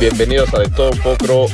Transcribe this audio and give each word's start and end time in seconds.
Bienvenidos 0.00 0.54
a 0.54 0.60
De 0.60 0.68
Todo 0.70 0.90
Un 0.92 0.98
Poco. 1.00 1.46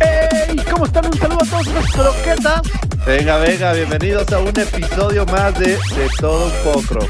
¡Hey! 0.00 0.56
¿Cómo 0.68 0.86
están? 0.86 1.06
Un 1.06 1.12
saludo 1.12 1.38
a 1.40 1.46
todos 1.46 1.66
los 1.68 1.86
croquetas. 1.92 2.62
Venga, 3.06 3.38
venga, 3.38 3.72
bienvenidos 3.74 4.32
a 4.32 4.40
un 4.40 4.48
episodio 4.48 5.24
más 5.26 5.56
de 5.56 5.68
De 5.68 6.08
Todo 6.18 6.46
Un 6.46 6.64
Poco. 6.64 7.06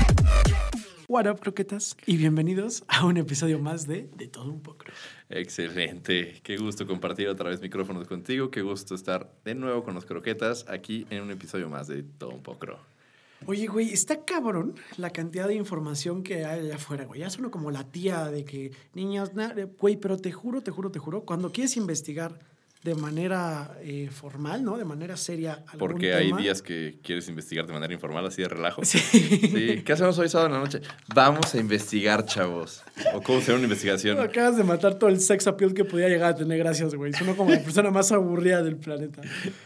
What 1.08 1.26
up, 1.28 1.40
croquetas? 1.40 1.96
Y 2.04 2.18
bienvenidos 2.18 2.84
a 2.88 3.06
un 3.06 3.16
episodio 3.16 3.58
más 3.58 3.86
de 3.86 4.10
De 4.18 4.28
Todo 4.28 4.50
Un 4.50 4.60
Poco. 4.60 4.84
Excelente. 5.30 6.40
Qué 6.42 6.58
gusto 6.58 6.86
compartir 6.86 7.26
otra 7.28 7.48
vez 7.48 7.62
micrófonos 7.62 8.06
contigo. 8.06 8.50
Qué 8.50 8.60
gusto 8.60 8.94
estar 8.94 9.32
de 9.46 9.54
nuevo 9.54 9.84
con 9.84 9.94
los 9.94 10.04
croquetas 10.04 10.66
aquí 10.68 11.06
en 11.08 11.22
un 11.22 11.30
episodio 11.30 11.70
más 11.70 11.88
de 11.88 12.02
Todo 12.02 12.32
Un 12.32 12.42
Poco. 12.42 12.78
Oye, 13.46 13.66
güey, 13.66 13.92
está 13.92 14.24
cabrón 14.24 14.74
la 14.96 15.10
cantidad 15.10 15.48
de 15.48 15.54
información 15.54 16.22
que 16.22 16.44
hay 16.44 16.60
allá 16.66 16.76
afuera, 16.76 17.04
güey. 17.04 17.20
Ya 17.20 17.30
suena 17.30 17.50
como 17.50 17.70
la 17.70 17.84
tía 17.90 18.24
de 18.30 18.44
que, 18.44 18.72
niños, 18.94 19.34
na- 19.34 19.54
güey, 19.80 19.96
pero 19.96 20.16
te 20.16 20.32
juro, 20.32 20.62
te 20.62 20.70
juro, 20.70 20.90
te 20.90 20.98
juro, 20.98 21.24
cuando 21.24 21.50
quieres 21.52 21.76
investigar 21.76 22.38
de 22.82 22.94
manera 22.96 23.78
eh, 23.82 24.08
formal, 24.10 24.64
¿no? 24.64 24.76
De 24.76 24.84
manera 24.84 25.16
seria 25.16 25.52
algún 25.68 25.78
Porque 25.78 26.14
hay 26.14 26.32
días 26.32 26.62
que 26.62 26.98
quieres 27.02 27.28
investigar 27.28 27.66
de 27.66 27.72
manera 27.72 27.92
informal, 27.94 28.26
así 28.26 28.42
de 28.42 28.48
relajo. 28.48 28.84
Sí. 28.84 28.98
Sí. 28.98 29.82
¿Qué 29.84 29.92
hacemos 29.92 30.18
hoy 30.18 30.28
sábado 30.28 30.48
en 30.48 30.54
la 30.54 30.58
noche? 30.60 30.80
Vamos 31.14 31.54
a 31.54 31.58
investigar, 31.58 32.24
chavos. 32.24 32.82
¿O 33.14 33.22
cómo 33.22 33.38
hacer 33.38 33.54
una 33.54 33.64
investigación? 33.64 34.18
Acabas 34.18 34.56
de 34.56 34.64
matar 34.64 34.94
todo 34.94 35.10
el 35.10 35.20
sex 35.20 35.46
appeal 35.46 35.74
que 35.74 35.84
podía 35.84 36.08
llegar 36.08 36.30
a 36.32 36.34
tener, 36.34 36.58
gracias, 36.58 36.94
güey. 36.94 37.12
Suena 37.12 37.34
como 37.36 37.50
la 37.50 37.62
persona 37.62 37.90
más 37.90 38.10
aburrida 38.10 38.62
del 38.62 38.76
planeta. 38.76 39.22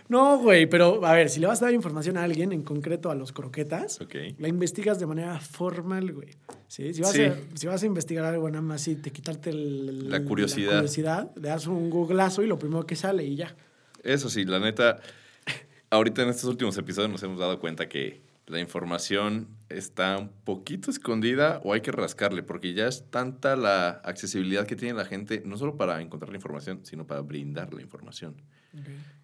No, 0.09 0.39
güey, 0.39 0.67
pero 0.67 1.05
a 1.06 1.12
ver, 1.14 1.30
si 1.30 1.41
le 1.41 1.47
vas 1.47 1.62
a 1.62 1.67
dar 1.67 1.75
información 1.75 2.17
a 2.19 2.23
alguien, 2.25 2.53
en 2.53 2.62
concreto 2.62 3.11
a 3.11 3.14
los 3.14 3.33
croquetas, 3.33 3.98
la 4.39 4.48
investigas 4.48 4.98
de 4.98 5.06
manera 5.06 5.41
formal, 5.41 6.12
güey. 6.12 6.28
¿Sí? 6.69 6.92
Si, 6.92 7.01
vas 7.01 7.12
Sí. 7.12 7.23
A, 7.23 7.37
si 7.55 7.67
vas 7.69 7.83
a 7.83 7.87
investigar 7.87 8.25
algo 8.25 8.48
nada 8.51 8.61
más 8.61 8.87
y 8.89 8.97
te 8.97 9.11
quitarte 9.12 9.51
el- 9.51 10.11
La 10.11 10.23
curiosidad. 10.25 10.73
la 10.73 10.77
curiosidad, 10.78 11.30
le 11.37 11.48
das 11.48 11.67
un 11.69 11.89
googlazo 11.91 12.42
y 12.42 12.47
lo 12.48 12.58
primero 12.58 12.84
que 12.84 12.97
sale 13.06 13.24
y 13.24 13.36
ya. 13.36 13.54
Eso 14.02 14.28
sí, 14.28 14.44
la 14.44 14.58
neta, 14.58 15.00
ahorita 15.90 16.22
en 16.22 16.28
estos 16.28 16.44
últimos 16.50 16.76
episodios 16.78 17.10
nos 17.10 17.22
hemos 17.22 17.38
dado 17.38 17.58
cuenta 17.58 17.88
que 17.88 18.22
la 18.46 18.60
información 18.60 19.48
está 19.68 20.16
un 20.18 20.28
poquito 20.28 20.90
escondida 20.90 21.60
o 21.64 21.72
hay 21.72 21.80
que 21.80 21.90
rascarle, 21.90 22.42
porque 22.44 22.74
ya 22.74 22.86
es 22.86 23.10
tanta 23.10 23.56
la 23.56 23.88
accesibilidad 24.04 24.66
que 24.66 24.77
tiene 24.77 24.94
la 24.94 25.04
gente, 25.04 25.42
no 25.44 25.56
solo 25.56 25.77
para 25.77 26.00
encontrar 26.00 26.30
la 26.30 26.36
información, 26.36 26.80
sino 26.84 27.06
para 27.06 27.20
brindar 27.22 27.74
la 27.74 27.82
información. 27.82 28.36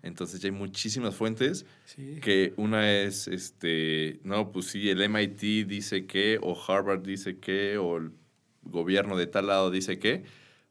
Entonces 0.02 0.40
ya 0.40 0.48
hay 0.48 0.52
muchísimas 0.52 1.14
fuentes 1.14 1.66
Sí. 1.84 2.18
que 2.22 2.54
una 2.56 2.90
es, 2.90 3.28
este, 3.28 4.18
no, 4.24 4.50
pues 4.50 4.66
sí, 4.66 4.88
el 4.88 5.02
MIT 5.02 5.66
dice 5.68 6.06
que, 6.06 6.38
o 6.42 6.56
Harvard 6.66 7.02
dice 7.02 7.38
que, 7.38 7.76
o 7.76 7.98
el 7.98 8.12
gobierno 8.62 9.16
de 9.16 9.26
tal 9.26 9.48
lado 9.48 9.70
dice 9.70 9.98
que, 9.98 10.24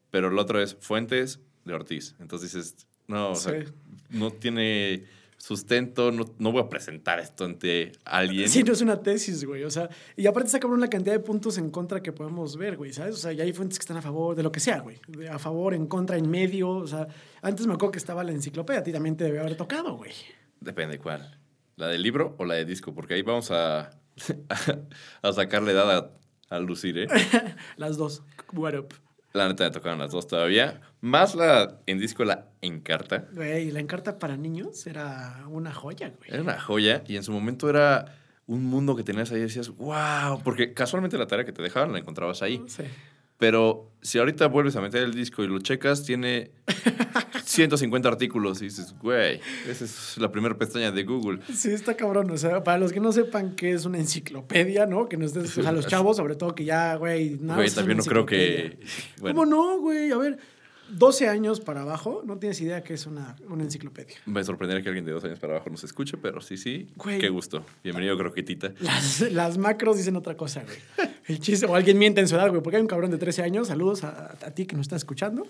pero 0.09 0.29
el 0.29 0.37
otro 0.39 0.59
es 0.61 0.75
fuentes 0.81 1.39
de 1.63 1.73
Ortiz. 1.73 2.15
Entonces 2.19 2.51
dices, 2.53 2.87
no, 3.11 3.31
o 3.31 3.35
sea, 3.35 3.63
no 4.09 4.31
tiene 4.31 5.05
sustento, 5.37 6.11
no, 6.11 6.25
no 6.37 6.51
voy 6.51 6.61
a 6.61 6.69
presentar 6.69 7.19
esto 7.19 7.45
ante 7.45 7.91
alguien. 8.05 8.47
Sí, 8.47 8.61
no 8.63 8.73
es 8.73 8.81
una 8.81 9.01
tesis, 9.01 9.43
güey. 9.43 9.63
O 9.63 9.71
sea, 9.71 9.89
y 10.15 10.27
aparte 10.27 10.47
está 10.47 10.59
cabrón 10.59 10.79
la 10.81 10.87
cantidad 10.89 11.13
de 11.15 11.19
puntos 11.19 11.57
en 11.57 11.71
contra 11.71 12.01
que 12.03 12.11
podemos 12.11 12.55
ver, 12.57 12.77
güey, 12.77 12.93
¿sabes? 12.93 13.15
O 13.15 13.17
sea, 13.17 13.31
ya 13.31 13.43
hay 13.43 13.51
fuentes 13.51 13.79
que 13.79 13.83
están 13.83 13.97
a 13.97 14.01
favor 14.03 14.35
de 14.35 14.43
lo 14.43 14.51
que 14.51 14.59
sea, 14.59 14.79
güey. 14.81 14.99
De- 15.07 15.29
A 15.29 15.39
favor, 15.39 15.73
en 15.73 15.87
contra, 15.87 16.15
en 16.17 16.29
medio. 16.29 16.69
O 16.69 16.87
sea, 16.87 17.07
antes 17.41 17.65
me 17.65 17.73
acuerdo 17.73 17.91
que 17.93 17.97
estaba 17.99 18.23
la 18.23 18.31
enciclopedia. 18.33 18.81
A 18.81 18.83
ti 18.83 18.91
también 18.91 19.17
te 19.17 19.23
debe 19.23 19.39
haber 19.39 19.55
tocado, 19.57 19.95
güey. 19.97 20.11
Depende 20.59 20.99
cuál. 20.99 21.39
¿La 21.75 21.87
del 21.87 22.03
libro 22.03 22.35
o 22.37 22.45
la 22.45 22.53
de 22.53 22.65
disco? 22.65 22.93
Porque 22.93 23.15
ahí 23.15 23.23
vamos 23.23 23.49
a, 23.49 23.89
a 25.23 25.33
sacarle 25.33 25.71
edad 25.71 26.11
a, 26.49 26.55
a 26.55 26.59
lucir, 26.59 26.99
¿eh? 26.99 27.07
Las 27.77 27.97
dos. 27.97 28.23
What 28.53 28.75
up? 28.77 28.93
La 29.33 29.47
neta 29.47 29.63
me 29.63 29.71
tocaron 29.71 29.99
las 29.99 30.11
dos 30.11 30.27
todavía. 30.27 30.81
Más 30.99 31.35
la 31.35 31.79
en 31.85 31.99
disco, 31.99 32.25
la 32.25 32.47
en 32.61 32.81
carta. 32.81 33.27
Güey, 33.33 33.71
la 33.71 33.79
encarta 33.79 34.19
para 34.19 34.35
niños 34.35 34.85
era 34.88 35.45
una 35.47 35.73
joya, 35.73 36.11
güey. 36.17 36.29
Era 36.31 36.41
una 36.41 36.59
joya 36.59 37.03
y 37.07 37.16
en 37.16 37.23
su 37.23 37.31
momento 37.31 37.69
era 37.69 38.17
un 38.47 38.66
mundo 38.66 38.95
que 38.95 39.03
tenías 39.03 39.31
ahí 39.31 39.39
y 39.39 39.44
decías, 39.44 39.69
wow, 39.69 40.41
porque 40.44 40.73
casualmente 40.73 41.17
la 41.17 41.28
tarea 41.28 41.45
que 41.45 41.53
te 41.53 41.61
dejaban 41.61 41.94
la 41.94 42.00
encontrabas 42.00 42.41
ahí. 42.41 42.61
Sí. 42.67 42.83
Pero 43.41 43.90
si 44.03 44.19
ahorita 44.19 44.46
vuelves 44.50 44.75
a 44.75 44.81
meter 44.81 45.02
el 45.02 45.16
disco 45.16 45.44
y 45.44 45.47
lo 45.47 45.57
checas, 45.57 46.03
tiene 46.03 46.52
150 47.44 48.07
artículos 48.07 48.62
y 48.62 48.66
dices, 48.66 48.94
güey, 49.02 49.40
esa 49.68 49.84
es 49.84 50.16
la 50.19 50.31
primera 50.31 50.56
pestaña 50.56 50.91
de 50.91 51.03
Google. 51.03 51.40
Sí, 51.51 51.72
está 51.72 51.97
cabrón. 51.97 52.30
O 52.30 52.38
sea, 52.38 52.63
para 52.63 52.78
los 52.78 52.94
que 52.94 53.00
no 53.00 53.12
sepan 53.12 53.56
qué 53.56 53.72
es 53.72 53.85
una 53.85 53.97
enciclopedia, 53.97 54.85
¿no? 54.85 55.09
Que 55.09 55.18
no 55.18 55.25
estés, 55.25 55.57
o 55.57 55.63
sea, 55.63 55.72
los 55.72 55.88
chavos, 55.88 56.18
sobre 56.18 56.35
todo 56.35 56.53
que 56.53 56.66
ya, 56.66 56.94
güey, 56.97 57.40
nada. 57.41 57.56
Güey, 57.56 57.72
también 57.72 57.97
no 57.97 58.03
creo 58.03 58.28
que... 58.28 58.78
Bueno, 59.19 59.40
¿Cómo 59.40 59.46
no, 59.47 59.80
güey? 59.80 60.12
A 60.12 60.18
ver, 60.18 60.38
12 60.97 61.28
años 61.29 61.59
para 61.62 61.81
abajo, 61.81 62.22
no 62.25 62.38
tienes 62.38 62.59
idea 62.62 62.84
qué 62.84 62.94
es 62.96 63.06
una, 63.06 63.35
una 63.50 63.63
enciclopedia. 63.63 64.18
me 64.25 64.44
sorprendería 64.44 64.81
que 64.84 64.90
alguien 64.90 65.06
de 65.06 65.12
dos 65.12 65.24
años 65.24 65.40
para 65.40 65.53
abajo 65.56 65.69
nos 65.69 65.84
escuche, 65.84 66.18
pero 66.18 66.41
sí, 66.41 66.57
sí, 66.57 66.88
Güey. 66.96 67.19
qué 67.19 67.29
gusto. 67.29 67.66
Bienvenido, 67.84 68.18
croquetita. 68.18 68.74
Las, 68.79 69.22
las 69.31 69.57
macros 69.57 69.97
dicen 69.97 70.16
otra 70.16 70.35
cosa, 70.35 70.63
güey. 70.63 71.12
El 71.28 71.40
chiste, 71.40 71.66
o 71.66 71.75
alguien 71.75 71.97
miente 71.97 72.19
en 72.22 72.28
su 72.28 72.35
edad, 72.35 72.50
güey, 72.50 72.62
porque 72.62 72.78
hay 72.78 72.81
un 72.81 72.88
cabrón 72.88 73.12
de 73.12 73.18
13 73.18 73.44
años, 73.44 73.68
saludos 73.68 74.03
a, 74.03 74.31
a 74.31 74.51
ti 74.51 74.66
que 74.66 74.75
nos 74.75 74.85
está 74.85 74.96
escuchando, 74.96 75.47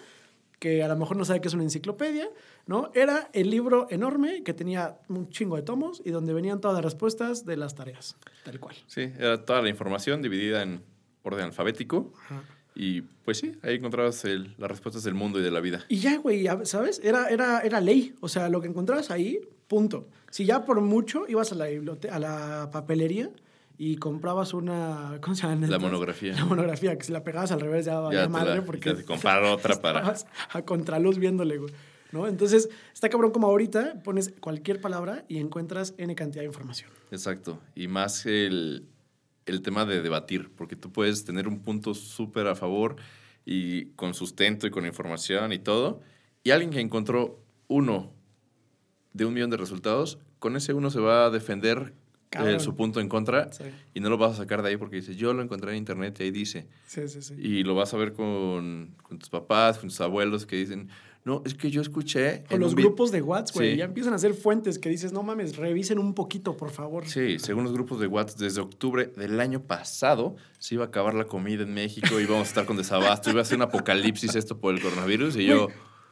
que 0.59 0.84
a 0.84 0.88
lo 0.88 0.96
mejor 0.96 1.18
no 1.18 1.25
sabe 1.25 1.41
qué 1.41 1.47
es 1.47 1.53
una 1.56 1.63
enciclopedia, 1.63 2.30
¿no? 2.68 2.91
Era 2.94 3.30
el 3.34 3.50
libro 3.50 3.88
enorme 3.90 4.44
que 4.44 4.53
tenía 4.53 5.00
un 5.09 5.30
chingo 5.30 5.56
de 5.56 5.63
tomos 5.63 6.01
y 6.06 6.12
donde 6.12 6.34
venían 6.34 6.62
todas 6.62 6.75
las 6.75 6.84
respuestas 6.85 7.46
de 7.46 7.57
las 7.57 7.74
tareas, 7.74 8.16
tal 8.44 8.59
cual. 8.59 8.75
Sí, 8.85 9.12
era 9.18 9.44
toda 9.44 9.62
la 9.63 9.69
información 9.69 10.22
dividida 10.22 10.62
en 10.62 10.84
orden 11.24 11.46
alfabético 11.46 12.13
Ajá. 12.25 12.44
Y 12.75 13.01
pues 13.01 13.37
sí, 13.37 13.53
ahí 13.63 13.75
encontrabas 13.75 14.23
el- 14.25 14.55
las 14.57 14.69
respuestas 14.69 15.03
del 15.03 15.13
mundo 15.13 15.39
y 15.39 15.43
de 15.43 15.51
la 15.51 15.59
vida. 15.59 15.83
Y 15.89 15.97
ya, 15.97 16.17
güey, 16.17 16.45
¿sabes? 16.63 17.01
Era, 17.03 17.27
era, 17.29 17.59
era 17.61 17.81
ley. 17.81 18.15
O 18.21 18.29
sea, 18.29 18.49
lo 18.49 18.61
que 18.61 18.67
encontrabas 18.67 19.11
ahí, 19.11 19.39
punto. 19.67 20.07
Si 20.29 20.45
ya 20.45 20.65
por 20.65 20.79
mucho 20.81 21.25
ibas 21.27 21.51
a 21.51 21.55
la, 21.55 21.65
biblioteca, 21.67 22.15
a 22.15 22.19
la 22.19 22.69
papelería 22.71 23.29
y 23.77 23.97
comprabas 23.97 24.53
una... 24.53 25.17
¿Cómo 25.21 25.35
se 25.35 25.43
llama? 25.47 25.67
La 25.67 25.79
monografía. 25.79 26.33
La 26.33 26.45
monografía, 26.45 26.97
que 26.97 27.03
si 27.03 27.11
la 27.11 27.23
pegabas 27.23 27.51
al 27.51 27.59
revés 27.61 27.85
ya 27.85 27.99
valía 27.99 28.29
madre 28.29 28.55
la- 28.57 28.63
porque... 28.65 28.93
te 28.93 29.03
comprar 29.05 29.43
otra 29.43 29.81
para... 29.81 30.13
a 30.51 30.61
contraluz 30.63 31.17
viéndole, 31.17 31.57
güey. 31.57 31.73
¿No? 32.13 32.27
Entonces, 32.27 32.67
está 32.93 33.07
cabrón 33.09 33.31
como 33.31 33.47
ahorita 33.47 34.01
pones 34.03 34.33
cualquier 34.41 34.81
palabra 34.81 35.23
y 35.29 35.38
encuentras 35.38 35.93
N 35.97 36.13
cantidad 36.15 36.41
de 36.41 36.47
información. 36.47 36.89
Exacto. 37.09 37.57
Y 37.73 37.88
más 37.88 38.25
el, 38.25 38.85
el 39.51 39.62
tema 39.62 39.85
de 39.85 40.01
debatir, 40.01 40.50
porque 40.56 40.75
tú 40.75 40.91
puedes 40.91 41.25
tener 41.25 41.47
un 41.47 41.59
punto 41.59 41.94
súper 41.94 42.47
a 42.47 42.56
favor 42.56 42.95
y 43.45 43.85
con 43.95 44.13
sustento 44.13 44.67
y 44.67 44.72
con 44.72 44.85
información 44.85 45.51
y 45.53 45.59
todo, 45.59 46.01
y 46.44 46.51
alguien 46.51 46.72
que 46.72 46.79
encontró 46.79 47.44
uno 47.67 48.13
de 49.13 49.25
un 49.25 49.34
millón 49.34 49.50
de 49.50 49.57
resultados, 49.57 50.19
con 50.39 50.56
ese 50.56 50.73
uno 50.73 50.89
se 50.89 51.00
va 51.00 51.25
a 51.25 51.29
defender 51.29 51.94
eh, 52.31 52.59
su 52.59 52.75
punto 52.75 53.01
en 53.01 53.09
contra 53.09 53.51
Sí, 53.51 53.66
y 53.94 54.00
no 54.00 54.09
lo 54.09 54.17
vas 54.17 54.34
a 54.34 54.35
sacar 54.38 54.62
de 54.62 54.69
ahí 54.69 54.78
porque 54.78 54.97
dice, 54.97 55.16
yo 55.16 55.34
lo 55.34 55.41
encontré 55.41 55.72
en 55.72 55.78
internet 55.78 56.18
y 56.19 56.23
ahí 56.23 56.31
dice. 56.31 56.68
sí, 56.88 57.07
sí. 57.07 57.22
sí. 57.22 57.33
Y 57.38 57.63
lo 57.63 57.75
vas 57.75 57.94
a 57.94 57.97
ver 57.97 58.13
con, 58.13 58.95
con 59.03 59.19
tus 59.19 59.29
papás, 59.29 59.79
con 59.79 59.89
tus 59.89 60.00
abuelos 60.00 60.45
que 60.45 60.56
dicen, 60.56 60.89
no, 61.23 61.41
es 61.45 61.53
que 61.53 61.69
yo 61.69 61.81
escuché... 61.81 62.43
O 62.49 62.55
en 62.55 62.59
los 62.61 62.71
un 62.71 62.75
vi-". 62.77 62.83
grupos 62.83 63.11
de 63.11 63.21
WhatsApp, 63.21 63.55
güey, 63.55 63.71
Sí. 63.73 63.77
ya 63.77 63.85
empiezan 63.85 64.13
a 64.13 64.15
hacer 64.15 64.33
fuentes 64.33 64.79
que 64.79 64.89
dices, 64.89 65.13
no 65.13 65.21
mames, 65.23 65.55
revisen 65.57 65.99
un 65.99 66.13
poquito, 66.13 66.57
por 66.57 66.71
favor. 66.71 67.07
Sí, 67.07 67.37
según 67.39 67.63
los 67.63 67.73
grupos 67.73 67.99
de 67.99 68.07
WhatsApp, 68.07 68.39
desde 68.39 68.61
octubre 68.61 69.07
del 69.15 69.39
año 69.39 69.61
pasado 69.61 70.35
se 70.57 70.75
iba 70.75 70.85
a 70.85 70.87
acabar 70.87 71.13
la 71.13 71.25
comida 71.25 71.63
en 71.63 71.73
México, 71.73 72.19
íbamos 72.19 72.47
a 72.47 72.49
estar 72.49 72.65
con 72.65 72.77
desabasto, 72.77 73.29
iba 73.29 73.41
a 73.41 73.45
ser 73.45 73.57
un 73.57 73.63
apocalipsis 73.63 74.35
esto 74.35 74.57
por 74.59 74.73
el 74.73 74.81
coronavirus 74.81 75.35
y 75.37 75.45
yo... 75.45 75.67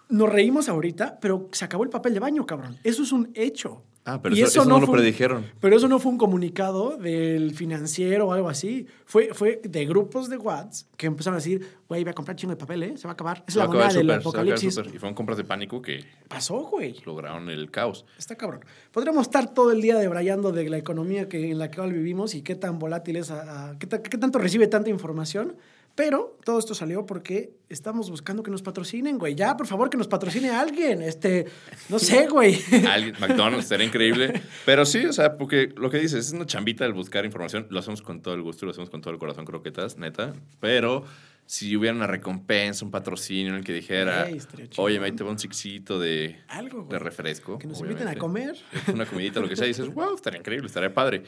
Nos 0.09 0.27
reímos 0.27 0.69
ahorita, 0.69 1.19
pero 1.21 1.49
se 1.51 1.65
acabó 1.65 1.83
el 1.83 1.91
papel 1.91 2.15
de 2.15 2.19
baño, 2.19 2.43
cabrón. 2.47 2.77
Eso 2.83 3.03
es 3.03 3.11
un 3.11 3.29
hecho. 3.35 3.83
Ah, 4.13 4.19
pero 4.21 4.35
Y 4.35 4.39
eso, 4.41 4.61
eso 4.61 4.65
no, 4.69 4.79
lo 4.79 4.85
un- 4.87 4.91
predijeron. 4.93 5.45
Pero 5.59 5.75
eso 5.77 5.87
no 5.87 5.99
fue 5.99 6.11
un 6.11 6.17
comunicado 6.17 6.97
del 6.97 7.53
financiero 7.53 8.27
o 8.27 8.33
algo 8.33 8.49
así. 8.49 8.87
Fue, 9.05 9.29
fue 9.33 9.61
de 9.63 9.85
grupos 9.85 10.29
de 10.29 10.37
WhatsApp 10.37 10.87
que 10.97 11.07
empezaron 11.07 11.35
a 11.35 11.37
decir, 11.39 11.59
güey, 11.87 12.03
voy 12.03 12.11
a 12.11 12.13
comprar 12.13 12.35
chingo 12.35 12.51
de 12.53 12.57
papel, 12.57 12.83
¿eh? 12.83 12.97
Se 12.97 13.07
va 13.07 13.11
a 13.11 13.13
acabar. 13.13 13.43
Es 13.47 13.53
Se 13.53 13.59
la 13.59 13.65
va 13.65 13.71
a 13.71 13.73
acabar 13.75 13.87
moneda 13.87 14.01
el 14.01 14.07
del 14.07 14.19
apocalipsis. 14.19 14.77
Y 14.77 14.97
fueron 14.97 15.13
compras 15.13 15.37
de 15.37 15.43
pánico 15.43 15.81
que 15.81 16.03
Pasó, 16.27 16.59
güey. 16.61 16.95
lograron 17.05 17.49
el 17.49 17.69
caos. 17.71 18.05
Está 18.17 18.35
cabrón. 18.35 18.61
Podríamos 18.91 19.23
estar 19.27 19.53
todo 19.53 19.71
el 19.71 19.81
día 19.81 19.97
debrayando 19.97 20.51
de 20.51 20.69
la 20.69 20.77
economía 20.77 21.27
que, 21.29 21.51
en 21.51 21.59
la 21.59 21.69
que 21.71 21.81
hoy 21.81 21.91
vivimos 21.91 22.35
y 22.35 22.41
qué 22.41 22.55
tan 22.55 22.79
volátil 22.79 23.15
es, 23.17 23.31
a- 23.31 23.71
a- 23.71 23.79
qué, 23.79 23.87
ta- 23.87 24.01
qué 24.01 24.17
tanto 24.17 24.39
recibe 24.39 24.67
tanta 24.67 24.89
información. 24.89 25.55
Pero 25.99 26.37
todo 26.45 26.59
esto 26.59 26.73
salió 26.73 27.05
porque 27.05 27.57
estamos 27.67 28.09
buscando 28.09 28.41
que 28.41 28.49
nos 28.49 28.61
patrocinen, 28.61 29.17
güey. 29.17 29.35
Ya, 29.35 29.57
por 29.57 29.67
favor, 29.67 29.89
que 29.89 29.97
nos 29.97 30.07
patrocine 30.07 30.49
alguien. 30.49 31.01
Este, 31.01 31.45
no 31.89 31.99
sé, 31.99 32.25
güey. 32.27 32.57
Alguien, 32.87 33.15
McDonald's 33.19 33.67
sería 33.67 33.85
increíble. 33.85 34.41
Pero 34.65 34.85
sí, 34.85 35.05
o 35.05 35.11
sea, 35.11 35.35
porque 35.35 35.73
lo 35.75 35.89
que 35.89 35.97
dices 35.97 36.27
es 36.27 36.31
una 36.31 36.45
chambita 36.45 36.85
el 36.85 36.93
buscar 36.93 37.25
información. 37.25 37.67
Lo 37.69 37.79
hacemos 37.79 38.01
con 38.01 38.21
todo 38.21 38.33
el 38.33 38.41
gusto, 38.41 38.65
lo 38.65 38.71
hacemos 38.71 38.89
con 38.89 39.01
todo 39.01 39.13
el 39.13 39.19
corazón, 39.19 39.43
croquetas, 39.43 39.97
neta. 39.97 40.31
Pero 40.61 41.03
si 41.45 41.75
hubiera 41.75 41.93
una 41.93 42.07
recompensa, 42.07 42.85
un 42.85 42.91
patrocinio 42.91 43.49
en 43.51 43.55
el 43.55 43.65
que 43.65 43.73
dijera, 43.73 44.29
oye, 44.77 44.99
ahí 44.99 45.11
te 45.11 45.25
va 45.25 45.31
un 45.31 45.39
sixito 45.39 45.99
de, 45.99 46.39
Algo, 46.47 46.83
güey. 46.83 46.91
de 46.91 46.99
refresco. 46.99 47.59
Que 47.59 47.67
nos 47.67 47.81
inviten 47.81 48.07
a 48.07 48.15
comer. 48.15 48.55
Una 48.93 49.05
comidita, 49.05 49.41
lo 49.41 49.49
que 49.49 49.57
sea. 49.57 49.65
Y 49.65 49.71
dices, 49.71 49.93
wow, 49.93 50.15
estaría 50.15 50.39
increíble, 50.39 50.67
estaría 50.67 50.93
padre. 50.93 51.23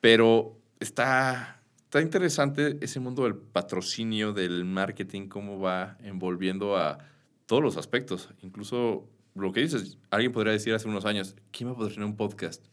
Pero 0.00 0.56
está, 0.80 1.55
está 1.96 2.04
interesante 2.04 2.76
ese 2.82 3.00
mundo 3.00 3.22
del 3.22 3.36
patrocinio, 3.36 4.34
del 4.34 4.66
marketing, 4.66 5.28
cómo 5.28 5.58
va 5.58 5.96
envolviendo 6.02 6.76
a 6.76 6.98
todos 7.46 7.62
los 7.62 7.78
aspectos. 7.78 8.28
Incluso 8.42 9.08
lo 9.34 9.50
que 9.50 9.60
dices, 9.60 9.96
alguien 10.10 10.30
podría 10.30 10.52
decir 10.52 10.74
hace 10.74 10.88
unos 10.88 11.06
años, 11.06 11.36
¿quién 11.52 11.70
va 11.70 11.72
a 11.72 11.76
patrocinar 11.76 12.06
un 12.06 12.16
podcast? 12.16 12.66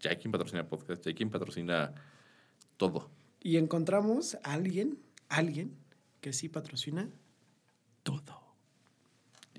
Ya 0.00 0.08
hay 0.08 0.16
quien 0.16 0.32
patrocina 0.32 0.66
podcast, 0.66 1.04
ya 1.04 1.10
hay 1.10 1.14
quien 1.14 1.28
patrocina 1.28 1.92
todo. 2.78 3.10
Y 3.42 3.58
encontramos 3.58 4.38
a 4.42 4.54
alguien, 4.54 4.98
alguien 5.28 5.76
que 6.22 6.32
sí 6.32 6.48
patrocina 6.48 7.10
todo. 8.02 8.41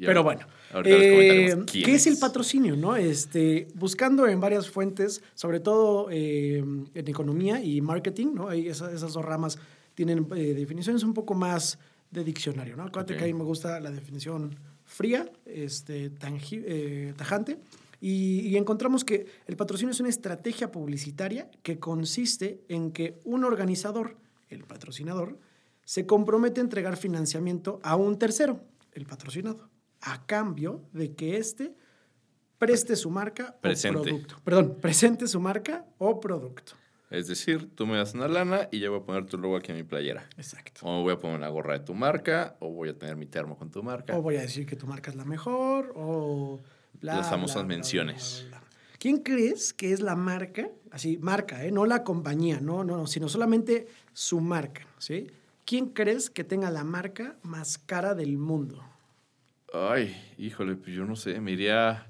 Pero 0.08 0.24
bueno, 0.24 0.42
eh, 0.90 1.56
¿qué 1.84 1.94
es 1.96 2.08
el 2.08 2.18
patrocinio? 2.18 2.76
no? 2.76 2.96
Este, 2.96 3.68
buscando 3.76 4.28
en 4.28 4.40
varias 4.40 4.70
fuentes, 4.70 5.22
sobre 5.36 5.60
todo 5.60 6.08
eh, 6.10 6.58
en 6.58 7.08
economía 7.08 7.64
y 7.64 7.80
marketing, 7.82 8.34
¿no? 8.34 8.50
Ahí 8.50 8.68
esa- 8.68 8.92
esas 8.92 9.14
dos 9.14 9.24
ramas 9.24 9.60
tienen 9.94 10.28
eh, 10.36 10.54
definiciones 10.56 11.04
un 11.04 11.14
poco 11.14 11.36
más 11.36 11.78
de 12.10 12.24
diccionario. 12.24 12.76
¿no? 12.76 12.84
Acuérdate 12.84 13.16
que 13.18 13.24
a 13.24 13.28
mí 13.28 13.34
me 13.34 13.44
gusta 13.44 13.80
la 13.80 13.92
definición 13.92 14.56
fría, 14.86 15.32
este, 15.46 16.12
eh, 16.52 17.14
tajante. 17.16 17.60
Y, 18.02 18.42
y 18.48 18.58
encontramos 18.58 19.06
que 19.06 19.28
el 19.48 19.56
patrocinio 19.56 19.92
es 19.92 20.00
una 20.00 20.10
estrategia 20.10 20.72
publicitaria 20.72 21.50
que 21.62 21.80
consiste 21.80 22.60
en 22.68 22.92
que 22.92 23.20
un 23.24 23.44
organizador, 23.46 24.18
el 24.50 24.64
patrocinador, 24.66 25.38
se 25.86 26.06
compromete 26.06 26.60
a 26.60 26.64
entregar 26.64 26.98
financiamiento 26.98 27.80
a 27.84 27.96
un 27.96 28.18
tercero, 28.20 28.60
el 28.94 29.06
patrocinado, 29.06 29.70
a 30.06 30.26
cambio 30.26 30.82
de 30.94 31.14
que 31.14 31.38
éste 31.38 31.74
preste 32.58 32.96
su 32.96 33.10
marca 33.10 33.58
Presente. 33.62 34.00
o 34.00 34.04
producto. 34.04 34.36
Perdón, 34.44 34.78
presente 34.82 35.28
su 35.28 35.40
marca 35.40 35.86
o 35.98 36.20
producto. 36.20 36.74
Es 37.10 37.28
decir, 37.28 37.70
tú 37.76 37.86
me 37.86 37.98
das 37.98 38.14
una 38.16 38.28
lana 38.28 38.70
y 38.72 38.80
yo 38.80 38.92
voy 38.92 39.02
a 39.02 39.04
poner 39.04 39.26
tu 39.26 39.38
logo 39.38 39.56
aquí 39.56 39.72
en 39.72 39.78
mi 39.78 39.84
playera. 39.84 40.28
Exacto. 40.36 40.82
O 40.84 41.04
voy 41.04 41.14
a 41.14 41.18
poner 41.18 41.38
una 41.38 41.50
gorra 41.50 41.74
de 41.78 41.86
tu 41.86 41.94
marca, 41.94 42.56
o 42.60 42.72
voy 42.72 42.90
a 42.90 42.98
tener 42.98 43.16
mi 43.16 43.28
termo 43.28 43.56
con 43.56 43.70
tu 43.70 43.84
marca. 43.84 44.18
O 44.18 44.22
voy 44.22 44.38
a 44.38 44.42
decir 44.42 44.66
que 44.66 44.76
tu 44.76 44.88
marca 44.88 45.12
es 45.12 45.16
la 45.16 45.26
mejor, 45.26 45.94
o... 45.96 46.60
bla, 47.00 47.18
Las 47.18 47.30
famosas 47.30 47.58
bla, 47.66 47.76
menciones. 47.76 48.46
bla. 48.50 48.64
¿Quién 48.98 49.18
crees 49.18 49.74
que 49.74 49.92
es 49.94 50.00
la 50.00 50.16
marca? 50.16 50.70
Así, 50.90 51.18
marca, 51.18 51.64
¿eh? 51.66 51.72
No 51.72 51.86
la 51.86 52.04
compañía, 52.04 52.62
no, 52.62 52.84
no, 52.84 52.98
no, 52.98 53.06
sino 53.06 53.30
solamente 53.30 53.88
su 54.14 54.40
marca, 54.40 54.88
¿sí? 54.98 55.28
¿Quién 55.66 55.90
crees 55.90 56.30
que 56.30 56.44
tenga 56.44 56.72
la 56.72 56.84
marca 56.84 57.36
más 57.44 57.78
cara 57.78 58.16
del 58.16 58.38
mundo? 58.38 58.84
Ay, 59.74 60.16
híjole, 60.38 60.76
pues 60.76 60.96
yo 60.96 61.04
no 61.06 61.16
sé, 61.16 61.40
me 61.42 61.52
iría... 61.52 62.08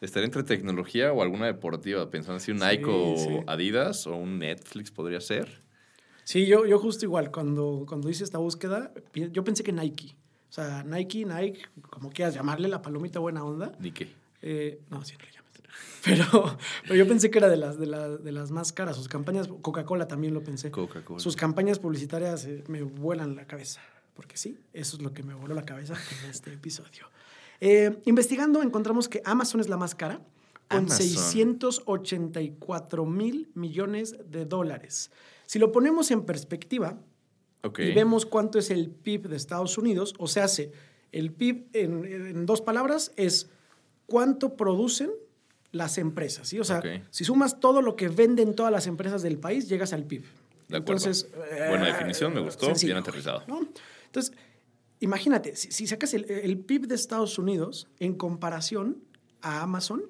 Estaría 0.00 0.26
entre 0.26 0.42
tecnología 0.42 1.12
o 1.12 1.22
alguna 1.22 1.46
deportiva, 1.46 2.10
pensando 2.10 2.38
si 2.40 2.50
un 2.50 2.58
Sí, 2.58 2.64
Nike 2.66 2.84
o 2.86 3.16
sí. 3.16 3.28
Adidas 3.46 4.06
o 4.06 4.16
un 4.16 4.38
Netflix 4.38 4.90
podría 4.90 5.20
ser. 5.20 5.62
Sí, 6.24 6.44
yo, 6.46 6.66
yo 6.66 6.78
justo 6.78 7.04
igual, 7.06 7.30
cuando, 7.30 7.84
cuando 7.88 8.10
hice 8.10 8.24
esta 8.24 8.36
búsqueda, 8.38 8.92
yo 9.14 9.44
pensé 9.44 9.62
que 9.62 9.72
Nike. 9.72 10.14
O 10.50 10.52
sea, 10.52 10.82
Nike, 10.84 11.24
Nike, 11.24 11.62
como 11.88 12.10
quieras 12.10 12.34
llamarle, 12.34 12.68
la 12.68 12.82
palomita 12.82 13.18
buena 13.20 13.44
onda. 13.44 13.72
Ni 13.78 13.92
qué. 13.92 14.08
Eh, 14.42 14.80
no, 14.90 15.02
sí, 15.04 15.14
no 15.18 15.24
le 15.24 15.32
llames. 15.32 15.44
Pero, 16.04 16.58
pero 16.82 16.96
yo 16.96 17.08
pensé 17.08 17.30
que 17.30 17.38
era 17.38 17.48
de 17.48 17.56
las, 17.56 17.78
de, 17.78 17.86
la- 17.86 18.08
de 18.10 18.30
las 18.32 18.50
más 18.50 18.74
caras. 18.74 18.96
Sus 18.96 19.08
campañas, 19.08 19.48
Coca-Cola 19.62 20.06
también 20.06 20.34
lo 20.34 20.42
pensé. 20.42 20.70
Coca-Cola. 20.70 21.18
Sus 21.18 21.34
campañas 21.34 21.78
publicitarias 21.78 22.44
eh, 22.44 22.62
me 22.68 22.82
vuelan 22.82 23.36
la 23.36 23.46
cabeza. 23.46 23.80
Porque 24.14 24.36
sí, 24.36 24.58
eso 24.72 24.96
es 24.96 25.02
lo 25.02 25.12
que 25.12 25.22
me 25.22 25.34
voló 25.34 25.54
la 25.54 25.64
cabeza 25.64 25.94
en 26.22 26.30
este 26.30 26.52
episodio. 26.52 27.08
Eh, 27.60 27.98
investigando, 28.04 28.62
encontramos 28.62 29.08
que 29.08 29.22
Amazon 29.24 29.60
es 29.60 29.68
la 29.68 29.76
más 29.76 29.94
cara, 29.94 30.20
con 30.68 30.80
Amazon. 30.80 31.06
684 31.06 33.04
mil 33.04 33.50
millones 33.54 34.16
de 34.30 34.44
dólares. 34.44 35.10
Si 35.46 35.58
lo 35.58 35.72
ponemos 35.72 36.10
en 36.10 36.24
perspectiva, 36.24 36.98
y 37.78 37.92
vemos 37.92 38.26
cuánto 38.26 38.58
es 38.58 38.70
el 38.70 38.90
PIB 38.90 39.28
de 39.28 39.36
Estados 39.36 39.78
Unidos, 39.78 40.14
o 40.18 40.26
sea, 40.26 40.44
hace 40.44 40.72
el 41.12 41.32
PIB 41.32 41.68
en, 41.72 42.04
en 42.04 42.46
dos 42.46 42.60
palabras 42.60 43.12
es 43.16 43.48
cuánto 44.06 44.56
producen 44.56 45.10
las 45.72 45.98
empresas, 45.98 46.48
¿sí? 46.48 46.60
O 46.60 46.64
sea, 46.64 46.82
si 47.10 47.24
sumas 47.24 47.58
todo 47.58 47.82
lo 47.82 47.96
que 47.96 48.08
venden 48.08 48.54
todas 48.54 48.70
las 48.70 48.86
empresas 48.86 49.22
del 49.22 49.38
país, 49.38 49.68
llegas 49.68 49.92
al 49.92 50.04
PIB. 50.04 50.24
De 50.68 50.78
acuerdo. 50.78 51.10
Buena 51.68 51.88
eh, 51.88 51.92
definición, 51.92 52.32
me 52.32 52.40
gustó, 52.40 52.66
sencillo, 52.66 52.94
bien 52.94 53.02
aterrizado. 53.02 53.42
¿no? 53.46 53.68
Entonces, 54.14 54.32
imagínate, 55.00 55.56
si, 55.56 55.72
si 55.72 55.88
sacas 55.88 56.14
el, 56.14 56.30
el 56.30 56.56
PIB 56.58 56.86
de 56.86 56.94
Estados 56.94 57.36
Unidos 57.36 57.88
en 57.98 58.14
comparación 58.14 58.98
a 59.42 59.62
Amazon, 59.62 60.02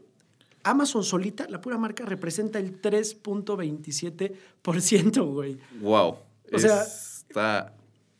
Amazon 0.62 1.02
solita, 1.04 1.46
la 1.48 1.62
pura 1.62 1.78
marca, 1.78 2.04
representa 2.04 2.58
el 2.58 2.82
3.27%, 2.82 5.32
güey. 5.32 5.56
Wow. 5.80 6.16
O 6.52 6.58
sea- 6.58 6.82
Está... 6.82 7.74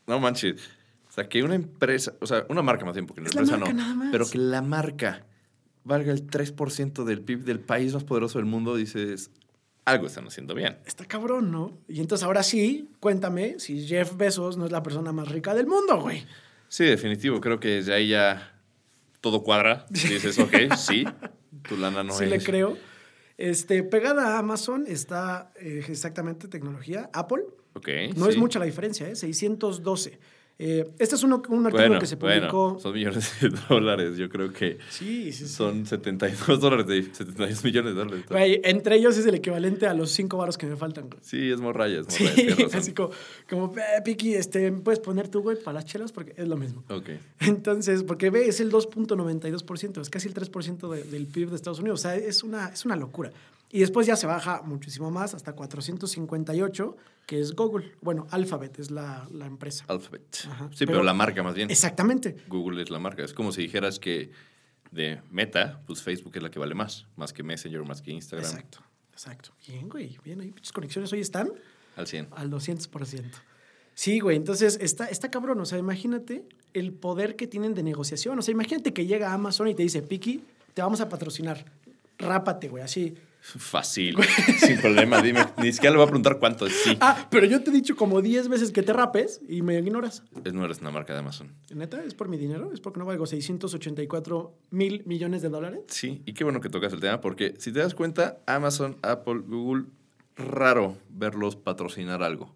No 0.06 0.20
manches. 0.20 0.60
O 1.08 1.12
sea, 1.12 1.28
que 1.28 1.42
una 1.42 1.54
empresa, 1.54 2.14
o 2.20 2.26
sea, 2.26 2.44
una 2.48 2.62
marca 2.62 2.84
más 2.84 2.94
bien, 2.94 3.06
porque 3.06 3.22
la 3.22 3.28
Es 3.28 3.34
la 3.34 3.40
empresa 3.42 3.58
marca 3.58 3.72
no. 3.74 3.82
nada 3.82 3.94
más. 3.94 4.08
Pero 4.12 4.28
que 4.28 4.38
la 4.38 4.62
marca 4.62 5.24
valga 5.84 6.12
el 6.12 6.26
3% 6.26 7.04
del 7.04 7.20
PIB 7.22 7.44
del 7.44 7.60
país 7.60 7.94
más 7.94 8.04
poderoso 8.04 8.38
del 8.38 8.46
mundo, 8.46 8.74
dices, 8.76 9.30
algo 9.84 10.06
están 10.06 10.26
haciendo 10.26 10.54
bien. 10.54 10.78
Está 10.86 11.04
cabrón, 11.04 11.50
¿no? 11.50 11.78
Y 11.88 12.00
entonces 12.00 12.24
ahora 12.24 12.42
sí, 12.42 12.90
cuéntame 13.00 13.58
si 13.58 13.86
Jeff 13.86 14.16
Bezos 14.16 14.56
no 14.56 14.64
es 14.66 14.72
la 14.72 14.82
persona 14.82 15.12
más 15.12 15.28
rica 15.28 15.54
del 15.54 15.66
mundo, 15.66 16.00
güey. 16.00 16.24
Sí, 16.68 16.84
definitivo. 16.84 17.40
Creo 17.40 17.60
que 17.60 17.68
desde 17.68 17.92
ahí 17.94 18.08
ya 18.08 18.54
todo 19.20 19.42
cuadra. 19.42 19.86
Dices, 19.90 20.38
ok, 20.38 20.74
sí, 20.76 21.04
tu 21.68 21.76
lana 21.76 22.02
no 22.02 22.12
sí 22.18 22.24
es. 22.24 22.30
le 22.30 22.38
creo. 22.40 22.76
Este, 23.36 23.82
pegada 23.82 24.36
a 24.36 24.38
Amazon 24.38 24.84
está 24.86 25.52
eh, 25.56 25.84
exactamente 25.88 26.48
tecnología, 26.48 27.10
Apple. 27.12 27.44
Ok. 27.74 27.88
No 28.16 28.28
es 28.28 28.34
sí. 28.34 28.40
mucha 28.40 28.58
la 28.58 28.64
diferencia, 28.64 29.08
¿eh? 29.08 29.16
612. 29.16 30.18
Eh, 30.56 30.88
este 31.00 31.16
es 31.16 31.22
uno, 31.24 31.42
un 31.48 31.66
artículo 31.66 31.88
Bueno, 31.88 31.98
que 31.98 32.06
se 32.06 32.14
bueno, 32.14 32.48
publicó. 32.48 32.78
son 32.80 32.94
millones 32.94 33.32
de 33.40 33.48
dólares. 33.68 34.16
Yo 34.16 34.28
creo 34.28 34.52
que 34.52 34.78
Sí, 34.88 35.32
sí, 35.32 35.46
sí. 35.46 35.52
son 35.52 35.84
72 35.84 36.60
dólares, 36.60 36.86
de, 36.86 37.02
72 37.12 37.64
millones 37.64 37.94
de 37.94 37.98
dólares. 37.98 38.24
Güey, 38.30 38.60
entre 38.62 38.94
ellos 38.96 39.16
es 39.18 39.26
el 39.26 39.34
equivalente 39.34 39.88
a 39.88 39.94
los 39.94 40.10
cinco 40.12 40.36
baros 40.36 40.56
que 40.56 40.66
me 40.66 40.76
faltan. 40.76 41.08
güey. 41.08 41.18
Sí, 41.22 41.50
es 41.50 41.58
morraya, 41.60 42.00
es 42.00 42.06
Sí, 42.08 42.22
morraya. 42.24 42.54
razón. 42.66 42.78
así 42.80 42.92
como, 42.92 43.10
como 43.50 43.74
eh, 43.76 44.02
Piki, 44.04 44.34
este, 44.34 44.70
¿puedes 44.70 45.00
poner 45.00 45.26
tú, 45.28 45.40
güey, 45.42 45.56
para 45.60 45.74
las 45.74 45.86
chelas? 45.86 46.12
Porque 46.12 46.34
es 46.36 46.46
lo 46.46 46.56
mismo. 46.56 46.84
Ok. 46.88 47.08
Entonces, 47.40 48.04
porque 48.04 48.30
ve, 48.30 48.46
es 48.46 48.60
el 48.60 48.70
2.92%, 48.70 50.00
es 50.00 50.08
casi 50.10 50.28
el 50.28 50.34
3% 50.34 50.88
de- 50.88 51.02
del 51.04 51.26
PIB 51.26 51.50
de 51.50 51.56
Estados 51.56 51.80
Unidos. 51.80 52.00
O 52.00 52.02
sea, 52.02 52.14
es 52.16 52.42
una, 52.44 52.68
es 52.68 52.84
una 52.84 52.94
locura. 52.96 53.32
Y 53.74 53.80
después 53.80 54.06
ya 54.06 54.14
se 54.14 54.26
baja 54.28 54.62
muchísimo 54.62 55.10
más, 55.10 55.34
hasta 55.34 55.52
458, 55.54 56.96
que 57.26 57.40
es 57.40 57.54
Google. 57.54 57.92
Bueno, 58.00 58.26
Alphabet 58.30 58.78
es 58.78 58.90
la, 58.90 59.26
la 59.32 59.46
empresa. 59.46 59.84
Alphabet. 59.88 60.22
Ajá, 60.48 60.68
Sí, 60.70 60.86
pero, 60.86 60.92
pero- 60.92 61.02
la 61.02 61.14
marca 61.14 61.42
más 61.42 61.54
bien. 61.54 61.70
Exactamente. 61.70 62.36
Google 62.48 62.82
es 62.82 62.90
la 62.90 62.98
marca. 62.98 63.24
Es 63.24 63.34
como 63.34 63.50
si 63.52 63.62
dijeras 63.62 63.98
que 63.98 64.30
de 64.90 65.20
Meta, 65.30 65.80
pues 65.86 66.02
Facebook 66.02 66.32
es 66.36 66.42
la 66.42 66.50
que 66.50 66.58
vale 66.60 66.74
más. 66.74 67.06
Más 67.16 67.32
que 67.32 67.42
Messenger, 67.42 67.82
más 67.84 68.00
que 68.00 68.12
Instagram. 68.12 68.48
Exacto. 68.48 68.78
Exacto. 69.12 69.50
Bien, 69.66 69.88
güey. 69.88 70.18
Bien, 70.24 70.40
ahí 70.40 70.50
muchas 70.52 70.72
conexiones 70.72 71.12
hoy 71.12 71.20
están 71.20 71.50
Al 71.96 72.06
100. 72.06 72.28
al 72.32 72.50
200%. 72.50 73.24
Sí, 73.94 74.20
güey. 74.20 74.36
Entonces, 74.36 74.78
está, 74.80 75.06
está 75.06 75.30
cabrón. 75.30 75.60
O 75.60 75.64
sea, 75.64 75.78
imagínate 75.78 76.46
el 76.74 76.92
poder 76.92 77.36
que 77.36 77.46
tienen 77.46 77.74
de 77.74 77.82
negociación. 77.82 78.38
O 78.38 78.42
sea, 78.42 78.52
imagínate 78.52 78.92
que 78.92 79.06
llega 79.06 79.32
Amazon 79.32 79.68
y 79.68 79.74
te 79.74 79.82
dice, 79.82 80.02
Piki, 80.02 80.44
te 80.74 80.82
vamos 80.82 81.00
a 81.00 81.08
patrocinar. 81.08 81.64
Rápate, 82.18 82.68
güey, 82.68 82.82
así. 82.84 83.14
Fácil. 83.46 84.16
Sin 84.58 84.80
problema. 84.80 85.20
Dime. 85.20 85.44
Ni 85.58 85.70
siquiera 85.70 85.92
le 85.92 85.98
voy 85.98 86.04
a 86.04 86.08
preguntar 86.08 86.38
cuánto 86.38 86.66
es. 86.66 86.72
Sí. 86.82 86.96
Ah, 86.98 87.28
pero 87.30 87.44
yo 87.44 87.62
te 87.62 87.68
he 87.68 87.72
dicho 87.74 87.94
como 87.94 88.22
10 88.22 88.48
veces 88.48 88.72
que 88.72 88.82
te 88.82 88.94
rapes 88.94 89.42
y 89.46 89.60
me 89.60 89.78
ignoras. 89.78 90.22
Es, 90.44 90.54
no 90.54 90.64
eres 90.64 90.80
una 90.80 90.90
marca 90.90 91.12
de 91.12 91.18
Amazon. 91.18 91.52
¿Neta? 91.74 92.02
¿Es 92.02 92.14
por 92.14 92.28
mi 92.28 92.38
dinero? 92.38 92.72
¿Es 92.72 92.80
porque 92.80 93.00
no 93.00 93.04
valgo 93.04 93.26
684 93.26 94.54
mil 94.70 95.02
millones 95.04 95.42
de 95.42 95.50
dólares? 95.50 95.80
Sí, 95.88 96.22
y 96.24 96.32
qué 96.32 96.42
bueno 96.42 96.62
que 96.62 96.70
tocas 96.70 96.94
el 96.94 97.00
tema, 97.00 97.20
porque 97.20 97.54
si 97.58 97.70
te 97.70 97.80
das 97.80 97.94
cuenta, 97.94 98.38
Amazon, 98.46 98.96
Apple, 99.02 99.42
Google, 99.46 99.84
raro 100.36 100.96
verlos 101.10 101.54
patrocinar 101.54 102.22
algo. 102.22 102.54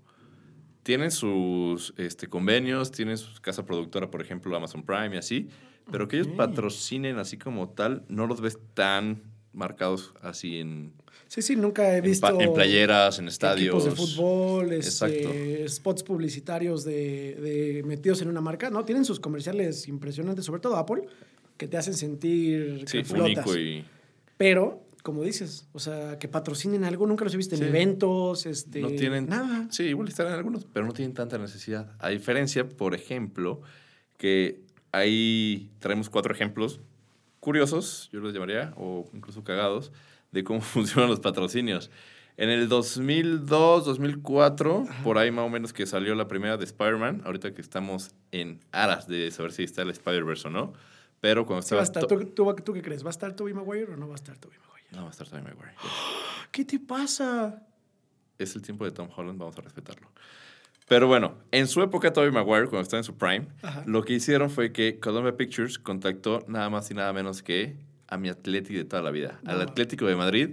Tienen 0.85 1.11
sus 1.11 1.93
este, 1.99 2.29
convenios, 2.29 2.93
tienen 2.93 3.19
su 3.19 3.43
casa 3.43 3.67
productora, 3.67 4.11
por 4.11 4.23
ejemplo, 4.23 4.57
Amazon 4.57 4.83
Prime 4.83 5.17
y 5.17 5.19
así, 5.19 5.51
pero 5.93 6.09
que 6.09 6.17
ellos 6.17 6.29
patrocinen 6.29 7.19
así 7.19 7.37
como 7.37 7.69
tal, 7.69 8.07
no 8.09 8.27
los 8.27 8.41
ves 8.41 8.59
tan 8.73 9.23
marcados 9.59 10.15
así 10.23 10.59
en, 10.59 10.93
Sí, 11.27 11.43
sí, 11.43 11.57
nunca 11.57 11.93
he 11.93 11.99
en, 11.99 12.05
visto... 12.05 12.41
en 12.41 12.55
playeras, 12.55 13.19
en 13.19 13.29
estadios. 13.29 13.85
Equipos 13.85 13.85
de 13.85 13.91
fútbol, 14.17 14.73
este, 14.73 15.69
spots 15.69 16.03
publicitarios 16.03 16.85
de, 16.85 17.35
de 17.35 17.83
metidos 17.85 18.23
en 18.23 18.29
una 18.29 18.41
marca, 18.41 18.71
¿no? 18.71 18.85
Tienen 18.87 19.05
sus 19.05 19.21
comerciales 19.21 19.89
impresionantes, 19.89 20.47
sobre 20.47 20.61
todo 20.63 20.77
Apple, 20.77 21.03
que 21.59 21.69
te 21.69 21.77
hacen 21.77 21.93
sentir 21.95 22.85
Sí, 22.87 22.99
que 22.99 23.05
flotas. 23.05 23.45
único 23.47 23.59
y 23.59 23.85
Pero, 24.39 24.83
como 25.03 25.23
dices, 25.23 25.69
o 25.73 25.79
sea, 25.79 26.19
que 26.19 26.29
patrocinen 26.29 26.85
algo, 26.85 27.07
nunca 27.07 27.25
los 27.25 27.35
he 27.35 27.37
visto 27.37 27.57
en 27.57 27.61
Sí. 27.61 27.67
eventos, 27.67 28.47
este... 28.47 28.81
no 28.81 28.89
tienen 28.93 29.27
Nada. 29.29 29.67
Sí, 29.71 29.83
igual 29.83 30.09
estarán 30.09 30.33
algunos, 30.33 30.65
pero 30.73 30.87
no 30.87 30.93
tienen 30.95 31.13
tanta 31.13 31.37
necesidad. 31.37 31.93
A 31.99 32.09
diferencia, 32.09 32.67
por 32.67 32.95
ejemplo, 32.95 33.61
que 34.17 34.63
ahí 34.93 35.71
traemos 35.79 36.09
cuatro 36.09 36.33
ejemplos 36.33 36.81
curiosos, 37.41 38.09
yo 38.13 38.21
los 38.21 38.33
llamaría, 38.33 38.73
o 38.77 39.09
incluso 39.13 39.43
cagados, 39.45 39.93
de 40.33 40.45
cómo 40.45 40.61
funcionan 40.63 41.11
los 41.11 41.21
patrocinios. 41.21 41.91
En 42.37 42.51
el 42.51 42.69
2002, 42.69 43.85
2004, 43.85 44.87
por 45.03 45.19
ahí 45.19 45.31
más 45.33 45.45
o 45.45 45.49
menos 45.49 45.73
que 45.73 45.87
salió 45.87 46.15
la 46.15 46.29
primera 46.29 46.57
de 46.57 46.65
Spider-Man, 46.65 47.23
ahorita 47.25 47.53
que 47.53 47.61
estamos 47.61 48.13
en 48.31 48.61
aras 48.71 49.09
de 49.09 49.31
saber 49.33 49.51
si 49.53 49.65
está 49.65 49.83
el 49.83 49.91
Spider-Verse 49.91 50.47
o 50.49 50.51
no, 50.51 50.73
Pero 51.21 51.47
cuando 51.47 51.63
Sí 51.63 51.75
va 51.75 51.83
estaba... 51.83 52.05
a 52.05 52.07
estar. 52.07 52.07
to- 52.07 52.33
¿Tú, 52.35 52.55
tú, 52.55 52.63
tú 52.63 52.73
qué 52.75 52.81
crees? 52.83 53.03
¿Va 53.03 53.09
a 53.09 53.11
estar 53.11 53.33
Tobey 53.35 53.53
Maguire 53.55 53.93
o 53.93 53.97
no 53.97 54.07
va 54.07 54.15
a 54.15 54.17
estar 54.17 54.37
Tobey 54.39 54.57
Maguire? 54.59 54.87
No, 54.93 55.03
va 55.03 55.09
a 55.09 55.11
estar 55.11 55.27
Tobey 55.27 55.43
Maguire. 55.43 55.75
¿Qué 56.53 56.65
te 56.65 56.79
pasa? 56.79 57.61
Es 58.39 58.55
el 58.55 58.63
tiempo 58.63 58.85
de 58.85 58.93
Tom 58.93 59.09
Holland, 59.17 59.37
vamos 59.37 59.59
a 59.59 59.61
respetarlo. 59.63 60.09
Pero 60.89 61.07
bueno, 61.07 61.35
en 61.53 61.67
su 61.69 61.83
época 61.83 62.13
Tobey 62.13 62.31
Maguire, 62.31 62.67
cuando 62.69 62.81
estaba 62.81 63.01
en 63.01 63.05
su 63.05 63.17
prime, 63.17 63.47
Ajá. 63.63 63.83
lo 63.87 64.03
que 64.05 64.15
hicieron 64.15 64.49
fue 64.51 64.73
que 64.73 64.99
Columbia 64.99 65.37
Pictures 65.37 65.79
contactó 65.79 66.45
nada 66.49 66.71
más 66.71 66.91
y 66.91 66.95
nada 66.95 67.13
menos 67.13 67.43
que 67.43 67.77
a 68.07 68.17
mi 68.17 68.31
Atleti 68.31 68.73
de 68.75 68.85
toda 68.85 69.03
la 69.03 69.11
vida, 69.11 69.39
al. 69.45 69.61
Atlético 69.61 70.07
de 70.07 70.17
Madrid. 70.17 70.51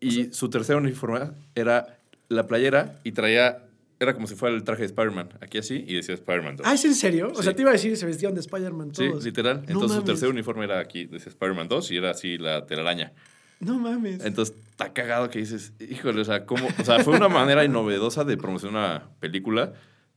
Y 0.00 0.26
su 0.32 0.48
tercer 0.48 0.76
uniforme 0.76 1.32
era 1.56 1.98
la 2.28 2.46
playera 2.46 3.00
y 3.02 3.10
traía, 3.10 3.64
era 3.98 4.14
como 4.14 4.28
si 4.28 4.36
fuera 4.36 4.54
el 4.54 4.62
traje 4.62 4.82
de 4.82 4.86
Spider-Man, 4.86 5.30
aquí 5.40 5.58
así, 5.58 5.84
y 5.88 5.94
decía 5.94 6.14
Spider-Man 6.14 6.56
2. 6.58 6.66
Ah, 6.68 6.74
¿es 6.74 6.84
en 6.84 6.94
serio? 6.94 7.32
O 7.34 7.42
sea, 7.42 7.50
Sí. 7.50 7.56
te 7.56 7.62
iba 7.62 7.70
a 7.70 7.72
decir, 7.72 7.96
se 7.96 8.06
vestían 8.06 8.34
de 8.34 8.40
Spider-Man 8.40 8.94
Sí, 8.94 9.08
todos. 9.08 9.24
literal. 9.24 9.62
No 9.66 9.72
Entonces 9.72 9.96
su 9.98 10.04
tercer 10.04 10.28
uniforme 10.28 10.64
era 10.66 10.78
aquí, 10.78 11.06
decía 11.06 11.30
Spider-Man 11.30 11.66
2 11.66 11.90
y 11.90 11.96
era 11.96 12.10
así 12.10 12.38
la 12.38 12.64
telaraña. 12.66 13.12
No 13.60 13.78
mames. 13.78 14.24
Entonces, 14.24 14.54
está 14.70 14.92
cagado 14.92 15.30
que 15.30 15.40
dices, 15.40 15.72
híjole, 15.80 16.20
o 16.20 16.24
sea, 16.24 16.46
¿cómo? 16.46 16.68
O 16.80 16.84
sea, 16.84 17.02
fue 17.02 17.16
una 17.16 17.28
manera 17.28 17.66
novedosa 17.66 18.24
de 18.24 18.36
promocionar 18.36 18.74
una 19.02 19.10
película, 19.20 19.72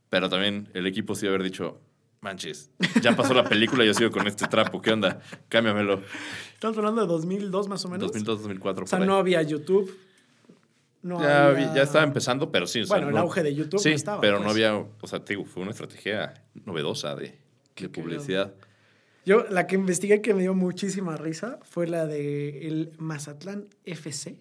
pero 0.08 0.28
también 0.28 0.68
el 0.74 0.86
equipo 0.86 1.14
sí 1.16 1.26
haber 1.26 1.42
dicho, 1.42 1.80
manches, 2.20 2.70
ya 3.02 3.16
pasó 3.16 3.34
la 3.34 3.44
película 3.44 3.82
y 3.84 3.88
yo 3.88 3.94
sigo 3.94 4.10
con 4.12 4.26
este 4.28 4.46
trapo, 4.46 4.80
¿qué 4.80 4.92
onda? 4.92 5.20
Cámbiamelo. 5.48 6.00
Estamos 6.54 6.78
hablando 6.78 7.00
de 7.00 7.08
2002 7.08 7.68
más 7.68 7.84
o 7.84 7.88
menos. 7.88 8.06
2002, 8.12 8.42
2004, 8.42 8.84
O 8.84 8.86
sea, 8.86 8.98
no 9.00 9.16
había 9.16 9.42
YouTube. 9.42 9.92
No 11.02 11.20
ya, 11.20 11.46
había- 11.48 11.74
ya 11.74 11.82
estaba 11.82 12.04
empezando, 12.04 12.52
pero 12.52 12.68
sí. 12.68 12.82
o 12.82 12.86
sea, 12.86 12.96
Bueno, 12.96 13.10
el 13.10 13.16
auge 13.16 13.42
de 13.42 13.52
YouTube 13.56 13.80
Sí, 13.80 13.88
no 13.88 13.94
estaba, 13.96 14.20
pero 14.20 14.36
no 14.38 14.44
pues. 14.44 14.52
había, 14.54 14.76
o 14.76 15.06
sea, 15.08 15.24
te 15.24 15.32
digo, 15.34 15.44
fue 15.44 15.62
una 15.62 15.72
estrategia 15.72 16.34
novedosa 16.64 17.16
de, 17.16 17.36
de 17.76 17.88
publicidad. 17.88 18.54
Yo, 19.24 19.44
la 19.50 19.66
que 19.66 19.76
investigué 19.76 20.20
que 20.20 20.34
me 20.34 20.42
dio 20.42 20.54
muchísima 20.54 21.16
risa 21.16 21.58
fue 21.62 21.86
la 21.86 22.06
de 22.06 22.66
el 22.66 22.92
Mazatlán 22.98 23.68
FC. 23.84 24.36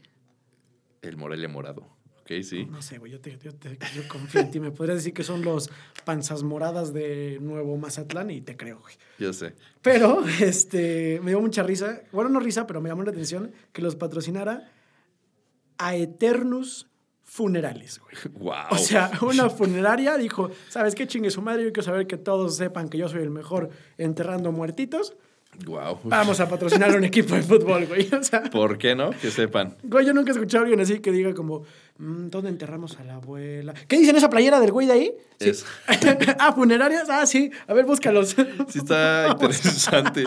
El 1.02 1.18
Morelia 1.18 1.48
Morado, 1.48 1.82
¿ok? 2.22 2.32
Sí. 2.44 2.66
No 2.66 2.82
sé, 2.82 2.98
güey, 2.98 3.12
yo, 3.12 3.20
te- 3.22 3.38
yo 3.38 3.54
te- 3.54 3.78
yo 3.96 4.08
confío 4.08 4.42
en 4.42 4.52
ti. 4.52 4.60
Me 4.60 4.72
podrías 4.72 4.98
decir 4.98 5.14
que 5.14 5.24
son 5.24 5.44
los 5.44 5.70
panzas 6.06 6.44
moradas 6.44 6.94
de 6.94 7.40
Nuevo 7.42 7.78
Mazatlán 7.78 8.30
y 8.32 8.42
te 8.42 8.56
creo, 8.58 8.80
güey. 8.80 8.96
Ya 9.20 9.34
sé. 9.34 9.54
Pero, 9.82 10.24
este, 10.42 11.20
me 11.24 11.32
dio 11.32 11.42
mucha 11.42 11.64
risa. 11.64 12.02
Bueno, 12.12 12.30
no 12.30 12.40
risa, 12.40 12.66
pero 12.68 12.82
me 12.82 12.90
llamó 12.90 13.04
la 13.04 13.12
atención 13.12 13.52
que 13.74 13.82
los 13.82 13.96
patrocinara 13.96 14.72
a 15.78 15.96
Eternus 15.96 16.88
Funerales, 17.34 18.00
güey. 18.00 18.14
Wow. 18.40 18.56
O 18.72 18.78
sea, 18.78 19.10
una 19.22 19.50
funeraria 19.50 20.18
dijo, 20.18 20.52
¿sabes 20.68 20.96
qué 20.96 21.08
chingue 21.08 21.32
su 21.32 21.42
madre? 21.42 21.64
Yo 21.64 21.70
quiero 21.72 21.84
saber 21.86 22.06
que 22.06 22.18
todos 22.18 22.58
sepan 22.58 22.90
que 22.90 22.98
yo 22.98 23.08
soy 23.08 23.22
el 23.22 23.30
mejor 23.30 23.70
enterrando 23.98 24.52
muertitos. 24.52 25.16
wow. 25.66 25.98
Vamos 26.04 26.42
a 26.42 26.50
patrocinar 26.50 26.94
un 26.94 27.04
equipo 27.12 27.36
de 27.36 27.42
fútbol, 27.44 27.86
güey. 27.86 28.10
O 28.14 28.22
sea, 28.22 28.44
¿Por 28.44 28.78
qué 28.78 28.96
no? 28.96 29.12
Que 29.12 29.32
sepan. 29.32 29.78
güey, 29.84 30.06
yo 30.06 30.14
nunca 30.14 30.32
he 30.32 30.34
escuchado 30.34 30.64
a 30.64 30.66
alguien 30.66 30.82
así 30.82 31.00
que 31.00 31.12
diga 31.14 31.34
como, 31.34 31.60
"Mm, 31.62 31.64
¿dónde 32.02 32.50
enterramos 32.50 32.98
a 33.00 33.04
la 33.04 33.16
abuela? 33.16 33.74
¿Qué 33.88 33.98
dicen 34.00 34.16
esa 34.16 34.30
playera 34.30 34.60
del 34.60 34.72
güey 34.72 34.88
de 34.88 34.94
ahí? 34.94 35.14
Sí. 35.40 35.50
Es- 35.50 35.66
ah, 36.40 36.54
funerarias. 36.54 37.10
Ah, 37.10 37.26
sí. 37.26 37.52
A 37.68 37.74
ver, 37.74 37.86
búscalos. 37.86 38.36
Sí 38.70 38.80
está 38.80 39.28
interesante. 39.32 40.24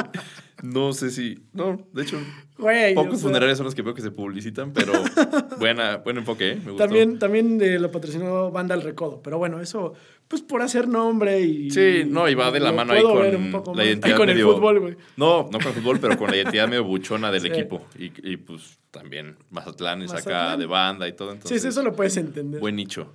No 0.62 0.93
sé 0.93 1.11
si... 1.11 1.43
No, 1.52 1.85
de 1.93 2.02
hecho, 2.02 2.19
Güey, 2.57 2.95
pocos 2.95 3.14
o 3.14 3.16
sea, 3.16 3.23
funerarios 3.25 3.59
son 3.59 3.64
los 3.64 3.75
que 3.75 3.83
veo 3.83 3.93
que 3.95 4.00
se 4.00 4.12
publicitan, 4.12 4.73
pero 4.73 4.93
buena, 5.59 5.97
buen 5.99 6.19
enfoque, 6.19 6.52
¿eh? 6.52 6.54
Me 6.57 6.71
gustó. 6.71 6.76
También, 6.85 7.19
también 7.19 7.61
eh, 7.61 7.81
lo 7.81 7.90
patrocinó 7.90 8.52
Banda 8.52 8.76
El 8.76 8.83
Recodo. 8.83 9.21
Pero 9.23 9.38
bueno, 9.38 9.61
eso, 9.61 9.93
pues 10.28 10.40
por 10.43 10.62
hacer 10.62 10.87
nombre 10.87 11.40
y. 11.40 11.71
Sí, 11.73 12.04
no, 12.07 12.28
y 12.28 12.35
va 12.37 12.52
de 12.52 12.61
la 12.61 12.71
mano 12.71 12.93
ahí 12.93 13.02
con 13.02 13.50
poco 13.50 13.75
la 13.75 13.85
identidad 13.85 14.12
Ahí 14.12 14.16
con 14.16 14.26
medio- 14.28 14.49
el 14.50 14.54
fútbol, 14.54 14.78
güey. 14.81 14.97
No, 15.16 15.43
no 15.50 15.59
con 15.59 15.66
el 15.66 15.73
fútbol, 15.75 15.99
pero 15.99 16.16
con 16.16 16.31
la 16.31 16.37
identidad 16.37 16.69
medio 16.69 16.85
buchona 16.85 17.33
del 17.33 17.43
Sí. 17.43 17.49
equipo. 17.49 17.85
Y, 17.99 18.12
y, 18.23 18.37
pues 18.37 18.78
también 18.93 19.37
Mazatlán 19.50 20.02
acá 20.02 20.12
Mazatlán. 20.12 20.59
de 20.61 20.66
banda 20.66 21.09
y 21.09 21.12
todo. 21.14 21.37
Sí, 21.45 21.59
Entonces, 21.64 21.75
sí, 21.75 21.80
eso 21.80 21.83
lo 21.83 21.97
puedes 21.97 22.16
entender. 22.16 22.61
Buen 22.61 22.76
nicho. 22.76 23.14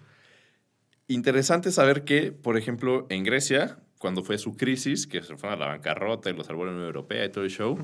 Interesante 1.08 1.72
saber 1.72 2.04
que, 2.04 2.32
por 2.32 2.58
ejemplo, 2.58 3.08
en 3.10 3.24
Grecia, 3.24 3.80
cuando 3.98 4.24
fue 4.24 4.38
su 4.38 4.56
crisis, 4.56 5.08
que 5.08 5.22
se 5.22 5.36
fueron 5.38 5.60
a 5.60 5.66
la 5.66 5.72
bancarrota 5.72 6.30
y 6.30 6.34
los 6.34 6.48
salvó 6.48 6.66
la 6.66 6.72
Unión 6.72 6.86
Europea 6.86 7.26
y 7.26 7.30
todo 7.30 7.44
el 7.44 7.50
show, 7.50 7.78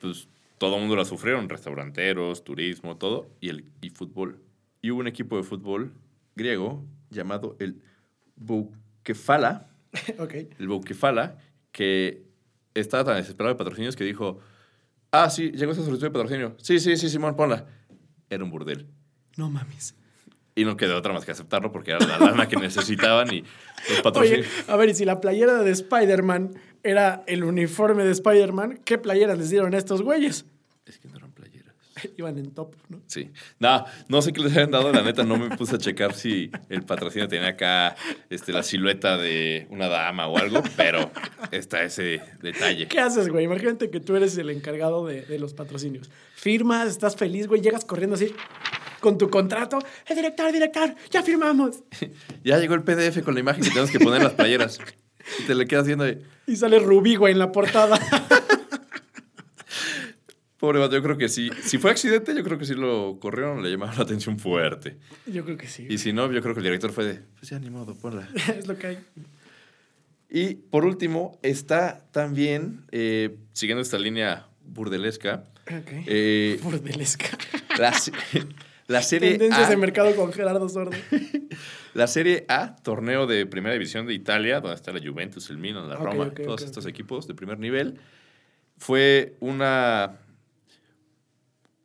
pues 0.00 0.28
todo 0.58 0.76
el 0.76 0.80
mundo 0.82 0.94
la 0.94 1.04
sufrieron, 1.04 1.48
restauranteros, 1.48 2.44
turismo, 2.44 2.96
todo, 2.96 3.28
y, 3.40 3.48
el, 3.48 3.64
y 3.80 3.90
fútbol. 3.90 4.40
Y 4.82 4.90
hubo 4.90 5.00
un 5.00 5.08
equipo 5.08 5.36
de 5.36 5.42
fútbol 5.42 5.92
griego 6.36 6.84
llamado 7.10 7.56
el 7.58 7.82
Boukefala, 8.36 9.68
el 10.58 10.68
Boukefala, 10.68 11.38
que 11.72 12.24
estaba 12.74 13.04
tan 13.04 13.16
desesperado 13.16 13.54
de 13.54 13.58
patrocinios 13.58 13.96
que 13.96 14.04
dijo, 14.04 14.38
ah, 15.10 15.28
sí, 15.28 15.50
llegó 15.50 15.72
esa 15.72 15.82
solicitud 15.82 16.06
de 16.06 16.10
patrocinio. 16.12 16.54
Sí, 16.58 16.78
sí, 16.78 16.96
sí, 16.96 17.08
Simón, 17.08 17.36
ponla. 17.36 17.66
Era 18.28 18.44
un 18.44 18.50
burdel. 18.50 18.86
No 19.36 19.50
mames. 19.50 19.96
Y 20.60 20.64
no 20.66 20.76
quedó 20.76 20.98
otra 20.98 21.14
más 21.14 21.24
que 21.24 21.32
aceptarlo 21.32 21.72
porque 21.72 21.92
era 21.92 22.06
la 22.06 22.18
lana 22.18 22.46
que 22.46 22.56
necesitaban 22.56 23.32
y 23.32 23.40
los 23.40 23.90
Oye, 23.90 24.02
patrocinios. 24.02 24.46
a 24.68 24.76
ver, 24.76 24.90
y 24.90 24.94
si 24.94 25.06
la 25.06 25.20
playera 25.20 25.62
de 25.62 25.70
Spider-Man 25.70 26.50
era 26.82 27.22
el 27.26 27.44
uniforme 27.44 28.04
de 28.04 28.10
Spider-Man, 28.10 28.80
¿qué 28.84 28.98
playeras 28.98 29.38
les 29.38 29.48
dieron 29.48 29.74
a 29.74 29.78
estos 29.78 30.02
güeyes? 30.02 30.44
Es 30.84 30.98
que 30.98 31.08
no 31.08 31.16
eran 31.16 31.32
playeras. 31.32 31.74
Iban 32.18 32.36
en 32.36 32.50
top, 32.50 32.74
¿no? 32.90 33.00
Sí. 33.06 33.30
No, 33.58 33.86
no 34.08 34.20
sé 34.20 34.34
qué 34.34 34.42
les 34.42 34.52
habían 34.52 34.70
dado. 34.70 34.92
La 34.92 35.02
neta, 35.02 35.24
no 35.24 35.38
me 35.38 35.56
puse 35.56 35.76
a 35.76 35.78
checar 35.78 36.12
si 36.12 36.50
el 36.68 36.82
patrocinio 36.82 37.26
tenía 37.26 37.48
acá 37.48 37.96
este, 38.28 38.52
la 38.52 38.62
silueta 38.62 39.16
de 39.16 39.66
una 39.70 39.88
dama 39.88 40.26
o 40.26 40.36
algo, 40.36 40.62
pero 40.76 41.10
está 41.50 41.82
ese 41.82 42.20
detalle. 42.42 42.86
¿Qué 42.86 43.00
haces, 43.00 43.28
güey? 43.30 43.46
Imagínate 43.46 43.88
que 43.88 44.00
tú 44.00 44.14
eres 44.14 44.36
el 44.36 44.50
encargado 44.50 45.06
de, 45.06 45.22
de 45.22 45.38
los 45.38 45.54
patrocinios. 45.54 46.10
Firmas, 46.34 46.88
estás 46.88 47.16
feliz, 47.16 47.46
güey, 47.46 47.62
llegas 47.62 47.84
corriendo 47.86 48.16
así 48.16 48.34
con 49.00 49.18
tu 49.18 49.28
contrato. 49.30 49.78
¡Eh, 50.08 50.14
director, 50.14 50.52
director! 50.52 50.94
¡Ya 51.10 51.22
firmamos! 51.22 51.82
Ya 52.44 52.58
llegó 52.58 52.74
el 52.74 52.82
PDF 52.82 53.22
con 53.22 53.34
la 53.34 53.40
imagen 53.40 53.62
que 53.62 53.68
tenemos 53.70 53.90
que 53.90 53.98
poner 54.00 54.18
en 54.18 54.24
las 54.24 54.34
playeras. 54.34 54.78
Y 55.40 55.42
te 55.44 55.54
le 55.54 55.66
quedas 55.66 55.86
viendo 55.86 56.04
de, 56.04 56.22
Y 56.46 56.56
sale 56.56 56.78
Rubí, 56.78 57.16
güey, 57.16 57.32
en 57.32 57.38
la 57.38 57.52
portada. 57.52 57.98
pobre 60.58 60.78
vato, 60.78 60.94
yo 60.96 61.02
creo 61.02 61.16
que 61.16 61.28
sí. 61.28 61.50
Si 61.64 61.78
fue 61.78 61.90
accidente, 61.90 62.34
yo 62.34 62.42
creo 62.44 62.58
que 62.58 62.64
sí 62.66 62.74
lo 62.74 63.18
corrieron, 63.20 63.62
le 63.62 63.70
llamaron 63.70 63.96
la 63.96 64.02
atención 64.04 64.38
fuerte. 64.38 64.98
Yo 65.26 65.44
creo 65.44 65.56
que 65.56 65.66
sí. 65.68 65.86
Y 65.88 65.98
si 65.98 66.12
no, 66.12 66.30
yo 66.30 66.42
creo 66.42 66.54
que 66.54 66.60
el 66.60 66.64
director 66.64 66.92
fue 66.92 67.04
de, 67.04 67.14
pues 67.38 67.50
ya 67.50 67.58
ni 67.58 67.70
modo, 67.70 67.94
ponla. 67.94 68.28
es 68.58 68.66
lo 68.66 68.76
que 68.78 68.86
hay. 68.88 68.98
Y 70.28 70.54
por 70.54 70.84
último, 70.84 71.38
está 71.42 72.04
también, 72.12 72.84
eh, 72.92 73.36
siguiendo 73.52 73.82
esta 73.82 73.98
línea 73.98 74.46
burdelesca, 74.64 75.44
Ok. 75.66 75.90
eh, 76.06 76.60
Burdelesca. 76.62 77.28
la, 77.78 77.92
la 78.90 79.02
serie 79.02 79.30
Tendencias 79.32 79.66
A, 79.68 79.70
de 79.70 79.76
mercado 79.76 80.14
con 80.16 80.32
Gerardo 80.32 80.68
Sordo. 80.68 80.90
la 81.94 82.06
serie 82.06 82.44
A, 82.48 82.76
torneo 82.76 83.26
de 83.26 83.46
primera 83.46 83.72
división 83.72 84.06
de 84.06 84.14
Italia, 84.14 84.60
donde 84.60 84.74
está 84.76 84.92
la 84.92 85.00
Juventus, 85.00 85.48
el 85.50 85.58
Milan, 85.58 85.88
la 85.88 85.96
Roma, 85.96 86.30
todos 86.30 86.62
estos 86.62 86.86
equipos 86.86 87.26
de 87.26 87.34
primer 87.34 87.58
nivel, 87.58 87.98
fue 88.78 89.36
una... 89.40 90.18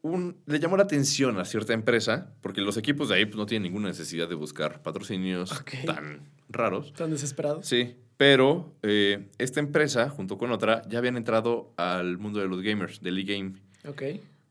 un- 0.02 0.38
le 0.46 0.60
llamó 0.60 0.78
la 0.78 0.84
atención 0.84 1.40
a 1.40 1.46
cierta 1.46 1.74
empresa, 1.74 2.32
porque 2.42 2.62
los 2.62 2.78
equipos 2.78 3.10
de 3.10 3.16
ahí 3.16 3.26
pues, 3.26 3.38
no 3.38 3.46
tienen 3.46 3.64
ninguna 3.72 3.88
necesidad 3.90 4.28
de 4.30 4.36
buscar 4.36 4.82
patrocinios 4.82 5.52
tan 5.86 6.22
raros. 6.50 6.88
Están 6.88 7.12
desesperados. 7.12 7.66
Sí, 7.66 7.96
pero 8.18 8.74
eh, 8.84 9.28
esta 9.38 9.60
empresa, 9.60 10.10
junto 10.10 10.38
con 10.38 10.52
otra, 10.52 10.82
ya 10.88 11.00
habían 11.00 11.18
entrado 11.18 11.74
al 11.78 12.18
mundo 12.18 12.40
de 12.40 12.48
los 12.48 12.62
gamers, 12.62 13.02
del 13.02 13.18
e-game. 13.18 13.54
Ok. 13.88 14.04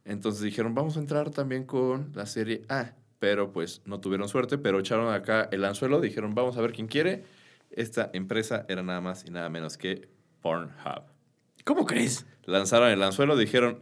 Entonces 0.05 0.43
dijeron, 0.43 0.75
vamos 0.75 0.97
a 0.97 1.01
entrar 1.01 1.31
también 1.31 1.65
con 1.65 2.13
la 2.15 2.27
serie 2.27 2.63
A. 2.69 2.93
Pero 3.19 3.53
pues 3.53 3.81
no 3.87 4.01
tuvieron 4.01 4.29
suerte, 4.29 4.59
pero 4.59 4.79
echaron 4.79 5.13
acá 5.13 5.49
el 5.51 5.65
anzuelo, 5.65 6.01
dijeron, 6.01 6.35
vamos 6.35 6.57
a 6.59 6.61
ver 6.61 6.73
quién 6.73 6.89
quiere. 6.89 7.25
Esta 7.71 8.11
empresa 8.13 8.67
era 8.69 8.83
nada 8.83 9.01
más 9.01 9.25
y 9.27 9.31
nada 9.31 9.49
menos 9.49 9.79
que 9.79 10.09
Pornhub. 10.43 11.03
¿Cómo 11.65 11.87
crees? 11.87 12.27
Lanzaron 12.45 12.91
el 12.91 13.03
anzuelo, 13.03 13.37
dijeron, 13.37 13.81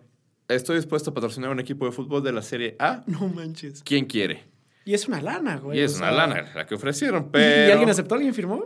estoy 0.48 0.76
dispuesto 0.76 1.10
a 1.10 1.14
patrocinar 1.14 1.50
un 1.50 1.58
equipo 1.58 1.86
de 1.86 1.92
fútbol 1.92 2.22
de 2.22 2.32
la 2.32 2.42
serie 2.42 2.76
A. 2.78 3.02
No 3.08 3.26
manches. 3.28 3.82
¿Quién 3.82 4.04
quiere? 4.06 4.44
Y 4.84 4.94
es 4.94 5.08
una 5.08 5.20
lana, 5.20 5.56
güey. 5.58 5.78
y 5.78 5.82
es 5.82 5.96
una 5.96 6.08
sea, 6.08 6.16
lana 6.16 6.52
la 6.54 6.66
que 6.66 6.74
ofrecieron, 6.76 7.24
¿y- 7.24 7.28
pero... 7.32 7.68
¿Y 7.68 7.70
alguien 7.72 7.90
aceptó? 7.90 8.14
¿Alguien 8.14 8.34
firmó? 8.34 8.64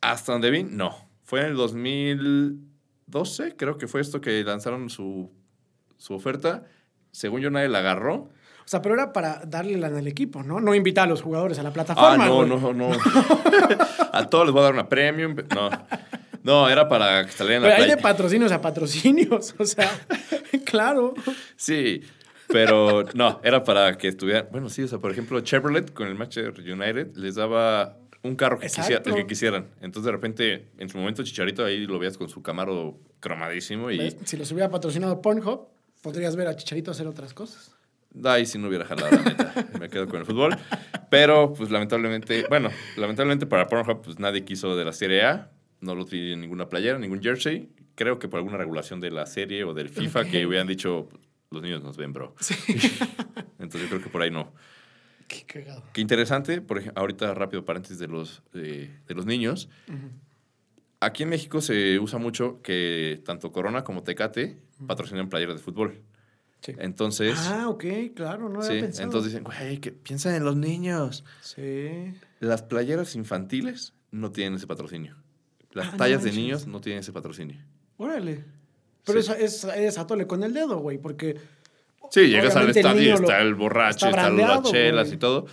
Hasta 0.00 0.32
donde 0.32 0.50
vi, 0.50 0.62
no. 0.62 1.08
Fue 1.24 1.40
en 1.40 1.46
el 1.46 1.56
2012, 1.56 3.56
creo 3.56 3.78
que 3.78 3.88
fue 3.88 4.00
esto 4.00 4.20
que 4.20 4.42
lanzaron 4.44 4.88
su, 4.90 5.32
su 5.96 6.14
oferta. 6.14 6.64
Según 7.12 7.40
yo, 7.40 7.50
nadie 7.50 7.68
la 7.68 7.78
agarró. 7.78 8.14
O 8.64 8.68
sea, 8.72 8.80
pero 8.82 8.94
era 8.94 9.12
para 9.12 9.42
darle 9.46 9.76
lana 9.76 9.98
al 9.98 10.06
equipo, 10.06 10.42
¿no? 10.42 10.60
No 10.60 10.74
invitar 10.74 11.04
a 11.04 11.10
los 11.10 11.20
jugadores 11.22 11.58
a 11.58 11.62
la 11.62 11.68
Ah, 11.68 11.72
plataforma. 11.72 12.26
no, 12.26 12.36
güey. 12.36 12.48
no, 12.48 12.72
no. 12.72 12.90
a 14.12 14.26
todos 14.28 14.46
les 14.46 14.52
voy 14.52 14.60
a 14.60 14.64
dar 14.64 14.72
una 14.74 14.88
premium. 14.88 15.36
No. 15.54 15.70
No, 16.42 16.68
era 16.68 16.88
para 16.88 17.24
que 17.24 17.32
salieran 17.32 17.64
a 17.64 17.66
Pero 17.68 17.78
la 17.78 17.84
hay 17.84 17.90
de 17.90 17.96
patrocinios 17.98 18.50
a 18.52 18.60
patrocinios. 18.60 19.54
O 19.58 19.64
sea, 19.64 19.90
claro. 20.64 21.14
Sí, 21.56 22.02
pero 22.48 23.04
no, 23.14 23.40
era 23.44 23.62
para 23.64 23.96
que 23.98 24.08
estuvieran. 24.08 24.48
Bueno, 24.50 24.68
sí, 24.68 24.82
o 24.82 24.88
sea, 24.88 24.98
por 24.98 25.10
ejemplo, 25.12 25.40
Chevrolet 25.40 25.92
con 25.92 26.06
el 26.08 26.14
Manchester 26.14 26.54
United 26.72 27.14
les 27.16 27.34
daba 27.36 27.96
un 28.22 28.36
carro 28.36 28.58
que, 28.58 28.66
quisiera- 28.68 29.02
el 29.04 29.14
que 29.14 29.26
quisieran. 29.26 29.66
Entonces, 29.80 30.04
de 30.04 30.12
repente, 30.12 30.68
en 30.78 30.88
su 30.88 30.98
momento, 30.98 31.22
Chicharito 31.24 31.64
ahí 31.64 31.86
lo 31.86 31.98
veías 31.98 32.16
con 32.16 32.28
su 32.28 32.42
Camaro 32.42 32.98
cromadísimo 33.20 33.90
y 33.90 33.98
¿Ves? 33.98 34.16
Si 34.24 34.36
los 34.36 34.50
hubiera 34.52 34.68
patrocinado 34.70 35.20
Pornhub, 35.20 35.68
podrías 36.02 36.36
ver 36.36 36.48
a 36.48 36.56
Chicharito 36.56 36.90
hacer 36.90 37.06
otras 37.06 37.32
cosas. 37.32 37.74
ahí 38.24 38.44
sí 38.44 38.58
no 38.58 38.68
hubiera 38.68 38.84
jalado, 38.84 39.10
la 39.10 39.22
neta. 39.22 39.68
Me 39.80 39.88
quedo 39.88 40.06
con 40.08 40.20
el 40.20 40.26
fútbol. 40.26 40.56
Pero, 41.08 41.54
pues, 41.54 41.70
lamentablemente, 41.70 42.44
bueno, 42.48 42.70
lamentablemente 42.96 43.46
para 43.46 43.66
Pornhub, 43.66 44.02
pues, 44.02 44.18
nadie 44.18 44.44
quiso 44.44 44.76
de 44.76 44.84
la 44.84 44.92
Serie 44.92 45.22
A. 45.22 45.50
No 45.80 45.94
lo 45.94 46.04
tiene 46.04 46.36
ninguna 46.36 46.68
playera, 46.68 46.98
ningún 46.98 47.22
jersey. 47.22 47.70
Creo 47.94 48.18
que 48.18 48.28
por 48.28 48.38
alguna 48.38 48.56
regulación 48.56 49.00
de 49.00 49.10
la 49.10 49.26
serie 49.26 49.64
o 49.64 49.74
del 49.74 49.88
FIFA 49.88 50.24
que 50.26 50.46
hubieran 50.46 50.66
dicho, 50.66 51.08
los 51.50 51.62
niños 51.62 51.82
nos 51.82 51.96
ven, 51.96 52.12
bro. 52.12 52.34
Entonces, 53.58 53.82
yo 53.82 53.88
creo 53.88 54.02
que 54.02 54.08
por 54.08 54.22
ahí 54.22 54.30
no. 54.30 54.52
Qué 55.28 55.44
cagado. 55.44 55.82
Qué 55.92 56.00
interesante, 56.00 56.60
por 56.60 56.78
ejemplo, 56.78 57.00
ahorita 57.00 57.34
rápido 57.34 57.64
paréntesis 57.64 57.98
de 57.98 58.06
los, 58.06 58.42
eh, 58.54 58.90
de 59.06 59.14
los 59.14 59.26
niños. 59.26 59.68
Aquí 61.00 61.24
en 61.24 61.30
México 61.30 61.60
se 61.60 61.98
usa 61.98 62.18
mucho 62.18 62.62
que 62.62 63.20
tanto 63.24 63.50
Corona 63.50 63.82
como 63.82 64.04
Tecate 64.04 64.58
patrocinan 64.86 65.28
playeras 65.28 65.56
de 65.56 65.62
fútbol. 65.62 66.02
Sí. 66.60 66.74
Entonces, 66.78 67.36
Ah, 67.48 67.68
ok, 67.68 67.84
claro, 68.14 68.48
no 68.48 68.60
había 68.60 68.70
sí, 68.70 68.80
pensado. 68.80 69.04
entonces 69.04 69.32
dicen, 69.32 69.44
güey, 69.44 69.78
que 69.78 69.90
piensan 69.90 70.34
en 70.34 70.44
los 70.44 70.56
niños. 70.56 71.24
Sí. 71.40 72.14
Las 72.38 72.62
playeras 72.62 73.16
infantiles 73.16 73.94
no 74.12 74.30
tienen 74.30 74.54
ese 74.54 74.66
patrocinio. 74.68 75.16
Las 75.72 75.88
Ah, 75.88 75.90
no 75.92 75.96
tallas 75.96 76.22
de 76.22 76.32
niños 76.32 76.66
no 76.66 76.80
tienen 76.80 77.00
ese 77.00 77.12
patrocinio. 77.12 77.56
Órale. 77.96 78.44
Pero 79.04 79.20
Sí. 79.22 79.32
es, 79.38 79.64
es, 79.64 79.74
es 79.74 79.98
atole 79.98 80.26
con 80.28 80.44
el 80.44 80.52
dedo, 80.54 80.78
güey, 80.78 80.98
porque 80.98 81.36
Sí, 82.10 82.28
llegas 82.28 82.54
al 82.56 82.68
estadio 82.70 83.02
y 83.02 83.08
está 83.08 83.40
el 83.40 83.54
borracho, 83.54 84.06
está 84.06 84.20
están 84.28 84.36
las 84.36 84.62
chelas 84.70 85.06
güey. 85.08 85.16
y 85.16 85.18
todo. 85.18 85.46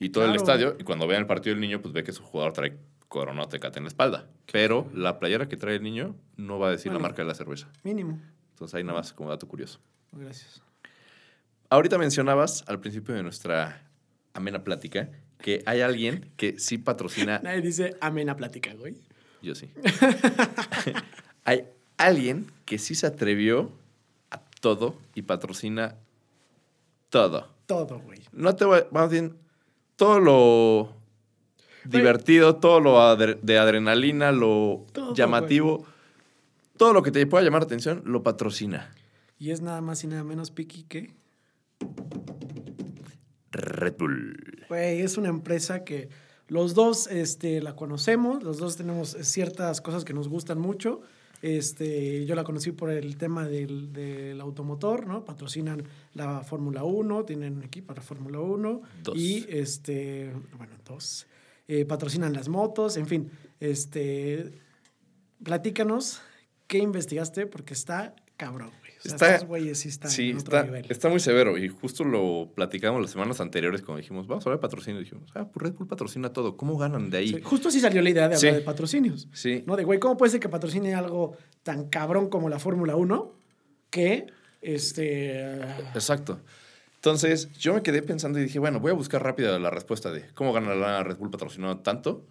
Y 0.00 0.08
todo 0.08 0.24
el 0.24 0.34
estadio. 0.34 0.76
Y 0.80 0.84
cuando 0.84 1.06
vean 1.06 1.20
el 1.22 1.26
partido 1.26 1.54
del 1.54 1.60
niño, 1.60 1.80
pues 1.80 1.92
ve 1.94 2.02
que 2.02 2.12
su 2.12 2.22
jugador 2.22 2.52
trae 2.54 2.76
Corona 3.08 3.42
o 3.42 3.48
Tecate 3.48 3.78
en 3.78 3.84
la 3.84 3.88
espalda. 3.88 4.26
Pero 4.50 4.90
la 4.94 5.18
playera 5.18 5.46
que 5.48 5.56
trae 5.56 5.76
el 5.76 5.82
niño 5.82 6.16
no 6.36 6.58
va 6.58 6.68
a 6.68 6.70
decir 6.72 6.92
la 6.92 6.98
marca 6.98 7.22
de 7.22 7.28
la 7.28 7.34
cerveza. 7.34 7.68
mínimo. 7.84 8.18
Entonces 8.56 8.74
ahí 8.74 8.84
nada 8.84 9.00
más 9.00 9.12
como 9.12 9.28
dato 9.28 9.46
curioso. 9.46 9.78
Gracias. 10.12 10.62
Ahorita 11.68 11.98
mencionabas 11.98 12.64
al 12.68 12.80
principio 12.80 13.14
de 13.14 13.22
nuestra 13.22 13.82
amena 14.32 14.64
plática 14.64 15.10
que 15.38 15.62
hay 15.66 15.82
alguien 15.82 16.32
que 16.38 16.58
sí 16.58 16.78
patrocina. 16.78 17.38
Nadie 17.44 17.60
dice 17.60 17.96
amena 18.00 18.34
plática, 18.34 18.72
güey. 18.72 18.96
Yo 19.42 19.54
sí. 19.54 19.68
hay 21.44 21.66
alguien 21.98 22.50
que 22.64 22.78
sí 22.78 22.94
se 22.94 23.06
atrevió 23.06 23.70
a 24.30 24.40
todo 24.62 24.96
y 25.14 25.20
patrocina 25.22 25.96
todo. 27.10 27.48
Todo, 27.66 27.98
güey. 28.00 28.20
No 28.32 28.56
te 28.56 28.64
voy, 28.64 28.84
más 28.90 29.10
bien, 29.10 29.36
todo 29.96 30.18
lo 30.18 30.96
divertido, 31.84 32.56
todo 32.56 32.80
lo 32.80 32.96
adre- 33.00 33.38
de 33.42 33.58
adrenalina, 33.58 34.32
lo 34.32 34.86
Todo, 34.92 35.14
llamativo, 35.14 35.86
todo 36.76 36.92
lo 36.92 37.02
que 37.02 37.10
te 37.10 37.26
pueda 37.26 37.44
llamar 37.44 37.62
la 37.62 37.66
atención, 37.66 38.02
lo 38.04 38.22
patrocina. 38.22 38.92
Y 39.38 39.50
es 39.50 39.60
nada 39.60 39.80
más 39.80 40.02
y 40.04 40.06
nada 40.06 40.24
menos 40.24 40.50
piqui 40.50 40.84
que. 40.84 41.14
Red 43.50 43.94
Bull. 43.98 44.64
Güey, 44.68 45.00
es 45.00 45.16
una 45.16 45.28
empresa 45.28 45.84
que 45.84 46.08
los 46.48 46.74
dos 46.74 47.06
este, 47.08 47.60
la 47.60 47.74
conocemos, 47.74 48.42
los 48.42 48.58
dos 48.58 48.76
tenemos 48.76 49.16
ciertas 49.22 49.80
cosas 49.80 50.04
que 50.04 50.12
nos 50.12 50.28
gustan 50.28 50.58
mucho. 50.58 51.00
Este, 51.42 52.24
yo 52.24 52.34
la 52.34 52.44
conocí 52.44 52.72
por 52.72 52.90
el 52.90 53.18
tema 53.18 53.46
del, 53.46 53.92
del 53.92 54.40
automotor, 54.40 55.06
¿no? 55.06 55.24
Patrocinan 55.24 55.82
la 56.14 56.42
Fórmula 56.42 56.82
1, 56.82 57.24
tienen 57.24 57.56
un 57.56 57.62
equipo 57.62 57.88
para 57.88 58.02
Fórmula 58.02 58.40
1. 58.40 58.82
Dos. 59.02 59.16
Y, 59.16 59.44
este, 59.48 60.32
bueno, 60.56 60.74
dos. 60.84 61.26
Eh, 61.68 61.84
patrocinan 61.84 62.32
las 62.32 62.48
motos, 62.48 62.96
en 62.96 63.06
fin. 63.06 63.30
Este, 63.60 64.52
platícanos 65.42 66.20
qué 66.66 66.78
investigaste, 66.78 67.46
porque 67.46 67.74
está 67.74 68.14
cabrón, 68.36 68.70
güey. 68.80 68.92
O 68.98 69.02
sea, 69.02 69.12
Está- 69.14 69.34
estos 69.34 69.48
güeyes 69.48 69.78
sí 69.78 69.88
están 69.88 70.10
Sí, 70.10 70.30
en 70.30 70.38
otro 70.38 70.56
está, 70.56 70.64
nivel. 70.64 70.86
está 70.90 71.08
muy 71.08 71.20
severo 71.20 71.56
y 71.58 71.68
justo 71.68 72.02
lo 72.04 72.50
platicamos 72.54 73.00
las 73.00 73.10
semanas 73.10 73.40
anteriores 73.40 73.82
cuando 73.82 74.00
dijimos, 74.00 74.26
vamos 74.26 74.44
a 74.44 74.48
hablar 74.50 74.58
de 74.58 74.62
patrocinio. 74.62 75.00
Dijimos, 75.00 75.30
ah, 75.34 75.46
pues 75.50 75.62
Red 75.64 75.74
Bull 75.74 75.86
patrocina 75.86 76.32
todo. 76.32 76.56
¿Cómo 76.56 76.76
ganan 76.76 77.08
de 77.10 77.18
ahí? 77.18 77.28
Sí, 77.28 77.40
justo 77.42 77.68
así 77.68 77.78
salió 77.80 78.02
la 78.02 78.10
idea 78.10 78.28
de 78.28 78.34
hablar 78.36 78.52
Sí. 78.52 78.58
de 78.58 78.62
patrocinios. 78.64 79.28
Sí. 79.32 79.62
¿No? 79.66 79.76
De, 79.76 79.84
güey, 79.84 80.00
¿cómo 80.00 80.16
puede 80.16 80.32
ser 80.32 80.40
que 80.40 80.48
patrocine 80.48 80.94
algo 80.94 81.36
tan 81.62 81.88
cabrón 81.88 82.28
como 82.28 82.48
la 82.48 82.58
Fórmula 82.58 82.96
1 82.96 83.32
que, 83.90 84.26
este... 84.60 85.54
Exacto. 85.94 86.40
Entonces, 87.06 87.52
yo 87.52 87.72
me 87.72 87.82
quedé 87.82 88.02
pensando 88.02 88.40
y 88.40 88.42
dije, 88.42 88.58
bueno, 88.58 88.80
voy 88.80 88.90
a 88.90 88.94
buscar 88.94 89.22
rápida 89.22 89.56
la 89.60 89.70
respuesta 89.70 90.10
de 90.10 90.26
cómo 90.34 90.52
gana 90.52 90.74
la 90.74 91.04
Red 91.04 91.18
Bull 91.18 91.30
patrocinado 91.30 91.78
tanto. 91.78 92.26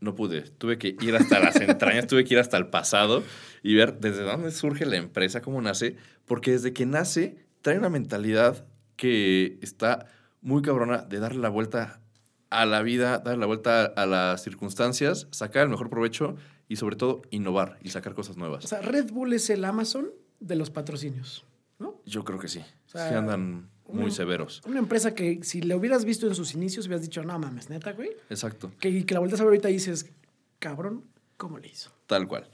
No 0.00 0.14
pude. 0.14 0.40
Tuve 0.40 0.78
que 0.78 0.96
ir 0.98 1.14
hasta 1.14 1.40
las 1.40 1.56
entrañas, 1.56 2.06
tuve 2.06 2.24
que 2.24 2.32
ir 2.32 2.40
hasta 2.40 2.56
el 2.56 2.68
pasado 2.68 3.22
y 3.62 3.74
ver 3.74 4.00
desde 4.00 4.22
dónde 4.22 4.50
surge 4.50 4.86
la 4.86 4.96
empresa, 4.96 5.42
cómo 5.42 5.60
nace. 5.60 5.96
Porque 6.24 6.52
desde 6.52 6.72
que 6.72 6.86
nace, 6.86 7.36
trae 7.60 7.76
una 7.76 7.90
mentalidad 7.90 8.64
que 8.96 9.58
está 9.60 10.06
muy 10.40 10.62
cabrona 10.62 11.02
de 11.02 11.18
darle 11.18 11.40
la 11.40 11.50
vuelta 11.50 12.00
a 12.48 12.64
la 12.64 12.80
vida, 12.80 13.18
darle 13.18 13.40
la 13.40 13.46
vuelta 13.46 13.84
a 13.84 14.06
las 14.06 14.42
circunstancias, 14.42 15.28
sacar 15.32 15.64
el 15.64 15.68
mejor 15.68 15.90
provecho 15.90 16.34
y 16.66 16.76
sobre 16.76 16.96
todo 16.96 17.20
innovar 17.28 17.78
y 17.82 17.90
sacar 17.90 18.14
cosas 18.14 18.38
nuevas. 18.38 18.64
O 18.64 18.68
sea, 18.68 18.80
Red 18.80 19.10
Bull 19.12 19.34
es 19.34 19.50
el 19.50 19.66
Amazon 19.66 20.08
de 20.40 20.56
los 20.56 20.70
patrocinios, 20.70 21.44
¿no? 21.78 22.00
yo 22.06 22.24
creo 22.24 22.38
que 22.38 22.48
sí. 22.48 22.64
sea, 22.86 23.10
sí 23.10 23.14
andan 23.14 23.73
muy 23.88 24.04
un- 24.04 24.10
severos. 24.12 24.62
Una 24.66 24.78
empresa 24.78 25.14
que 25.14 25.40
si 25.42 25.60
le 25.62 25.74
hubieras 25.74 26.04
visto 26.04 26.26
en 26.26 26.34
sus 26.34 26.54
inicios 26.54 26.86
hubieras 26.86 27.02
dicho, 27.02 27.22
no 27.24 27.38
mames, 27.38 27.70
neta, 27.70 27.92
güey. 27.92 28.10
Exacto. 28.30 28.72
Que, 28.80 28.88
y 28.88 29.04
que 29.04 29.14
la 29.14 29.20
vueltas 29.20 29.40
a 29.40 29.44
ver 29.44 29.50
ahorita 29.50 29.70
y 29.70 29.74
dices, 29.74 30.10
cabrón, 30.58 31.04
¿cómo 31.36 31.58
le 31.58 31.68
hizo? 31.68 31.90
Tal 32.06 32.26
cual. 32.26 32.48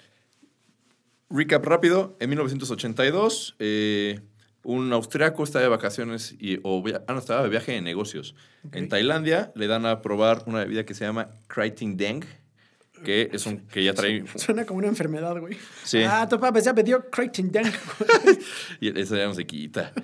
Recap 1.31 1.65
rápido. 1.65 2.17
En 2.21 2.29
1982, 2.31 3.55
eh, 3.61 4.21
un 4.65 4.93
austriaco 4.93 5.45
estaba 5.45 5.63
de 5.63 5.69
vacaciones 5.69 6.35
y, 6.39 6.59
o 6.65 6.83
ah, 7.07 7.13
no, 7.13 7.19
estaba 7.19 7.43
de 7.43 7.49
viaje 7.49 7.73
de 7.73 7.81
negocios. 7.81 8.35
En 8.73 8.89
Tailandia 8.89 9.53
le 9.55 9.67
dan 9.69 9.87
a 9.87 10.03
probar 10.03 10.43
una 10.47 10.59
bebida 10.61 10.85
que 10.85 10.95
se 10.95 11.05
llama 11.05 11.31
Kriting 11.47 11.97
Deng, 11.97 12.25
que 13.05 13.31
es 13.33 13.47
un 13.47 13.61
que 13.69 13.83
ya 13.85 13.95
trae... 13.95 14.25
Suena 14.37 14.67
como 14.67 14.79
una 14.81 14.89
enfermedad, 14.89 15.39
güey. 15.39 15.57
Sí. 15.85 16.03
Ah, 16.03 16.29
tu 16.29 16.39
papá 16.39 16.59
ya 16.59 16.75
pidió 16.75 17.09
Creighton 17.09 17.51
Dunk. 17.51 17.75
Y 18.81 18.99
eso 19.01 19.17
ya 19.17 19.27
no 19.27 19.35
se 19.35 19.47
quita. 19.47 19.93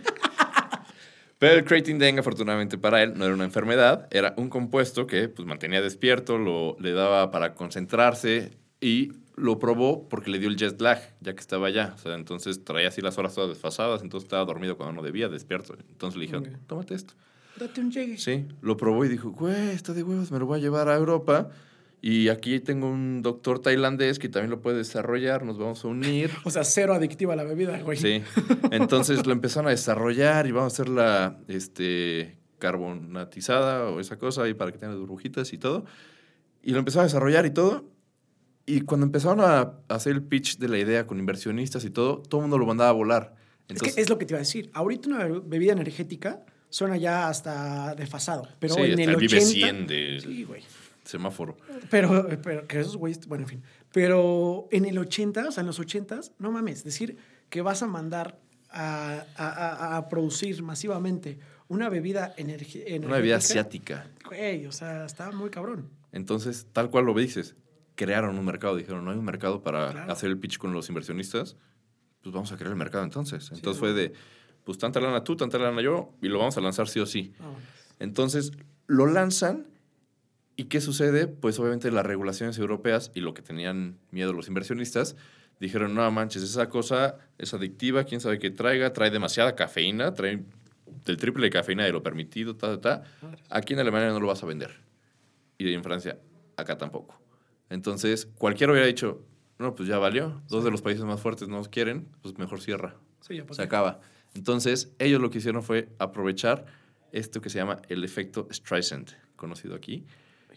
Pero 1.39 1.55
el 1.59 1.65
Creatine 1.65 1.99
Deng, 1.99 2.19
afortunadamente 2.19 2.79
para 2.79 3.03
él, 3.03 3.13
no 3.17 3.25
era 3.27 3.35
una 3.35 3.45
enfermedad, 3.45 4.09
era 4.11 4.33
un 4.39 4.49
compuesto 4.49 5.07
que 5.07 5.29
pues, 5.29 5.47
mantenía 5.47 5.83
despierto, 5.83 6.39
lo, 6.39 6.77
le 6.81 6.93
daba 6.93 7.31
para 7.31 7.55
concentrarse 7.55 8.57
y 8.81 9.13
lo 9.37 9.59
probó 9.59 10.09
porque 10.09 10.31
le 10.31 10.39
dio 10.39 10.49
el 10.49 10.57
jet 10.57 10.81
lag, 10.81 10.99
ya 11.21 11.35
que 11.35 11.41
estaba 11.41 11.67
allá. 11.67 11.93
O 11.95 11.99
sea, 11.99 12.15
entonces 12.15 12.65
traía 12.65 12.89
así 12.89 13.03
las 13.03 13.19
horas 13.19 13.35
todas 13.35 13.51
desfasadas, 13.51 14.03
entonces 14.03 14.25
estaba 14.25 14.45
dormido 14.47 14.79
cuando 14.79 14.95
no 14.95 15.03
debía, 15.03 15.29
despierto. 15.29 15.77
Entonces 15.91 16.17
le 16.17 16.23
dijeron, 16.23 16.45
Ok. 16.47 16.67
tómate 16.67 16.95
esto. 16.95 17.13
Date 17.59 17.81
un 17.83 17.91
llegue. 17.91 18.17
Sí, 18.19 18.47
lo 18.63 18.77
probó 18.79 19.05
y 19.05 19.09
dijo, 19.09 19.31
güey, 19.31 19.71
está 19.71 19.93
de 19.93 20.03
huevos, 20.03 20.31
me 20.31 20.39
lo 20.39 20.47
voy 20.47 20.59
a 20.59 20.63
llevar 20.63 20.89
a 20.89 20.95
Europa. 20.97 21.51
Y 22.03 22.29
aquí 22.29 22.61
tengo 22.61 22.89
un 22.89 23.23
doctor 23.23 23.59
tailandés 23.59 24.19
que 24.19 24.29
también 24.29 24.51
lo 24.51 24.61
puede 24.61 24.79
desarrollar, 24.79 25.45
nos 25.45 25.59
vamos 25.59 25.85
a 25.85 25.89
unir. 25.89 26.31
O 26.45 26.51
sea, 26.51 26.65
cero 26.65 26.95
adictiva 26.95 27.35
la 27.35 27.45
bebida, 27.45 27.81
güey. 27.81 27.99
Sí. 27.99 28.23
Entonces 28.71 29.27
lo 29.27 29.33
empezaron 29.33 29.69
a 29.69 29.71
desarrollar 29.71 30.47
y 30.47 30.53
vamos 30.53 30.73
a 30.73 30.75
hacerla 30.75 31.39
este, 31.49 32.39
carbonatizada 32.59 33.91
o 33.91 34.01
esa 34.01 34.19
cosa 34.19 34.43
ahí 34.43 34.55
para 34.55 34.73
que 34.73 34.79
tenga 34.79 34.95
burbujitas 34.95 35.53
y 35.53 35.59
todo. 35.59 35.85
Y 36.63 36.73
lo 36.73 36.79
empezaron 36.79 37.05
a 37.05 37.07
desarrollar 37.07 37.47
y 37.47 37.51
todo. 37.51 37.91
Y 38.67 38.81
cuando 38.81 39.07
empezaron 39.07 39.41
a 39.41 39.75
hacer 39.89 40.13
el 40.13 40.23
pitch 40.23 40.59
de 40.59 40.69
la 40.69 40.79
idea 40.79 41.07
con 41.07 41.19
inversionistas 41.19 41.85
y 41.85 41.91
todo, 41.91 42.19
todo 42.19 42.41
el 42.41 42.43
mundo 42.43 42.59
lo 42.59 42.67
mandaba 42.67 42.91
a 42.91 42.93
volar. 42.93 43.37
Entonces, 43.69 43.89
es 43.89 43.95
que 43.95 44.01
es 44.03 44.09
lo 44.11 44.19
que 44.19 44.27
te 44.27 44.35
iba 44.35 44.39
a 44.39 44.41
decir. 44.41 44.71
Ahorita 44.75 45.09
una 45.09 45.25
bebida 45.27 45.73
energética 45.73 46.45
suena 46.69 46.97
ya 46.97 47.29
hasta 47.29 47.95
desfasado. 47.95 48.49
Pero 48.59 48.75
sí, 48.75 48.81
en 48.83 48.91
hasta 48.91 49.03
el 49.03 49.09
el 49.11 49.17
80... 49.17 49.27
Vive 49.29 49.41
100 49.41 49.87
de 49.87 50.21
Sí, 50.21 50.45
güey. 50.45 50.63
Semáforo. 51.07 51.57
Pero, 51.91 52.29
pero 52.43 52.67
que 52.67 52.81
esos 52.81 52.97
güeyes, 52.97 53.27
bueno, 53.27 53.45
en 53.45 53.49
fin. 53.49 53.63
Pero 53.93 54.69
en 54.71 54.85
el 54.85 54.99
80, 54.99 55.49
o 55.49 55.53
sea, 55.53 55.63
en 55.63 55.67
los 55.69 55.79
80, 55.79 56.21
no 56.39 56.51
mames, 56.53 56.85
decir 56.85 57.17
que 57.49 57.63
vas 57.63 57.83
a 57.83 57.87
mandar 57.87 58.39
a, 58.71 59.25
a- 59.37 59.97
a- 59.97 60.09
producir 60.09 60.63
masivamente 60.63 61.39
una 61.69 61.89
bebida 61.89 62.35
energética. 62.37 63.07
Una 63.07 63.17
bebida 63.17 63.37
asiática. 63.37 64.07
Güey, 64.27 64.67
o 64.67 64.73
sea, 64.73 65.07
está 65.07 65.31
muy 65.31 65.49
cabrón. 65.51 65.89
Entonces, 66.13 66.67
tal 66.73 66.91
cual 66.91 67.07
lo 67.07 67.15
dices, 67.15 67.57
crearon 67.95 68.39
un 68.39 68.45
mercado. 68.45 68.77
Dijeron, 68.77 69.05
no 69.05 69.11
hay 69.13 69.17
un 69.19 69.25
mercado 69.25 69.63
para 69.63 69.91
Claro. 69.93 70.13
hacer 70.13 70.29
el 70.31 70.39
pitch 70.39 70.59
con 70.59 70.73
los 70.73 70.89
inversionistas. 70.89 71.57
Pues 72.23 72.35
vamos 72.35 72.51
a 72.53 72.57
crear 72.57 72.73
el 72.73 72.77
mercado 72.77 73.05
entonces. 73.05 73.51
Entonces 73.53 73.79
fue 73.79 73.93
de, 73.93 74.13
pues 74.65 74.79
tanta 74.79 75.01
lana 75.01 75.23
tú, 75.23 75.37
tanta 75.37 75.59
lana 75.59 75.81
yo, 75.81 76.13
y 76.21 76.29
lo 76.29 76.39
vamos 76.41 76.57
a 76.57 76.61
lanzar 76.61 76.89
sí 76.89 76.99
o 77.01 77.07
sí. 77.07 77.33
Entonces, 77.99 78.53
lo 78.87 79.07
lanzan. 79.07 79.67
¿Y 80.57 80.65
qué 80.65 80.81
sucede? 80.81 81.27
Pues 81.27 81.59
obviamente 81.59 81.91
las 81.91 82.07
regulaciones 82.07 82.59
europeas 82.59 83.11
y 83.15 83.21
lo 83.21 83.35
que 83.35 83.43
tenían 83.43 83.99
miedo 84.11 84.33
los 84.33 84.49
inversionistas, 84.49 85.15
dijeron, 85.61 85.95
no 85.95 86.11
manches, 86.11 86.43
esa 86.43 86.71
cosa 86.71 87.19
es 87.37 87.53
adictiva, 87.53 88.05
quién 88.05 88.23
sabe 88.23 88.39
qué 88.39 88.51
traiga, 88.51 88.93
trae 88.95 89.11
demasiada 89.11 89.55
cafeína, 89.55 90.15
trae 90.15 90.45
del 91.05 91.19
triple 91.19 91.47
de 91.47 91.51
cafeína 91.51 91.85
de 91.85 91.93
lo 91.93 92.03
permitido, 92.03 92.57
ta, 92.57 92.81
ta, 92.81 93.03
ta. 93.03 93.05
Aquí 93.51 93.75
en 93.75 93.81
Alemania 93.81 94.09
no 94.09 94.19
lo 94.19 94.29
vas 94.29 94.43
a 94.43 94.47
vender. 94.47 94.71
Y 95.59 95.73
en 95.75 95.83
Francia, 95.83 96.19
acá 96.57 96.79
tampoco. 96.79 97.21
Entonces, 97.69 98.27
cualquiera 98.39 98.73
hubiera 98.73 98.87
dicho, 98.87 99.23
no, 99.59 99.75
pues 99.75 99.89
ya 99.89 99.99
valió. 99.99 100.41
Dos 100.49 100.65
de 100.65 100.71
los 100.71 100.81
países 100.81 101.05
más 101.05 101.21
fuertes 101.21 101.49
no 101.49 101.63
quieren, 101.65 102.09
pues 102.23 102.39
mejor 102.39 102.63
cierra. 102.63 102.97
Sí, 103.21 103.37
ya. 103.37 103.45
Se 103.51 103.63
acaba. 103.63 104.01
Entonces, 104.35 104.95
ellos 104.99 105.21
lo 105.21 105.29
que 105.29 105.39
hicieron 105.39 105.63
fue 105.63 105.91
aprovechar 105.99 106.65
esto 107.13 107.43
que 107.43 107.51
se 107.51 107.59
llama 107.59 107.83
el 107.89 108.05
efecto 108.05 108.49
Streisand, 108.51 109.11
conocido 109.37 109.75
aquí 109.75 110.07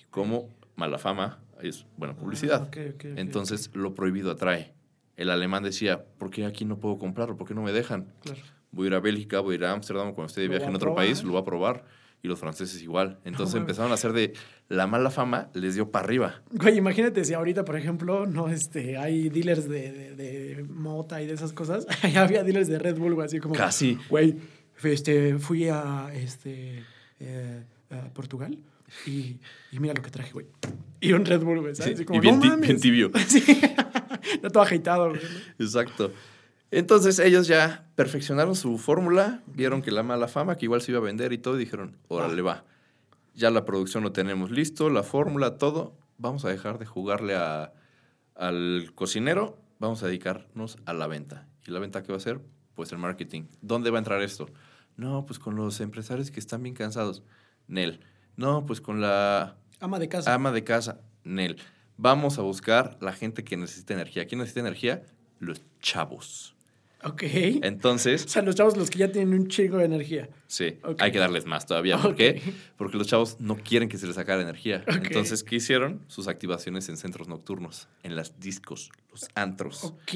como 0.09 0.49
mala 0.75 0.97
fama, 0.97 1.39
es 1.61 1.85
buena 1.97 2.15
publicidad. 2.15 2.69
Ah, 2.75 2.79
Entonces, 3.15 3.69
lo 3.73 3.93
prohibido 3.93 4.31
atrae. 4.31 4.73
El 5.17 5.29
alemán 5.29 5.63
decía, 5.63 6.05
¿por 6.17 6.29
qué 6.29 6.45
aquí 6.45 6.63
no 6.63 6.79
puedo 6.79 6.97
comprarlo? 6.97 7.35
¿Por 7.35 7.47
qué 7.47 7.53
no 7.53 7.61
me 7.61 7.73
dejan? 7.73 8.07
Claro. 8.21 8.39
Voy 8.71 8.85
a 8.85 8.87
ir 8.87 8.93
a 8.95 8.99
Bélgica, 8.99 9.39
voy 9.41 9.53
a 9.53 9.55
ir 9.57 9.65
a 9.65 9.73
Ámsterdam 9.73 10.13
cuando 10.13 10.27
esté 10.27 10.41
de 10.41 10.47
viaje 10.47 10.65
en 10.65 10.75
otro 10.75 10.91
probar. 10.93 11.05
país, 11.05 11.23
lo 11.23 11.33
voy 11.33 11.41
a 11.41 11.45
probar. 11.45 11.85
Y 12.21 12.27
los 12.27 12.39
franceses 12.39 12.81
igual. 12.81 13.17
Entonces 13.23 13.55
empezaron 13.55 13.91
a 13.91 13.93
hacer 13.93 14.11
de 14.11 14.33
la 14.67 14.87
mala 14.87 15.09
fama, 15.09 15.49
les 15.53 15.75
dio 15.75 15.89
para 15.89 16.03
arriba. 16.05 16.41
Güey, 16.51 16.77
imagínate 16.77 17.23
si 17.23 17.33
ahorita, 17.33 17.63
por 17.63 17.77
ejemplo, 17.77 18.25
no 18.25 18.49
este, 18.49 18.97
hay 18.97 19.29
dealers 19.29 19.69
de, 19.69 19.91
de, 19.91 20.15
de 20.15 20.63
mota 20.63 21.21
y 21.21 21.27
de 21.27 21.33
esas 21.33 21.53
cosas. 21.53 21.87
Había 22.17 22.43
dealers 22.43 22.67
de 22.67 22.77
Red 22.77 22.97
Bull, 22.97 23.13
güey, 23.15 23.25
así 23.25 23.39
como. 23.39 23.55
Casi. 23.55 23.97
Güey, 24.09 24.35
este, 24.83 25.39
fui 25.39 25.69
a 25.69 26.09
este, 26.13 26.83
eh, 27.21 27.63
a 27.89 28.13
Portugal 28.13 28.57
y, 29.05 29.39
y 29.71 29.79
mira 29.79 29.93
lo 29.93 30.01
que 30.01 30.09
traje, 30.11 30.31
güey. 30.33 30.47
Y 31.01 31.13
un 31.13 31.25
Red 31.25 31.41
Bull, 31.41 31.61
güey, 31.61 31.75
¿sabes? 31.75 32.01
Como, 32.05 32.17
y 32.17 32.21
bien 32.21 32.35
"No 32.35 32.41
ti- 32.41 32.47
mames". 32.49 32.67
bien 32.67 32.79
tibio. 32.81 33.11
Sí. 33.27 33.43
Ya 34.43 34.49
todo 34.49 34.61
agitado, 34.63 35.09
güey. 35.09 35.21
¿no? 35.21 35.65
Exacto. 35.65 36.11
Entonces 36.71 37.17
ellos 37.19 37.47
ya 37.47 37.89
perfeccionaron 37.95 38.55
su 38.55 38.77
fórmula, 38.77 39.41
vieron 39.47 39.81
que 39.81 39.91
la 39.91 40.03
mala 40.03 40.27
fama, 40.27 40.55
que 40.55 40.65
igual 40.65 40.81
se 40.81 40.91
iba 40.91 40.99
a 40.99 41.03
vender 41.03 41.33
y 41.33 41.37
todo, 41.39 41.55
y 41.55 41.59
dijeron, 41.59 41.97
órale, 42.09 42.41
va. 42.41 42.63
Ya 43.33 43.49
la 43.49 43.65
producción 43.65 44.03
lo 44.03 44.11
tenemos 44.11 44.51
listo, 44.51 44.89
la 44.89 45.01
fórmula, 45.03 45.57
todo. 45.57 45.97
Vamos 46.17 46.45
a 46.45 46.49
dejar 46.49 46.77
de 46.79 46.85
jugarle 46.85 47.35
a- 47.35 47.73
al 48.35 48.91
cocinero, 48.95 49.57
vamos 49.79 50.03
a 50.03 50.07
dedicarnos 50.07 50.77
a 50.85 50.93
la 50.93 51.07
venta. 51.07 51.47
¿Y 51.65 51.71
la 51.71 51.79
venta 51.79 52.03
qué 52.03 52.11
va 52.11 52.17
a 52.17 52.21
ser? 52.21 52.39
Pues 52.75 52.91
el 52.91 52.97
marketing. 52.99 53.43
¿Dónde 53.61 53.89
va 53.89 53.97
a 53.97 53.99
entrar 53.99 54.21
esto? 54.21 54.47
No, 54.95 55.25
pues 55.25 55.39
con 55.39 55.55
los 55.55 55.79
empresarios 55.81 56.29
que 56.29 56.39
están 56.39 56.61
bien 56.61 56.75
cansados. 56.75 57.23
Nel. 57.67 58.01
No, 58.39 58.65
pues 58.65 58.79
con 58.81 59.01
la 59.01 59.57
Ama 59.81 59.99
de 59.99 60.07
casa. 60.07 60.33
ama 60.33 60.51
de 60.53 60.63
casa. 60.63 61.01
Nel. 61.25 61.57
Vamos 61.97 62.39
a 62.39 62.41
buscar 62.41 62.97
la 63.01 63.11
gente 63.11 63.43
que 63.43 63.57
necesita 63.57 63.93
energía. 63.93 64.25
¿Quién 64.25 64.39
necesita 64.39 64.61
energía? 64.61 65.03
Los 65.39 65.61
chavos. 65.81 66.55
ok. 67.03 67.21
Entonces, 67.63 68.25
o 68.25 68.29
sea, 68.29 68.41
los 68.41 68.55
chavos, 68.55 68.77
los 68.77 68.89
que 68.89 68.99
ya 68.99 69.11
tienen 69.11 69.33
un 69.37 69.47
chingo 69.49 69.77
de 69.77 69.85
energía. 69.85 70.29
sí, 70.47 70.77
hay 70.99 71.11
que 71.11 71.19
darles 71.19 71.45
más 71.45 71.65
todavía. 71.65 71.97
¿Por 71.97 72.15
qué? 72.15 72.41
Porque 72.77 72.97
los 72.97 73.07
chavos 73.07 73.37
no 73.41 73.57
quieren 73.57 73.89
que 73.89 73.97
se 73.97 74.07
les 74.07 74.15
sacara 74.15 74.41
energía. 74.41 74.83
Entonces, 74.87 75.43
¿qué 75.43 75.57
hicieron? 75.57 76.01
Sus 76.07 76.27
activaciones 76.29 76.87
en 76.89 76.95
centros 76.97 77.27
nocturnos, 77.27 77.89
en 78.03 78.15
las 78.15 78.39
discos, 78.39 78.89
los 79.11 79.27
antros. 79.35 79.83
Ok. 79.83 80.13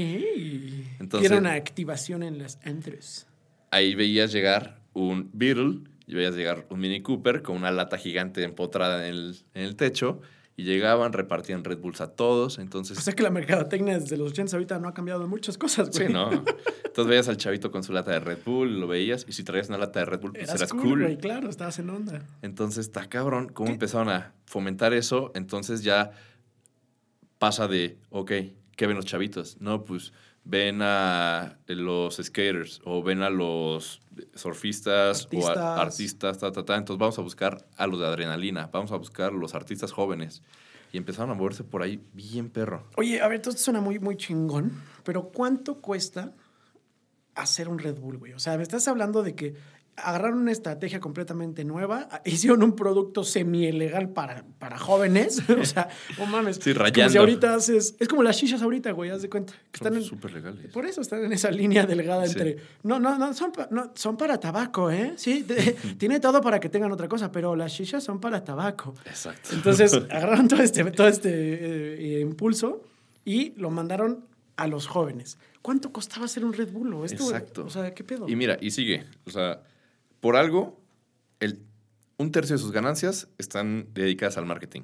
Entonces- 1.00 1.32
una 1.32 1.54
activación 1.54 2.24
en 2.24 2.38
las 2.38 2.58
entres. 2.64 3.28
Ahí 3.72 3.96
veías 3.96 4.32
llegar 4.32 4.80
un 4.94 5.30
Beetle, 5.34 5.80
y 6.08 6.16
veías 6.16 6.36
llegar 6.36 6.66
un 6.70 6.80
Mini 6.80 7.02
Cooper 7.02 7.42
con 7.42 7.56
una 7.56 7.72
lata 7.72 7.98
gigante 7.98 8.44
empotrada 8.44 9.08
en 9.08 9.14
el, 9.14 9.36
en 9.54 9.64
el 9.64 9.76
techo, 9.76 10.22
y 10.56 10.66
llegaban, 10.66 11.14
repartían 11.14 11.64
Red 11.64 11.80
Bulls 11.80 12.00
a 12.02 12.12
todos. 12.12 12.60
Entonces, 12.60 12.98
O 12.98 13.02
sea 13.02 13.14
que 13.14 13.24
la 13.24 13.32
mercadotecnia 13.32 13.98
desde 14.00 14.18
los 14.18 14.32
80 14.34 14.56
ahorita 14.56 14.78
no 14.80 14.88
ha 14.88 14.94
cambiado 14.94 15.28
muchas 15.28 15.58
cosas, 15.58 15.90
güey. 15.90 16.08
Sí, 16.08 16.14
¿no? 16.14 16.30
Entonces 16.32 17.10
veías 17.10 17.28
al 17.28 17.38
chavito 17.38 17.72
con 17.72 17.84
su 17.84 17.92
lata 17.92 18.12
de 18.12 18.20
Red 18.20 18.38
Bull, 18.46 18.80
lo 18.80 18.86
veías, 18.86 19.26
y 19.28 19.32
si 19.32 19.44
traías 19.44 19.70
una 19.70 19.80
lata 19.80 20.00
de 20.02 20.06
Red 20.06 20.20
Bull, 20.20 20.34
pues 20.34 20.44
Eras, 20.44 20.56
eras, 20.58 20.72
cool, 20.72 20.82
cool. 20.82 21.02
güey, 21.02 21.18
claro, 21.18 21.50
estabas 21.50 21.80
en 21.80 21.90
onda. 21.90 22.22
Entonces 22.44 22.86
está 22.86 23.10
cabrón 23.10 23.50
cómo 23.50 23.72
empezaron 23.72 24.10
a 24.10 24.34
fomentar 24.46 24.94
eso. 24.94 25.32
Entonces 25.34 25.82
ya 25.84 26.12
pasa 27.40 27.68
de, 27.68 27.98
ok, 28.12 28.32
¿qué 28.76 28.86
ven 28.86 28.96
los 28.96 29.06
chavitos? 29.06 29.60
No, 29.60 29.84
pues 29.84 30.14
ven 30.44 30.84
a 30.84 31.58
los 31.66 32.18
skaters 32.22 32.80
o 32.84 33.02
ven 33.02 33.24
a 33.24 33.32
los 33.32 34.03
surfistas 34.36 35.24
o 35.24 35.26
Artistas. 35.26 35.58
a 35.58 35.82
artistas, 35.82 36.38
ta, 36.38 36.52
ta, 36.52 36.66
ta. 36.66 36.76
Entonces 36.76 37.00
vamos 37.00 37.18
a 37.20 37.22
buscar 37.22 37.66
a 37.78 37.88
los 37.88 38.00
de 38.00 38.06
adrenalina, 38.08 38.70
vamos 38.72 38.92
a 38.92 38.98
buscar 38.98 39.34
los 39.34 39.56
artistas 39.56 39.92
jóvenes. 39.92 40.44
Y 40.92 40.98
empezaron 40.98 41.32
a 41.32 41.34
moverse 41.34 41.64
por 41.64 41.82
ahí 41.82 42.04
bien 42.14 42.50
perro. 42.50 42.88
Oye, 42.98 43.20
a 43.22 43.28
ver, 43.28 43.42
todo 43.42 43.50
esto 43.52 43.64
suena 43.64 43.82
muy, 43.82 43.98
muy 44.00 44.16
chingón, 44.16 44.72
pero 45.04 45.30
¿cuánto 45.30 45.82
cuesta 45.82 46.34
hacer 47.36 47.68
un 47.68 47.80
Red 47.80 48.00
Bull, 48.00 48.18
güey? 48.20 48.34
O 48.34 48.40
sea, 48.40 48.56
me 48.58 48.64
estás 48.64 48.88
hablando 48.88 49.24
de 49.24 49.34
que 49.34 49.56
agarraron 49.96 50.40
una 50.40 50.52
estrategia 50.52 51.00
completamente 51.00 51.64
nueva, 51.64 52.10
hicieron 52.26 52.64
un 52.64 52.76
producto 52.76 53.24
semi-ilegal 53.24 54.10
para, 54.10 54.44
para 54.60 54.78
jóvenes, 54.80 55.42
o 55.50 55.66
sea, 55.66 55.90
no 56.18 56.26
mames. 56.26 56.56
Sí, 56.58 56.74
Como 56.74 56.86
si 56.86 56.92
rayando. 56.92 57.20
ahorita 57.20 57.54
haces, 57.56 57.96
es 58.00 58.08
como 58.08 58.24
las 58.24 58.38
shishas 58.38 58.62
ahorita, 58.62 58.92
güey, 58.92 59.12
haz 59.12 59.22
de 59.22 59.30
cuenta. 59.30 59.54
que 59.72 59.78
Son 59.80 59.88
están 59.88 60.04
súper 60.04 60.34
legales. 60.34 60.72
Por 60.72 60.86
eso 60.86 61.02
están 61.02 61.24
en 61.24 61.32
esa 61.34 61.52
línea 61.52 61.86
delgada 61.86 62.26
Sí. 62.26 62.32
entre. 62.40 62.58
No, 62.84 63.00
no, 63.00 63.18
no 63.18 63.34
son, 63.34 63.52
no, 63.70 63.92
son 63.96 64.18
para 64.18 64.40
tabaco, 64.40 64.90
¿eh? 64.90 65.14
Sí, 65.18 65.44
de- 65.44 65.74
tiene 65.98 66.20
todo 66.20 66.42
para 66.42 66.60
que 66.60 66.70
tengan 66.70 66.92
otra 66.92 67.08
cosa, 67.08 67.32
pero 67.32 67.56
las 67.56 67.72
shishas 67.72 68.04
son 68.04 68.20
para 68.20 68.44
tabaco. 68.44 68.96
Exacto. 69.06 69.50
Entonces 69.54 69.94
agarraron 69.94 70.48
todo 70.48 70.62
este, 70.64 70.84
todo 70.92 71.08
este 71.08 71.30
eh, 71.30 72.18
eh, 72.18 72.20
impulso 72.22 72.84
y 73.26 73.54
lo 73.58 73.70
mandaron 73.70 74.26
a 74.56 74.68
los 74.68 74.88
jóvenes. 74.88 75.38
¿Cuánto 75.62 75.92
costaba 75.94 76.26
hacer 76.26 76.44
un 76.44 76.54
Red 76.54 76.72
Bull? 76.72 77.06
Esto, 77.06 77.24
Exacto. 77.24 77.64
O 77.66 77.70
sea, 77.70 77.94
¿qué 77.94 78.04
pedo? 78.04 78.28
Y 78.28 78.36
mira, 78.36 78.58
y 78.60 78.72
sigue. 78.72 79.06
O 79.26 79.30
sea, 79.32 79.62
por 80.24 80.38
algo, 80.38 80.80
el, 81.42 81.60
un 82.18 82.32
tercio 82.32 82.56
de 82.56 82.62
sus 82.62 82.72
ganancias 82.72 83.28
están 83.38 83.90
dedicadas 83.94 84.38
al 84.38 84.46
marketing. 84.46 84.84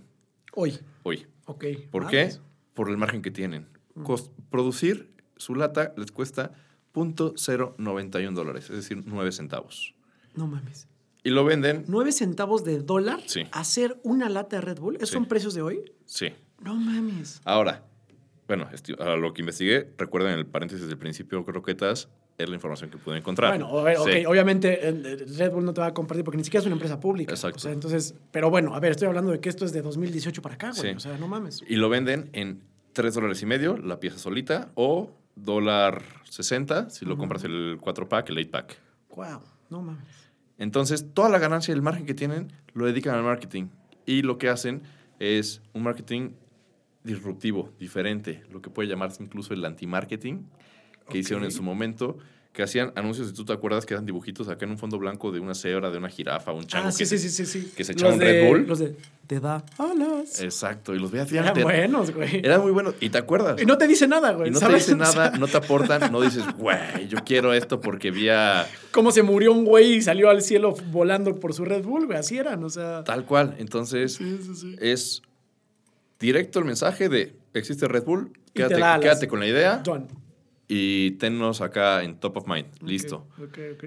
Hoy. 0.53 0.77
Hoy. 1.03 1.25
Ok. 1.45 1.63
¿Por 1.89 2.03
Ah, 2.05 2.07
qué? 2.09 2.23
pues, 2.25 2.41
Por 2.73 2.89
el 2.89 2.97
margen 2.97 3.21
que 3.21 3.31
tienen. 3.31 3.67
Cos- 3.95 4.31
producir 4.49 5.13
su 5.37 5.55
lata 5.55 5.93
les 5.95 6.11
cuesta 6.11 6.51
.091 6.93 8.33
dólares, 8.33 8.65
es 8.69 8.75
decir, 8.75 9.01
9 9.05 9.31
centavos. 9.31 9.95
No 10.35 10.47
mames. 10.47 10.87
Y 11.23 11.29
lo 11.29 11.43
venden, 11.45 11.85
¿Nueve 11.87 12.11
centavos 12.11 12.63
de 12.65 12.79
dólar 12.79 13.21
Sí. 13.25 13.43
hacer 13.51 13.97
una 14.03 14.27
lata 14.29 14.57
de 14.57 14.61
Red 14.61 14.79
Bull? 14.79 14.95
¿Esos 14.97 15.09
Sí. 15.09 15.13
son 15.15 15.25
precios 15.27 15.53
de 15.53 15.61
hoy? 15.61 15.83
sí. 16.05 16.33
No 16.61 16.75
mames. 16.75 17.39
Ahora, 17.45 17.85
bueno, 18.45 18.67
a 18.99 19.15
lo 19.15 19.33
que 19.33 19.41
investigué, 19.43 19.93
recuerden 19.97 20.37
el 20.37 20.45
paréntesis 20.45 20.87
del 20.87 20.97
principio, 20.97 21.45
croquetas, 21.45 22.09
es 22.43 22.49
la 22.49 22.55
información 22.55 22.89
que 22.89 22.97
pude 22.97 23.17
encontrar. 23.17 23.51
Bueno, 23.51 23.79
a 23.79 23.83
ver, 23.83 23.97
Sí. 23.97 24.23
ok, 24.25 24.29
obviamente 24.29 24.87
eh, 24.87 25.25
Red 25.37 25.51
Bull 25.51 25.65
no 25.65 25.73
te 25.73 25.81
va 25.81 25.87
a 25.87 25.93
compartir 25.93 26.23
porque 26.23 26.37
ni 26.37 26.43
siquiera 26.43 26.61
es 26.61 26.65
una 26.67 26.75
empresa 26.75 26.99
pública. 26.99 27.33
Exacto. 27.33 27.57
O 27.57 27.59
sea, 27.59 27.71
entonces, 27.71 28.15
pero 28.31 28.49
bueno, 28.49 28.73
a 28.75 28.79
ver, 28.79 28.91
estoy 28.91 29.07
hablando 29.07 29.31
de 29.31 29.39
que 29.39 29.49
esto 29.49 29.65
es 29.65 29.71
de 29.73 29.81
2018 29.81 30.41
para 30.41 30.55
acá, 30.55 30.71
güey. 30.71 30.91
Sí. 30.91 30.95
O 30.97 30.99
sea, 30.99 31.17
no 31.17 31.27
mames. 31.27 31.63
Y 31.67 31.75
lo 31.75 31.89
venden 31.89 32.29
en 32.33 32.61
3 32.93 33.13
dólares 33.13 33.41
y 33.41 33.45
medio 33.45 33.77
la 33.77 33.99
pieza 33.99 34.17
solita 34.17 34.69
o 34.75 35.11
dólar 35.35 36.01
60 36.29 36.89
si 36.89 37.05
lo 37.05 37.17
compras 37.17 37.43
el 37.43 37.77
4 37.79 38.09
pack, 38.09 38.29
el 38.29 38.37
8 38.39 38.49
pack. 38.51 38.77
Wow, 39.15 39.41
no 39.69 39.81
mames. 39.81 40.03
Entonces, 40.57 41.05
toda 41.13 41.29
la 41.29 41.39
ganancia 41.39 41.71
y 41.71 41.75
el 41.75 41.81
margen 41.81 42.05
que 42.05 42.13
tienen 42.13 42.51
lo 42.73 42.85
dedican 42.85 43.15
al 43.15 43.23
marketing. 43.23 43.67
Y 44.05 44.21
lo 44.23 44.37
que 44.37 44.49
hacen 44.49 44.81
es 45.19 45.61
un 45.73 45.83
marketing 45.83 46.31
disruptivo, 47.03 47.71
diferente, 47.79 48.43
lo 48.51 48.61
que 48.61 48.69
puede 48.69 48.89
llamarse 48.89 49.23
incluso 49.23 49.53
el 49.53 49.63
anti-marketing, 49.63 50.43
que 51.09 51.17
hicieron 51.17 51.43
en 51.43 51.51
su 51.51 51.63
momento, 51.63 52.17
que 52.53 52.63
hacían 52.63 52.91
anuncios, 52.95 53.27
si 53.27 53.33
tú 53.33 53.45
te 53.45 53.53
acuerdas, 53.53 53.85
que 53.85 53.93
eran 53.93 54.05
dibujitos 54.05 54.49
acá 54.49 54.65
en 54.65 54.71
un 54.71 54.77
fondo 54.77 54.97
blanco 54.97 55.31
de 55.31 55.39
una 55.39 55.53
cebra, 55.53 55.91
de 55.91 55.97
una 55.99 56.09
jirafa, 56.09 56.51
un 56.51 56.65
chango. 56.65 56.87
Ah, 56.89 56.91
sí, 56.91 56.97
que 56.99 57.05
sí, 57.05 57.17
se- 57.19 57.29
sí, 57.29 57.45
sí, 57.45 57.61
sí. 57.61 57.71
que 57.75 57.83
se 57.83 57.93
Los 57.93 58.01
echaban 58.01 58.19
de- 58.19 58.25
Red 58.25 58.47
Bull. 58.49 58.67
Los 58.67 58.79
de 58.79 58.95
te 59.27 59.39
da 59.39 59.63
alas. 59.77 60.41
Exacto, 60.41 60.95
y 60.95 60.99
los 60.99 61.11
veías 61.11 61.31
Eran 61.31 61.53
te- 61.53 61.61
buenos, 61.63 62.11
güey. 62.11 62.37
Eran 62.43 62.61
muy 62.61 62.71
buenos. 62.71 62.95
¿Y 62.99 63.09
te 63.11 63.19
acuerdas? 63.19 63.61
Y 63.61 63.65
no 63.67 63.77
te 63.77 63.87
dice 63.87 64.07
nada, 64.07 64.31
güey. 64.33 64.49
Y 64.49 64.51
no 64.51 64.59
te 64.59 64.79
sea, 64.79 64.95
nada, 64.95 65.31
no 65.39 65.47
te 65.47 65.57
aportan, 65.57 66.11
no 66.11 66.19
dices, 66.21 66.43
güey, 66.57 67.07
yo 67.07 67.19
quiero 67.23 67.53
esto 67.53 67.79
porque 67.79 68.09
vi 68.09 68.29
a 68.29 68.67
Cómo 68.91 69.11
se 69.11 69.21
murió 69.21 69.53
un 69.53 69.63
güey 69.65 69.93
y 69.97 70.01
salió 70.01 70.29
al 70.31 70.41
cielo 70.41 70.73
volando 70.91 71.35
por 71.39 71.53
su 71.53 71.63
Red 71.63 71.83
Bull, 71.83 72.07
güey. 72.07 72.17
Así 72.17 72.37
eran, 72.39 72.63
o 72.63 72.69
sea. 72.71 73.03
tal 73.03 73.25
cual. 73.25 73.55
Entonces, 73.59 74.13
Sí, 74.15 74.39
sí, 74.43 74.55
sí. 74.55 74.75
es 74.81 75.21
directo 76.19 76.57
el 76.59 76.65
mensaje 76.65 77.07
de 77.09 77.35
existe 77.53 77.87
Red 77.87 78.03
Bull, 78.05 78.33
quédate, 78.53 78.75
quédate 79.01 79.27
con 79.27 79.39
la 79.39 79.47
idea. 79.47 79.83
Y 80.71 81.11
tennos 81.17 81.59
acá 81.61 82.03
en 82.03 82.17
top 82.19 82.37
of 82.37 82.47
mind. 82.47 82.67
Listo. 82.81 83.27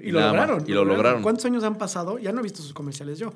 Y, 0.03 0.11
lo 0.11 0.19
lograron. 0.19 0.63
Y 0.67 0.71
lo 0.73 0.83
lograron. 0.85 1.23
¿Cuántos 1.23 1.45
años 1.45 1.63
han 1.63 1.77
pasado? 1.77 2.19
Ya 2.19 2.31
no 2.33 2.41
he 2.41 2.43
visto 2.43 2.61
sus 2.61 2.73
comerciales 2.73 3.17
yo. 3.17 3.33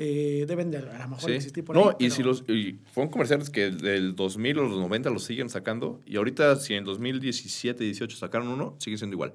Eh, 0.00 0.44
deben 0.46 0.70
de 0.70 0.78
a 0.78 0.80
lo 0.82 1.08
mejor 1.08 1.30
Sí. 1.30 1.32
existir 1.36 1.64
por 1.64 1.74
No, 1.74 1.88
ahí. 1.90 1.94
y 1.98 2.04
pero- 2.04 2.14
si 2.14 2.22
los 2.22 2.44
y 2.48 2.78
fueron 2.92 3.10
comerciales 3.10 3.50
que 3.50 3.70
del 3.70 4.14
2000 4.14 4.58
o 4.58 4.62
los 4.68 4.78
90 4.78 5.10
los 5.10 5.24
siguen 5.24 5.48
sacando 5.48 6.00
y 6.06 6.16
ahorita 6.16 6.54
si 6.56 6.74
en 6.74 6.84
2017, 6.84 7.82
18 7.84 8.16
sacaron 8.16 8.48
uno, 8.48 8.76
sigue 8.78 8.96
siendo 8.98 9.14
igual. 9.14 9.32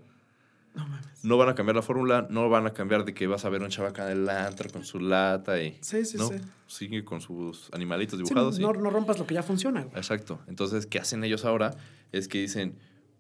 No 0.76 0.88
mames. 0.88 1.06
No 1.24 1.38
van 1.38 1.50
a 1.50 1.56
cambiar 1.56 1.76
la 1.76 1.82
fórmula, 1.82 2.28
no 2.30 2.50
van 2.50 2.66
a 2.66 2.72
cambiar 2.74 3.06
de 3.06 3.14
que 3.14 3.28
vas 3.28 3.46
a 3.46 3.50
ver 3.50 3.62
un 3.62 3.70
chavo 3.70 3.88
acá 3.90 4.10
en 4.12 4.20
el 4.24 4.30
antro 4.30 4.70
con 4.72 4.84
su 4.86 5.00
lata 5.00 5.62
y 5.62 5.78
Sí, 5.82 6.04
sí, 6.06 6.18
no, 6.18 6.30
sí. 6.30 6.36
sigue 6.68 7.04
con 7.06 7.22
sus 7.22 7.70
animalitos 7.74 8.18
Sí, 8.18 8.24
dibujados. 8.24 8.58
y- 8.58 8.62
no, 8.62 8.74
no 8.74 8.90
rompas 8.90 9.20
lo 9.20 9.28
que 9.28 9.36
ya 9.36 9.44
funciona. 9.44 9.84
güey. 9.84 9.96
Exacto. 9.98 10.40
Entonces, 10.48 10.86
¿qué 10.86 10.98
hacen 11.00 11.24
ellos 11.24 11.46
ahora? 11.46 11.76
Es 12.12 12.28
que 12.28 12.40
dicen, 12.40 12.76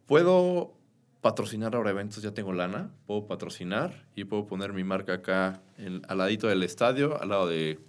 puedo 0.06 0.74
patrocinar 1.22 1.76
ahora 1.76 1.92
eventos, 1.92 2.22
ya 2.22 2.34
tengo 2.34 2.52
lana, 2.54 2.92
puedo 3.08 3.28
patrocinar 3.28 4.08
y 4.16 4.26
puedo 4.26 4.46
poner 4.46 4.74
mi 4.74 4.84
marca 4.84 5.14
acá 5.14 5.62
en- 5.78 6.02
al 6.08 6.18
ladito 6.18 6.48
del 6.48 6.64
estadio, 6.64 7.22
al 7.22 7.30
lado 7.30 7.48
de 7.48 7.80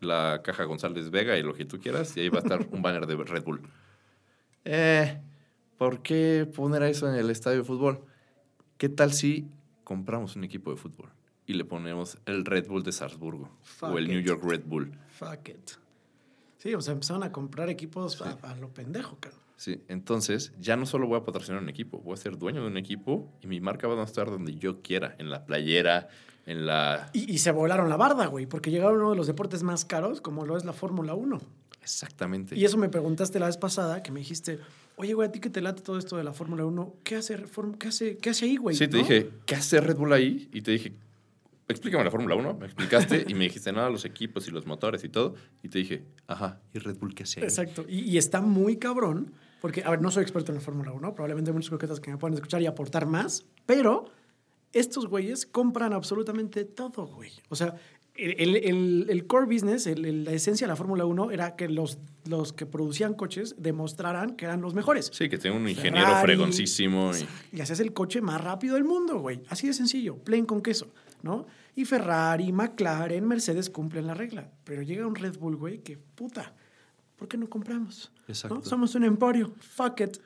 la 0.00 0.40
caja 0.44 0.64
González 0.64 1.10
Vega 1.10 1.36
y 1.36 1.42
lo 1.42 1.52
que 1.52 1.64
tú 1.64 1.78
quieras, 1.80 2.16
y 2.16 2.20
ahí 2.20 2.28
va 2.28 2.38
a 2.38 2.42
estar 2.42 2.66
un 2.70 2.80
banner 2.80 3.06
de 3.06 3.16
Red 3.16 3.44
Bull. 3.44 3.60
Eh, 4.64 5.20
¿por 5.76 6.00
qué 6.02 6.48
poner 6.54 6.82
eso 6.84 7.08
en 7.08 7.16
el 7.16 7.28
estadio 7.30 7.58
de 7.58 7.64
fútbol? 7.64 8.04
¿Qué 8.78 8.88
tal 8.88 9.12
si 9.12 9.48
compramos 9.84 10.36
un 10.36 10.44
equipo 10.44 10.70
de 10.70 10.76
fútbol 10.76 11.10
y 11.46 11.54
le 11.54 11.64
ponemos 11.64 12.18
el 12.26 12.44
Red 12.44 12.68
Bull 12.68 12.82
de 12.84 12.92
Salzburgo 12.92 13.50
Fuck 13.62 13.90
o 13.90 13.98
el 13.98 14.06
New. 14.08 14.20
York 14.20 14.42
Red 14.44 14.62
Bull? 14.64 14.92
Fuck 15.18 15.48
it. 15.48 15.70
Sí, 16.58 16.74
o 16.74 16.80
sea, 16.80 16.92
empezaron 16.92 17.22
a 17.24 17.32
comprar 17.32 17.68
equipos 17.68 18.22
a, 18.22 18.38
a 18.42 18.54
lo 18.56 18.68
pendejo, 18.72 19.18
cabrón. 19.18 19.39
Sí, 19.60 19.82
entonces 19.88 20.54
ya 20.58 20.74
no 20.76 20.86
solo 20.86 21.06
voy 21.06 21.18
a 21.18 21.22
patrocinar 21.22 21.60
un 21.60 21.68
equipo, 21.68 21.98
voy 21.98 22.14
a 22.14 22.16
ser 22.16 22.38
dueño 22.38 22.62
de 22.62 22.68
un 22.68 22.78
equipo 22.78 23.30
y 23.42 23.46
mi 23.46 23.60
marca 23.60 23.86
va 23.88 24.00
a 24.00 24.06
estar 24.06 24.30
donde 24.30 24.54
yo 24.54 24.80
quiera, 24.80 25.14
en 25.18 25.28
la 25.28 25.44
playera, 25.44 26.08
en 26.46 26.64
la... 26.64 27.10
Y, 27.12 27.30
y 27.30 27.36
se 27.36 27.50
volaron 27.50 27.90
la 27.90 27.98
barda, 27.98 28.24
güey, 28.24 28.46
porque 28.46 28.70
llegaron 28.70 28.96
uno 29.00 29.10
de 29.10 29.16
los 29.16 29.26
deportes 29.26 29.62
más 29.62 29.84
caros, 29.84 30.22
como 30.22 30.46
lo 30.46 30.56
es 30.56 30.64
la 30.64 30.72
Fórmula 30.72 31.12
1. 31.12 31.38
Exactamente. 31.82 32.56
Y 32.56 32.64
eso 32.64 32.78
me 32.78 32.88
preguntaste 32.88 33.38
la 33.38 33.48
vez 33.48 33.58
pasada, 33.58 34.02
que 34.02 34.10
me 34.10 34.20
dijiste, 34.20 34.60
oye, 34.96 35.12
güey, 35.12 35.28
a 35.28 35.30
ti 35.30 35.40
que 35.40 35.50
te 35.50 35.60
late 35.60 35.82
todo 35.82 35.98
esto 35.98 36.16
de 36.16 36.24
la 36.24 36.32
Fórmula 36.32 36.64
1, 36.64 36.94
¿qué 37.04 37.16
hace, 37.16 37.36
qué 37.78 37.88
hace, 37.88 38.16
qué 38.16 38.30
hace 38.30 38.46
ahí, 38.46 38.56
güey? 38.56 38.74
Sí, 38.74 38.88
te 38.88 38.96
¿No? 38.96 39.02
dije, 39.02 39.28
¿qué 39.44 39.56
hace 39.56 39.82
Red 39.82 39.96
Bull 39.96 40.14
ahí? 40.14 40.48
Y 40.54 40.62
te 40.62 40.70
dije, 40.70 40.94
explícame 41.68 42.04
la 42.04 42.10
Fórmula 42.10 42.34
1. 42.34 42.54
Me 42.54 42.64
explicaste 42.64 43.26
y 43.28 43.34
me 43.34 43.44
dijiste, 43.44 43.72
nada, 43.72 43.90
los 43.90 44.06
equipos 44.06 44.48
y 44.48 44.52
los 44.52 44.64
motores 44.64 45.04
y 45.04 45.10
todo. 45.10 45.34
Y 45.62 45.68
te 45.68 45.80
dije, 45.80 46.02
ajá, 46.26 46.60
¿y 46.72 46.78
Red 46.78 46.96
Bull 46.96 47.14
qué 47.14 47.24
hace 47.24 47.40
ahí? 47.40 47.44
Exacto. 47.44 47.84
Y, 47.86 48.00
y 48.10 48.16
está 48.16 48.40
muy 48.40 48.76
cabrón, 48.76 49.34
porque, 49.60 49.82
a 49.84 49.90
ver, 49.90 50.00
no 50.00 50.10
soy 50.10 50.22
experto 50.22 50.52
en 50.52 50.56
la 50.58 50.62
Fórmula 50.62 50.92
1, 50.92 51.14
probablemente 51.14 51.50
hay 51.50 51.54
muchos 51.54 51.70
coquetas 51.70 52.00
que 52.00 52.10
me 52.10 52.16
puedan 52.18 52.34
escuchar 52.34 52.60
y 52.62 52.66
aportar 52.66 53.06
más, 53.06 53.44
pero 53.66 54.06
estos 54.72 55.06
güeyes 55.06 55.46
compran 55.46 55.92
absolutamente 55.92 56.64
todo, 56.64 57.06
güey. 57.06 57.32
O 57.48 57.56
sea, 57.56 57.74
el, 58.14 58.56
el- 59.08 59.26
core 59.26 59.46
business, 59.46 59.86
el- 59.86 60.24
la 60.24 60.32
esencia 60.32 60.66
de 60.66 60.72
la 60.72 60.76
Fórmula 60.76 61.04
1 61.06 61.30
era 61.30 61.56
que 61.56 61.68
los, 61.68 61.98
los 62.28 62.52
que 62.52 62.66
producían 62.66 63.14
coches 63.14 63.54
demostraran 63.58 64.36
que 64.36 64.44
eran 64.44 64.60
los 64.60 64.74
mejores. 64.74 65.10
Sí, 65.12 65.28
que 65.28 65.38
tengo 65.38 65.56
un 65.56 65.68
ingeniero 65.68 66.06
Ferrari. 66.06 66.26
fregoncísimo. 66.26 67.12
Y... 67.52 67.56
Y 67.56 67.60
hacías 67.60 67.80
el 67.80 67.92
coche 67.92 68.20
más 68.20 68.40
rápido 68.42 68.74
del 68.74 68.84
mundo, 68.84 69.18
güey. 69.20 69.42
Así 69.48 69.66
de 69.66 69.72
sencillo, 69.72 70.16
plain 70.18 70.44
con 70.44 70.60
queso, 70.60 70.92
¿no? 71.22 71.46
Y 71.74 71.84
Ferrari, 71.84 72.52
McLaren, 72.52 73.26
Mercedes 73.26 73.70
cumplen 73.70 74.06
la 74.06 74.14
regla. 74.14 74.50
Pero 74.64 74.82
llega 74.82 75.06
un 75.06 75.14
Red 75.14 75.38
Bull, 75.38 75.56
güey, 75.56 75.78
que 75.78 75.96
puta, 75.96 76.52
¿por 77.20 77.28
qué 77.28 77.36
no 77.36 77.50
compramos? 77.50 78.10
Exacto. 78.28 78.56
¿No? 78.56 78.64
Somos 78.64 78.94
un 78.94 79.04
emporio, 79.04 79.52
fuck 79.58 80.00
it. 80.00 80.16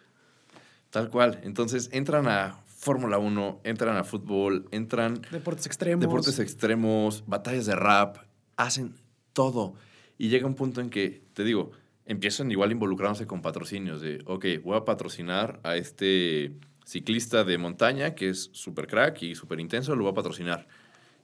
Tal 0.91 1.11
cual. 1.11 1.41
Entonces 1.43 1.91
entran 1.93 2.29
a 2.29 2.63
Fórmula 2.69 3.19
1, 3.19 3.63
entran 3.65 3.97
a 3.97 4.05
fútbol, 4.05 4.69
entran 4.71 5.21
Deportes 5.33 5.67
extremos. 5.67 6.01
deportes 6.01 6.39
extremos, 6.39 7.25
batallas 7.27 7.67
de 7.67 7.75
rap, 7.75 8.19
hacen 8.57 8.95
todo. 9.33 9.75
Y 10.19 10.29
llega 10.29 10.47
un 10.47 10.55
punto 10.55 10.81
en 10.81 10.89
que, 10.89 11.25
te 11.33 11.43
digo, 11.43 11.73
empiezan 12.07 12.53
igual 12.53 12.71
involucrándose 12.71 13.27
con 13.27 13.43
patrocinios 13.43 14.01
de, 14.01 14.23
ok, 14.27 14.45
voy 14.63 14.77
a 14.77 14.85
patrocinar 14.85 15.59
a 15.65 15.75
este 15.75 16.55
ciclista 16.85 17.43
de 17.43 17.59
montaña 17.59 18.15
que 18.15 18.29
es 18.29 18.51
súper 18.53 18.87
crack 18.87 19.21
y 19.23 19.35
súper 19.35 19.59
intenso, 19.59 19.97
lo 19.97 20.05
voy 20.05 20.13
a 20.13 20.15
patrocinar. 20.15 20.69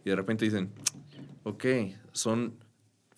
Y 0.05 0.11
de 0.11 0.17
repente 0.17 0.47
dicen, 0.47 0.73
ok, 1.45 1.65
son 2.11 2.57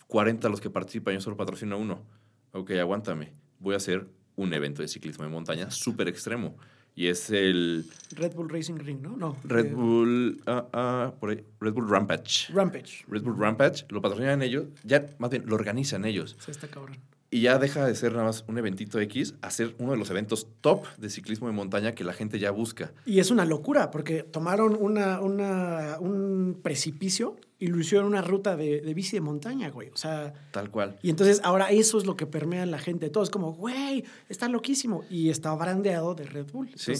40 0.05 0.49
los 0.49 0.61
que 0.61 0.69
participan, 0.69 1.15
yo 1.15 1.21
solo 1.21 1.35
patrocino 1.35 1.77
a 1.77 1.79
uno. 1.79 2.13
Ok, 2.55 2.69
aguántame, 2.79 3.33
voy 3.59 3.73
a 3.73 3.77
hacer 3.77 4.07
un 4.35 4.53
evento 4.53 4.83
de 4.83 4.87
ciclismo 4.87 5.23
de 5.23 5.31
montaña 5.31 5.71
súper 5.71 6.07
extremo. 6.07 6.55
Y 6.95 7.07
es 7.07 7.31
el 7.31 7.89
Red 8.11 8.35
Bull 8.35 8.47
Racing 8.47 8.77
Ring, 8.77 9.01
¿no? 9.01 9.17
No. 9.17 9.35
Red 9.43 9.65
eh, 9.65 9.73
Bull, 9.73 10.41
ah, 10.45 10.67
ah, 10.71 11.13
por 11.19 11.31
ahí, 11.31 11.43
Red 11.59 11.73
Bull 11.73 11.89
Rampage. 11.89 12.53
Rampage. 12.53 13.05
Red 13.07 13.23
Bull 13.23 13.39
Rampage, 13.39 13.85
lo 13.89 14.03
patrocinan 14.03 14.43
ellos, 14.43 14.65
ya 14.83 15.03
más 15.17 15.31
bien 15.31 15.45
lo 15.47 15.55
organizan 15.55 16.05
ellos. 16.05 16.35
Sí, 16.39 16.51
está 16.51 16.67
cabrón. 16.67 16.97
Y 17.33 17.41
ya 17.41 17.57
deja 17.57 17.83
de 17.83 17.95
ser 17.95 18.11
nada 18.11 18.25
más 18.25 18.45
un 18.47 18.59
eventito 18.59 18.99
X 18.99 19.33
a 19.41 19.49
ser 19.49 19.73
uno 19.79 19.93
de 19.93 19.97
los 19.97 20.07
eventos 20.11 20.45
top 20.61 20.85
de 20.97 21.09
ciclismo 21.09 21.47
de 21.47 21.53
montaña 21.53 21.95
que 21.95 22.03
la 22.03 22.13
gente 22.13 22.37
ya 22.37 22.51
busca. 22.51 22.93
Y 23.07 23.17
es 23.17 23.31
una 23.31 23.43
locura, 23.43 23.89
porque 23.89 24.21
tomaron 24.21 24.77
una, 24.79 25.19
una, 25.19 25.97
un 25.99 26.59
precipicio 26.61 27.35
y 27.57 27.67
lo 27.67 27.79
hicieron 27.79 28.05
una 28.05 28.21
ruta 28.21 28.55
de, 28.55 28.81
de 28.81 28.93
bici 28.93 29.15
de 29.15 29.21
montaña, 29.21 29.71
güey. 29.71 29.89
O 29.89 29.97
sea, 29.97 30.31
Tal 30.51 30.69
cual. 30.69 30.99
Y 31.01 31.09
entonces 31.09 31.41
ahora 31.43 31.71
eso 31.71 31.97
es 31.97 32.05
lo 32.05 32.15
que 32.15 32.27
permea 32.27 32.61
en 32.61 32.69
la 32.69 32.77
gente. 32.77 33.09
Todo 33.09 33.23
es 33.23 33.31
como, 33.31 33.53
güey, 33.53 34.03
está 34.29 34.47
loquísimo. 34.47 35.03
Y 35.09 35.29
está 35.29 35.55
brandeado 35.55 36.13
de 36.13 36.25
Red 36.25 36.51
Bull. 36.51 36.69
Sí. 36.75 36.93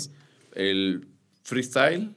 El 0.55 1.09
freestyle 1.43 2.15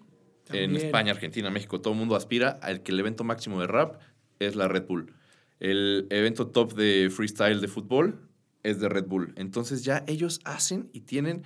en. 0.48 0.74
España, 0.74 1.12
Argentina, 1.12 1.50
México, 1.50 1.82
todo 1.82 1.92
el 1.92 1.98
mundo 1.98 2.16
aspira 2.16 2.58
al 2.62 2.82
que 2.82 2.92
el 2.92 3.00
evento 3.00 3.24
máximo 3.24 3.60
de 3.60 3.66
rap 3.66 4.00
es 4.38 4.56
la 4.56 4.68
Red 4.68 4.86
Bull. 4.86 5.12
El 5.60 6.06
evento 6.10 6.48
top 6.48 6.74
de 6.74 7.10
freestyle 7.10 7.60
de 7.60 7.68
fútbol 7.68 8.20
es 8.62 8.80
de 8.80 8.88
Red 8.88 9.06
Bull. 9.06 9.32
Entonces 9.36 9.84
ya 9.84 10.04
ellos 10.06 10.40
hacen 10.44 10.88
y 10.92 11.00
tienen 11.00 11.42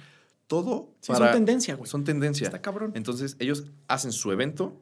todo 0.47 0.91
Sí, 1.01 1.13
para... 1.13 1.27
son 1.27 1.35
tendencia, 1.35 1.75
güey. 1.77 1.89
Son 1.89 2.03
tendencia. 2.05 2.47
Está 2.47 2.61
cabrón. 2.61 2.93
Entonces 2.95 3.37
ellos 3.39 3.67
hacen 3.87 4.11
su 4.11 4.33
evento, 4.33 4.81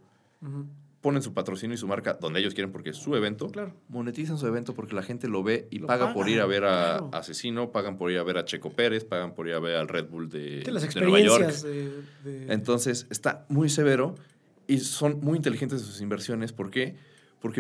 ponen 1.01 1.21
su 1.23 1.35
patrocinio 1.35 1.75
y 1.75 1.77
su 1.79 1.87
marca 1.87 2.15
donde 2.15 2.41
ellos 2.41 2.55
quieren 2.55 2.73
porque 2.73 2.91
es 2.91 2.97
su 2.97 3.15
evento. 3.17 3.49
Claro. 3.49 3.75
Monetizan 3.89 4.39
su 4.39 4.47
evento 4.47 4.75
porque 4.75 4.95
la 4.95 5.03
gente 5.03 5.29
lo 5.29 5.43
ve 5.43 5.69
y 5.71 5.79
Lo 5.79 5.87
paga 5.87 6.15
por 6.15 6.29
ir 6.29 6.41
a 6.41 6.47
ver 6.47 6.65
a 6.65 6.69
claro. 6.99 7.11
Asesino, 7.13 7.71
pagan 7.71 7.99
por 7.99 8.11
ir 8.11 8.19
a 8.19 8.23
ver 8.23 8.39
a 8.39 8.45
Checo 8.45 8.71
Pérez, 8.71 9.05
pagan 9.05 9.35
por 9.35 9.47
ir 9.47 9.55
a 9.55 9.61
ver 9.61 9.77
al 9.77 9.89
Red 9.89 10.09
Bull 10.09 10.29
de, 10.29 10.65
las 10.71 10.93
de 10.95 11.01
Nueva 11.03 11.21
York. 11.21 11.45
experiencias 11.49 12.25
de- 12.25 12.53
Entonces 12.53 13.07
está 13.11 13.45
muy 13.49 13.69
severo 13.69 14.15
y 14.67 14.79
son 14.79 15.21
muy 15.23 15.37
inteligentes 15.37 15.83
sus 15.83 16.01
inversiones. 16.01 16.53
¿Por 16.53 16.71
qué? 16.71 16.95
Porque 16.95 17.08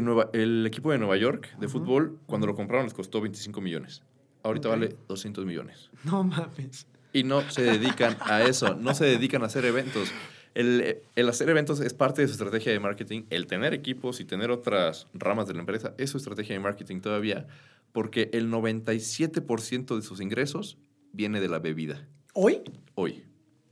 Nueva- 0.02 0.30
el 0.32 0.66
equipo 0.66 0.90
de 0.92 0.98
Nueva 0.98 1.16
York 1.16 1.56
de 1.58 1.68
fútbol, 1.68 2.18
cuando 2.26 2.46
lo 2.46 2.54
compraron, 2.54 2.84
les 2.86 2.94
costó 2.94 3.20
25 3.20 3.60
millones. 3.60 4.02
Ahorita 4.42 4.68
vale 4.68 4.96
200 5.08 5.44
millones. 5.44 5.90
No 6.04 6.24
mames. 6.24 6.86
Y 7.12 7.22
no 7.24 7.48
se 7.50 7.62
dedican 7.62 8.16
a 8.20 8.42
eso, 8.42 8.74
no 8.74 8.94
se 8.94 9.04
dedican 9.06 9.42
a 9.42 9.46
hacer 9.46 9.64
eventos. 9.64 10.12
El, 10.54 10.98
el 11.14 11.28
hacer 11.28 11.48
eventos 11.48 11.80
es 11.80 11.94
parte 11.94 12.22
de 12.22 12.28
su 12.28 12.32
estrategia 12.34 12.72
de 12.72 12.80
marketing. 12.80 13.22
El 13.30 13.46
tener 13.46 13.72
equipos 13.74 14.20
y 14.20 14.24
tener 14.24 14.50
otras 14.50 15.06
ramas 15.14 15.46
de 15.46 15.54
la 15.54 15.60
empresa 15.60 15.94
es 15.98 16.10
su 16.10 16.18
estrategia 16.18 16.54
de 16.54 16.60
marketing 16.60 17.00
todavía, 17.00 17.46
porque 17.92 18.30
el 18.32 18.50
97% 18.50 19.96
de 19.96 20.02
sus 20.02 20.20
ingresos 20.20 20.78
viene 21.12 21.40
de 21.40 21.48
la 21.48 21.58
bebida. 21.58 22.06
¿Hoy? 22.34 22.60
Hoy. 22.94 23.24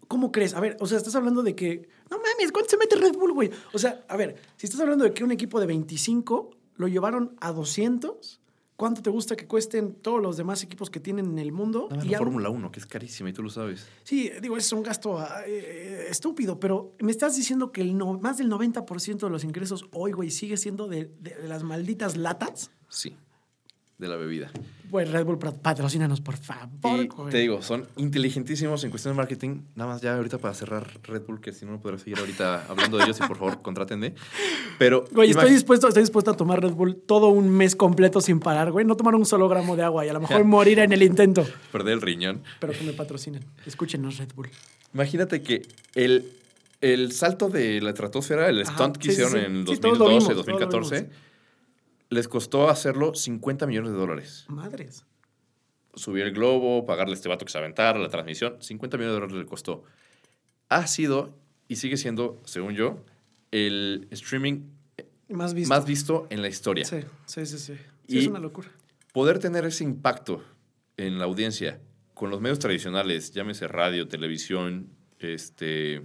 ¿Cómo 0.09 0.33
crees? 0.33 0.55
A 0.55 0.61
ver, 0.61 0.77
o 0.81 0.87
sea, 0.87 0.99
estás 0.99 1.15
hablando 1.17 1.43
de 1.43 1.55
que. 1.55 1.89
No 2.11 2.19
mames, 2.19 2.53
¿cuánto 2.53 2.71
se 2.71 2.77
mete 2.77 2.97
Red 2.97 3.15
Bull, 3.17 3.33
güey? 3.33 3.51
O 3.73 3.79
sea, 3.79 4.05
a 4.09 4.17
ver, 4.17 4.37
si 4.57 4.67
estás 4.67 4.81
hablando 4.81 5.05
de 5.05 5.13
que 5.13 5.25
un 5.25 5.33
equipo 5.33 5.59
de 5.61 5.67
25 5.67 6.51
lo 6.77 6.89
llevaron 6.89 7.35
a 7.41 7.53
200, 7.53 8.41
¿cuánto 8.77 9.03
te 9.03 9.11
gusta 9.11 9.35
que 9.37 9.47
cuesten 9.47 9.95
todos 9.95 10.23
los 10.23 10.37
demás 10.37 10.63
equipos 10.63 10.89
que 10.91 11.01
tienen 11.01 11.27
en 11.27 11.39
el 11.39 11.51
mundo? 11.53 11.89
Y 12.05 12.09
la 12.11 12.19
Fórmula 12.19 12.49
1, 12.51 12.71
que 12.71 12.79
es 12.81 12.87
carísima 12.87 13.31
y 13.31 13.33
tú 13.33 13.43
lo 13.43 13.51
sabes. 13.51 13.87
Sí, 14.05 14.31
digo, 14.41 14.57
es 14.57 14.71
un 14.73 14.83
gasto 14.83 15.19
ah, 15.19 15.43
eh, 15.47 16.07
estúpido, 16.11 16.61
pero 16.61 16.95
me 17.01 17.11
estás 17.11 17.35
diciendo 17.37 17.73
que 17.73 17.81
el 17.81 17.97
no, 17.99 18.19
más 18.21 18.39
del 18.39 18.51
90% 18.51 19.19
de 19.19 19.31
los 19.31 19.43
ingresos 19.45 19.87
hoy, 19.93 20.13
güey, 20.13 20.31
sigue 20.31 20.57
siendo 20.57 20.87
de, 20.89 21.11
de- 21.21 21.35
de 21.35 21.49
las 21.49 21.63
malditas 21.65 22.17
latas. 22.17 22.71
Sí, 22.89 23.17
de 23.99 24.09
la 24.09 24.17
bebida. 24.17 24.51
Pues 24.91 25.11
Red 25.11 25.25
Bull, 25.25 25.39
pat- 25.39 25.57
patrocínanos, 25.63 26.21
por 26.21 26.37
favor. 26.37 26.69
Y 27.29 27.31
te 27.31 27.39
digo, 27.39 27.61
son 27.63 27.87
inteligentísimos 27.97 28.85
en 28.85 28.91
cuestión 28.91 29.15
de 29.15 29.17
marketing. 29.17 29.63
Nada 29.75 29.91
más 29.93 30.03
ya 30.03 30.15
ahorita 30.17 30.39
para 30.39 30.55
cerrar 30.55 30.87
Red 31.03 31.23
Bull, 31.27 31.41
que 31.41 31.53
si 31.53 31.65
no, 31.65 31.73
no 31.73 31.81
podré 31.81 31.99
seguir 31.99 32.19
ahorita 32.19 32.67
hablando 32.69 32.99
de 32.99 33.05
ellos 33.05 33.19
y 33.19 33.27
por 33.27 33.37
favor, 33.39 33.63
contrátenme. 33.63 34.15
Pero. 34.79 35.05
Güey, 35.13 35.31
estoy 35.31 35.51
dispuesto, 35.51 35.89
estoy 35.89 36.03
dispuesto 36.03 36.31
a 36.31 36.37
tomar 36.37 36.63
Red 36.63 36.73
Bull 36.73 36.97
todo 37.07 37.29
un 37.29 37.49
mes 37.51 37.75
completo 37.75 38.21
sin 38.21 38.39
parar, 38.39 38.71
güey. 38.71 38.85
No 38.85 38.97
tomar 38.97 39.15
un 39.15 39.25
solo 39.27 39.49
gramo 39.49 39.77
de 39.77 39.83
agua 39.83 40.05
y 40.07 40.09
a 40.09 40.13
lo 40.13 40.21
mejor 40.21 40.45
morir 40.45 40.79
en 40.79 40.93
el 40.93 41.03
intento. 41.03 41.45
Perder 41.73 41.95
el 41.95 42.03
riñón. 42.03 42.43
Pero 42.61 42.73
que 42.73 42.85
me 42.85 42.93
patrocinen. 42.93 43.45
Escúchenos, 43.65 44.19
Red 44.19 44.29
Bull. 44.37 44.49
Imagínate 44.95 45.43
que 45.43 45.63
el, 45.95 46.31
el 46.81 47.13
salto 47.13 47.49
de 47.49 47.81
la 47.81 47.91
estratosfera, 47.91 48.49
el 48.49 48.63
Ajá, 48.63 48.73
stunt 48.75 48.97
que 48.99 49.07
sí, 49.07 49.23
hicieron 49.23 49.33
sí. 49.33 49.39
en 49.39 49.67
Sí, 49.67 49.77
todos 49.79 49.99
lo 49.99 50.05
2012, 50.05 50.09
vimos, 50.09 50.25
todos 50.25 50.37
lo 50.37 50.43
2014, 50.45 50.97
vimos. 51.03 51.26
Les 52.11 52.29
costó 52.29 52.69
hacerlo 52.69 53.15
50 53.15 53.67
millones 53.67 53.93
de 53.93 53.99
dólares. 53.99 54.45
Madres. 54.49 55.05
Subir 55.95 56.25
el 56.25 56.33
globo, 56.33 56.85
pagarle 56.87 57.13
a 57.13 57.17
este 57.17 57.29
vato 57.29 57.45
que 57.45 57.53
se 57.53 57.59
aventara, 57.59 57.99
la 57.99 58.09
transmisión, 58.11 58.57
50 58.61 58.97
millones 58.99 59.15
de 59.15 59.21
dólares 59.21 59.37
le 59.37 59.47
costó. 59.47 59.83
Ha 60.69 60.87
sido 60.87 61.35
y 61.69 61.77
sigue 61.77 61.97
siendo, 61.97 62.41
según 62.45 62.75
yo, 62.75 63.03
el 63.51 64.07
streaming 64.11 64.63
Más 65.29 65.55
visto. 65.55 65.75
más 65.75 65.87
visto 65.87 66.27
en 66.31 66.43
la 66.43 66.49
historia. 66.49 66.85
Sí, 66.85 66.99
sí, 67.27 67.47
sí, 67.47 67.59
sí. 67.59 67.75
Sí, 68.09 68.17
Y- 68.17 68.19
es 68.19 68.27
una 68.27 68.39
locura. 68.41 68.69
Poder 69.13 69.39
tener 69.39 69.65
ese 69.65 69.83
impacto 69.85 70.45
en 70.99 71.19
la 71.19 71.25
audiencia 71.25 71.81
con 72.15 72.31
los 72.31 72.41
medios 72.41 72.59
tradicionales, 72.59 73.33
llámese 73.33 73.67
radio, 73.67 74.07
televisión, 74.09 74.89
este, 75.19 76.03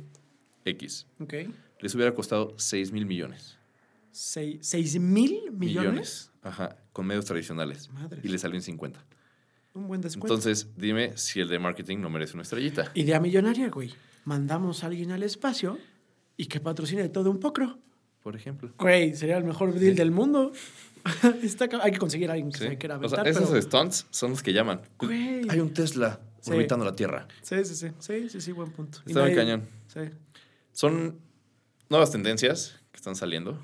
X, 0.65 1.05
Ok. 1.19 1.33
les 1.81 1.95
hubiera 1.95 2.13
costado 2.13 2.53
6 2.57 2.91
mil 2.91 3.05
millones. 3.05 3.57
Seis, 4.11 4.57
¿Seis 4.61 4.99
mil 4.99 5.51
millones? 5.51 6.31
Ajá, 6.41 6.77
con 6.93 7.05
medios 7.07 7.25
tradicionales. 7.25 7.89
Y 8.23 8.27
le 8.29 8.37
salió 8.37 8.55
en 8.57 8.63
50. 8.63 9.03
Un 9.73 9.87
buen 9.87 10.01
descuento. 10.01 10.33
Entonces, 10.33 10.67
dime 10.75 11.15
si 11.17 11.39
el 11.39 11.47
de 11.47 11.59
marketing 11.59 11.99
no 11.99 12.09
merece 12.09 12.33
una 12.33 12.43
estrellita. 12.43 12.91
Idea 12.93 13.19
millonaria, 13.19 13.69
güey. 13.69 13.93
Mandamos 14.25 14.83
a 14.83 14.87
alguien 14.87 15.11
al 15.11 15.23
espacio 15.23 15.77
y 16.35 16.47
que 16.47 16.59
patrocine 16.59 17.07
todo 17.09 17.31
un 17.31 17.39
poco. 17.39 17.77
Por 18.21 18.35
ejemplo. 18.35 18.73
Güey, 18.77 19.15
sería 19.15 19.37
el 19.37 19.43
mejor 19.45 19.73
deal 19.73 19.95
del 19.95 20.11
mundo. 20.11 20.51
Está 21.41 21.67
hay 21.81 21.91
que 21.91 21.97
conseguir 21.97 22.29
a 22.29 22.33
alguien 22.33 22.51
que 22.51 22.59
Sí. 22.59 22.67
se 22.67 22.77
quiera 22.77 22.97
O 22.97 23.07
sea, 23.09 23.21
aventar. 23.21 23.27
esos 23.43 23.49
pero- 23.49 23.61
stunts 23.61 24.05
son 24.11 24.31
los 24.31 24.43
que 24.43 24.53
llaman. 24.53 24.81
Güey. 24.99 25.47
Hay 25.49 25.59
un 25.59 25.73
Tesla 25.73 26.19
Sí. 26.41 26.51
orbitando 26.51 26.83
la 26.85 26.95
Tierra. 26.95 27.27
Sí, 27.41 27.63
sí, 27.65 27.75
sí. 27.75 27.87
Sí, 27.99 28.29
sí, 28.29 28.41
sí, 28.41 28.51
buen 28.51 28.71
punto. 28.71 28.99
Está 29.05 29.21
muy 29.21 29.31
nadie- 29.31 29.35
cañón. 29.35 29.67
Sí. 29.87 29.99
Son 30.73 31.17
nuevas 31.89 32.11
tendencias 32.11 32.79
que 32.91 32.97
están 32.97 33.15
saliendo. 33.15 33.59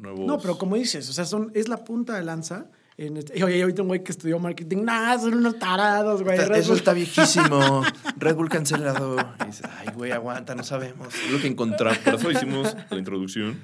Nuevos... 0.00 0.26
No, 0.26 0.38
pero 0.38 0.56
como 0.58 0.76
dices, 0.76 1.08
o 1.08 1.12
sea, 1.12 1.24
son, 1.24 1.50
es 1.54 1.68
la 1.68 1.84
punta 1.84 2.14
de 2.16 2.22
lanza. 2.24 2.66
En 2.96 3.16
este, 3.16 3.38
y 3.38 3.42
oye, 3.42 3.62
ahorita 3.62 3.82
un 3.82 3.88
güey 3.88 4.02
que 4.04 4.12
estudió 4.12 4.38
marketing, 4.38 4.84
nah, 4.84 5.18
son 5.18 5.34
unos 5.34 5.58
tarados, 5.58 6.22
güey. 6.22 6.38
Está- 6.38 6.56
eso 6.58 6.68
Bull". 6.68 6.76
está 6.78 6.92
viejísimo. 6.92 7.82
Red 8.18 8.34
Bull 8.36 8.48
cancelado. 8.48 9.16
Y 9.42 9.46
dices, 9.46 9.66
ay, 9.78 9.88
güey, 9.94 10.12
aguanta, 10.12 10.54
no 10.54 10.64
sabemos. 10.64 11.08
Es 11.14 11.30
lo 11.32 11.40
que 11.40 11.46
encontramos. 11.46 11.98
Por 11.98 12.14
eso 12.16 12.30
hicimos 12.30 12.76
la 12.90 12.98
introducción. 12.98 13.58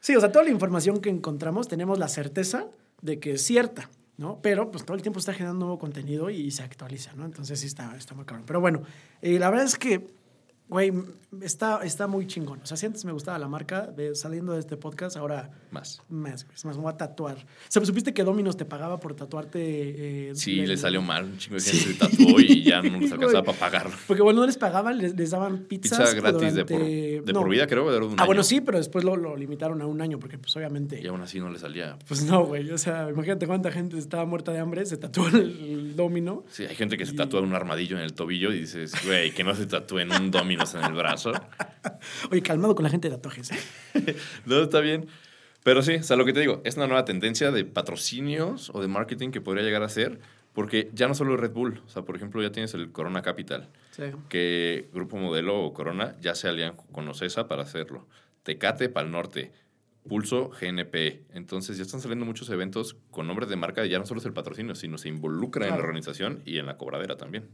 Sí, 0.00 0.14
o 0.16 0.20
sea, 0.20 0.30
toda 0.30 0.44
la 0.44 0.50
información 0.50 1.00
que 1.00 1.08
encontramos 1.10 1.66
tenemos 1.68 1.98
la 1.98 2.08
certeza 2.08 2.66
de 3.00 3.18
que 3.20 3.32
es 3.32 3.42
cierta, 3.42 3.88
¿no? 4.16 4.38
Pero 4.42 4.70
pues 4.70 4.84
todo 4.84 4.96
el 4.96 5.02
tiempo 5.02 5.18
está 5.18 5.32
generando 5.32 5.64
nuevo 5.66 5.78
contenido 5.78 6.28
y 6.30 6.50
se 6.50 6.62
actualiza, 6.62 7.12
¿no? 7.14 7.24
Entonces 7.24 7.58
sí 7.60 7.66
está, 7.66 7.96
está 7.96 8.14
muy 8.14 8.24
cabrón. 8.26 8.44
Pero 8.46 8.60
bueno, 8.60 8.82
eh, 9.22 9.38
la 9.38 9.48
verdad 9.50 9.66
es 9.66 9.76
que, 9.78 10.06
güey, 10.68 10.92
está, 11.42 11.80
está 11.84 12.06
muy 12.06 12.26
chingón. 12.26 12.60
O 12.62 12.66
sea, 12.66 12.76
si 12.76 12.86
antes 12.86 13.04
me 13.04 13.12
gustaba 13.12 13.38
la 13.38 13.48
marca, 13.48 13.86
de, 13.86 14.14
saliendo 14.14 14.52
de 14.52 14.60
este 14.60 14.76
podcast, 14.76 15.16
ahora 15.16 15.50
Más. 15.70 16.02
más, 16.08 16.44
güey. 16.44 16.56
Más, 16.64 16.76
me 16.76 16.82
voy 16.82 16.92
a 16.92 16.96
tatuar. 16.96 17.36
O 17.36 17.40
sea, 17.68 17.84
¿supiste 17.84 18.12
que 18.12 18.22
Dominos 18.24 18.56
te 18.56 18.64
pagaba 18.64 18.98
por 19.00 19.14
tatuarte? 19.14 20.28
eh, 20.30 20.34
Sí, 20.34 20.60
el- 20.60 20.68
le 20.68 20.76
salió 20.76 21.00
mal. 21.02 21.24
Un 21.24 21.38
chingo 21.38 21.56
de 21.56 21.62
gente 21.62 21.78
se 21.86 21.94
tatuó 21.94 22.40
y 22.40 22.62
ya 22.62 22.82
no 22.82 22.98
les 23.00 23.12
alcanzaba 23.12 23.44
para 23.44 23.58
pagarlo. 23.58 23.96
Porque 24.06 24.22
bueno, 24.22 24.40
no 24.40 24.46
les 24.46 24.56
pagaban, 24.58 24.98
les, 24.98 25.14
les 25.16 25.30
daban 25.30 25.58
pizzas. 25.64 25.98
Pizza 25.98 26.14
gratis 26.14 26.54
de, 26.54 26.64
por, 26.64 26.78
durante- 26.78 27.20
de 27.22 27.32
no. 27.32 27.40
por 27.40 27.48
vida, 27.50 27.66
creo. 27.66 27.90
de 27.90 27.98
un 28.06 28.14
Ah, 28.20 28.24
bueno, 28.26 28.42
sí, 28.42 28.60
pero 28.60 28.78
después 28.78 29.04
lo, 29.04 29.16
lo 29.16 29.36
limitaron 29.36 29.80
a 29.82 29.86
un 29.86 30.00
año 30.00 30.18
porque 30.18 30.38
pues 30.38 30.54
obviamente... 30.56 31.00
Y 31.02 31.06
aún 31.06 31.20
así 31.22 31.40
no 31.40 31.50
le 31.50 31.58
salía. 31.58 31.98
Pues 32.06 32.22
no, 32.24 32.44
güey. 32.46 32.70
O 32.70 32.78
sea, 32.78 33.08
imagínate 33.10 33.46
cuánta 33.46 33.70
gente 33.70 33.98
estaba 33.98 34.24
muerta 34.26 34.52
de 34.52 34.58
hambre, 34.58 34.84
se 34.86 34.96
tatuó 34.96 35.28
el, 35.28 35.36
el 35.36 35.96
domino. 35.96 36.44
Sí, 36.50 36.64
hay 36.64 36.74
gente 36.74 36.96
que 36.96 37.06
se 37.06 37.14
tatúa 37.14 37.40
un 37.40 37.54
armadillo 37.54 37.96
en 37.96 38.02
el 38.02 38.12
tobillo 38.12 38.52
y 38.52 38.60
dices, 38.60 38.92
güey, 39.06 39.30
que 39.32 39.44
no 39.44 39.54
se 39.54 39.66
tatúen 39.66 40.10
un 40.12 40.30
En 40.74 40.84
el 40.84 40.92
brazo. 40.92 41.32
Oye, 42.30 42.42
calmado 42.42 42.74
con 42.74 42.84
la 42.84 42.90
gente 42.90 43.08
de 43.08 43.16
tatuajes. 43.16 43.50
¿eh? 43.52 44.16
No, 44.46 44.62
está 44.62 44.80
bien. 44.80 45.08
Pero 45.64 45.82
sí, 45.82 45.96
o 45.96 46.02
sea, 46.02 46.16
lo 46.16 46.24
que 46.24 46.32
te 46.32 46.40
digo, 46.40 46.62
es 46.64 46.76
una 46.76 46.86
nueva 46.86 47.04
tendencia 47.04 47.50
de 47.50 47.64
patrocinios 47.64 48.70
o 48.74 48.80
de 48.80 48.88
marketing 48.88 49.30
que 49.30 49.40
podría 49.40 49.64
llegar 49.64 49.82
a 49.82 49.88
ser, 49.88 50.18
porque 50.52 50.90
ya 50.94 51.08
no 51.08 51.14
solo 51.14 51.36
Red 51.36 51.52
Bull, 51.52 51.82
o 51.84 51.88
sea, 51.88 52.02
por 52.02 52.16
ejemplo, 52.16 52.40
ya 52.42 52.52
tienes 52.52 52.72
el 52.74 52.90
Corona 52.92 53.22
Capital, 53.22 53.68
Sí. 53.90 54.04
que 54.28 54.88
Grupo 54.94 55.16
Modelo 55.16 55.60
o 55.60 55.74
Corona 55.74 56.14
ya 56.20 56.34
se 56.34 56.48
alían 56.48 56.74
con 56.92 57.06
Ocesa 57.08 57.48
para 57.48 57.62
hacerlo. 57.62 58.06
Tecate 58.44 58.88
para 58.88 59.06
el 59.06 59.12
norte, 59.12 59.52
Pulso 60.08 60.48
GNP. 60.50 61.24
Entonces 61.34 61.76
ya 61.76 61.82
están 61.82 62.00
saliendo 62.00 62.24
muchos 62.24 62.48
eventos 62.48 62.96
con 63.10 63.26
nombres 63.26 63.48
de 63.50 63.56
marca 63.56 63.84
y 63.84 63.90
ya 63.90 63.98
no 63.98 64.06
solo 64.06 64.20
es 64.20 64.26
el 64.26 64.32
patrocinio, 64.32 64.74
sino 64.74 64.96
se 64.96 65.08
involucra 65.08 65.66
en 65.66 65.72
la 65.76 65.82
organización 65.82 66.40
y 66.46 66.58
en 66.58 66.64
la 66.66 66.78
cobradera 66.78 67.16
también. 67.16 67.46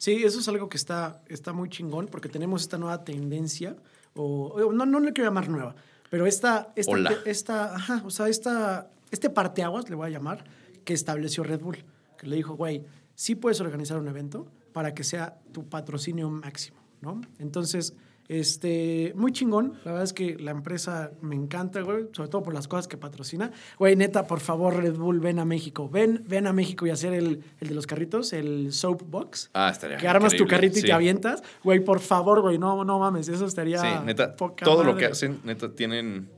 Sí, 0.00 0.24
eso 0.24 0.40
es 0.40 0.48
algo 0.48 0.70
que 0.70 0.78
está, 0.78 1.20
está 1.28 1.52
muy 1.52 1.68
chingón 1.68 2.06
porque 2.06 2.30
tenemos 2.30 2.62
esta 2.62 2.78
nueva 2.78 3.04
tendencia, 3.04 3.76
o, 4.14 4.46
o 4.46 4.72
no, 4.72 4.86
no 4.86 4.98
le 4.98 5.12
quiero 5.12 5.28
llamar 5.28 5.50
nueva, 5.50 5.74
pero 6.08 6.26
esta, 6.26 6.72
esta, 6.74 6.92
Ola. 6.92 7.12
esta, 7.26 7.76
ajá, 7.76 8.02
o 8.06 8.08
sea, 8.08 8.28
esta, 8.28 8.90
este 9.10 9.28
parteaguas, 9.28 9.90
le 9.90 9.96
voy 9.96 10.06
a 10.06 10.10
llamar, 10.10 10.44
que 10.86 10.94
estableció 10.94 11.44
Red 11.44 11.60
Bull, 11.60 11.84
que 12.16 12.26
le 12.28 12.36
dijo, 12.36 12.54
güey, 12.54 12.82
sí 13.14 13.34
puedes 13.34 13.60
organizar 13.60 13.98
un 13.98 14.08
evento 14.08 14.50
para 14.72 14.94
que 14.94 15.04
sea 15.04 15.38
tu 15.52 15.68
patrocinio 15.68 16.30
máximo, 16.30 16.78
¿no? 17.02 17.20
Entonces, 17.38 17.92
este, 18.32 19.12
muy 19.16 19.32
chingón, 19.32 19.72
la 19.84 19.90
verdad 19.90 20.04
es 20.04 20.12
que 20.12 20.36
la 20.38 20.52
empresa 20.52 21.10
me 21.20 21.34
encanta, 21.34 21.80
güey, 21.80 22.04
sobre 22.12 22.28
todo 22.28 22.44
por 22.44 22.54
las 22.54 22.68
cosas 22.68 22.86
que 22.86 22.96
patrocina. 22.96 23.50
Güey, 23.76 23.96
neta, 23.96 24.28
por 24.28 24.38
favor, 24.38 24.76
Red 24.76 24.94
Bull, 24.94 25.18
ven 25.18 25.40
a 25.40 25.44
México, 25.44 25.88
ven, 25.88 26.22
ven 26.28 26.46
a 26.46 26.52
México 26.52 26.86
y 26.86 26.90
hacer 26.90 27.12
el, 27.12 27.42
el 27.60 27.68
de 27.68 27.74
los 27.74 27.88
carritos, 27.88 28.32
el 28.32 28.72
Soapbox 28.72 29.50
Ah, 29.52 29.70
estaría 29.72 29.96
que 29.96 30.06
armas 30.06 30.36
tu 30.36 30.46
carrito 30.46 30.78
y 30.78 30.82
sí. 30.82 30.86
te 30.86 30.92
avientas. 30.92 31.42
Güey, 31.64 31.80
por 31.80 31.98
favor, 31.98 32.40
güey, 32.40 32.56
no, 32.56 32.84
no 32.84 33.00
mames, 33.00 33.26
eso 33.28 33.46
estaría. 33.46 33.80
Sí, 33.80 33.88
neta, 34.04 34.36
poca 34.36 34.64
todo 34.64 34.84
lo 34.84 34.96
que 34.96 35.06
hacen, 35.06 35.40
neta, 35.42 35.74
tienen 35.74 36.28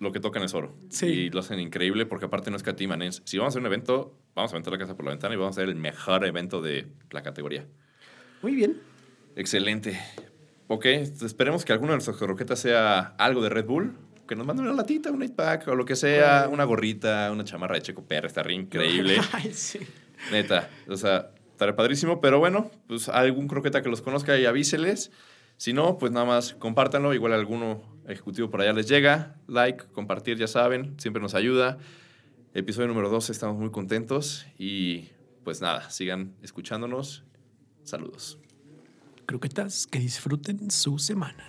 lo 0.00 0.10
que 0.10 0.18
tocan 0.18 0.42
es 0.42 0.52
oro. 0.52 0.74
Sí. 0.88 1.06
Y 1.06 1.30
lo 1.30 1.40
hacen 1.40 1.60
increíble 1.60 2.06
porque 2.06 2.24
aparte 2.24 2.50
no 2.50 2.56
escatiman. 2.56 3.02
Es, 3.02 3.22
si 3.24 3.38
vamos 3.38 3.52
a 3.52 3.54
hacer 3.54 3.60
un 3.60 3.66
evento, 3.66 4.16
vamos 4.34 4.50
a 4.50 4.56
aventar 4.56 4.72
la 4.72 4.78
casa 4.80 4.96
por 4.96 5.04
la 5.04 5.12
ventana 5.12 5.34
y 5.34 5.38
vamos 5.38 5.56
a 5.56 5.60
hacer 5.60 5.68
el 5.68 5.76
mejor 5.76 6.24
evento 6.24 6.60
de 6.60 6.88
la 7.12 7.22
categoría. 7.22 7.66
Muy 8.42 8.56
bien. 8.56 8.80
Excelente. 9.36 9.98
Ok, 10.68 10.86
esperemos 10.86 11.64
que 11.64 11.72
alguno 11.72 11.92
de 11.92 11.96
nuestros 11.96 12.16
croquetas 12.16 12.58
sea 12.58 13.14
algo 13.18 13.42
de 13.42 13.48
Red 13.48 13.66
Bull. 13.66 13.96
Que 14.26 14.34
nos 14.34 14.44
manden 14.44 14.66
una 14.66 14.74
latita, 14.74 15.12
un 15.12 15.20
8-pack 15.20 15.68
o 15.68 15.76
lo 15.76 15.84
que 15.84 15.94
sea, 15.94 16.48
una 16.50 16.64
gorrita, 16.64 17.30
una 17.30 17.44
chamarra 17.44 17.76
de 17.76 17.82
Checo 17.82 18.02
Pérez, 18.02 18.30
estaría 18.30 18.56
increíble. 18.56 19.18
Ay, 19.32 19.52
sí. 19.52 19.78
Neta, 20.32 20.68
o 20.88 20.96
sea, 20.96 21.30
estaría 21.52 21.76
padrísimo, 21.76 22.20
pero 22.20 22.40
bueno, 22.40 22.72
pues 22.88 23.08
algún 23.08 23.46
croqueta 23.46 23.82
que 23.82 23.88
los 23.88 24.02
conozca 24.02 24.36
y 24.36 24.44
avíseles. 24.44 25.12
Si 25.58 25.72
no, 25.72 25.96
pues 25.98 26.10
nada 26.10 26.26
más 26.26 26.54
compártanlo, 26.54 27.14
igual 27.14 27.32
alguno 27.34 27.82
ejecutivo 28.08 28.50
por 28.50 28.60
allá 28.60 28.72
les 28.72 28.88
llega. 28.88 29.36
Like, 29.46 29.84
compartir, 29.92 30.36
ya 30.36 30.48
saben, 30.48 30.98
siempre 30.98 31.22
nos 31.22 31.34
ayuda. 31.34 31.78
Episodio 32.52 32.88
número 32.88 33.08
12, 33.08 33.30
estamos 33.30 33.56
muy 33.56 33.70
contentos 33.70 34.46
y 34.58 35.10
pues 35.44 35.60
nada, 35.60 35.88
sigan 35.90 36.34
escuchándonos. 36.42 37.22
Saludos. 37.84 38.40
Croquetas 39.26 39.86
que 39.86 39.98
disfruten 39.98 40.70
su 40.70 40.98
semana. 40.98 41.44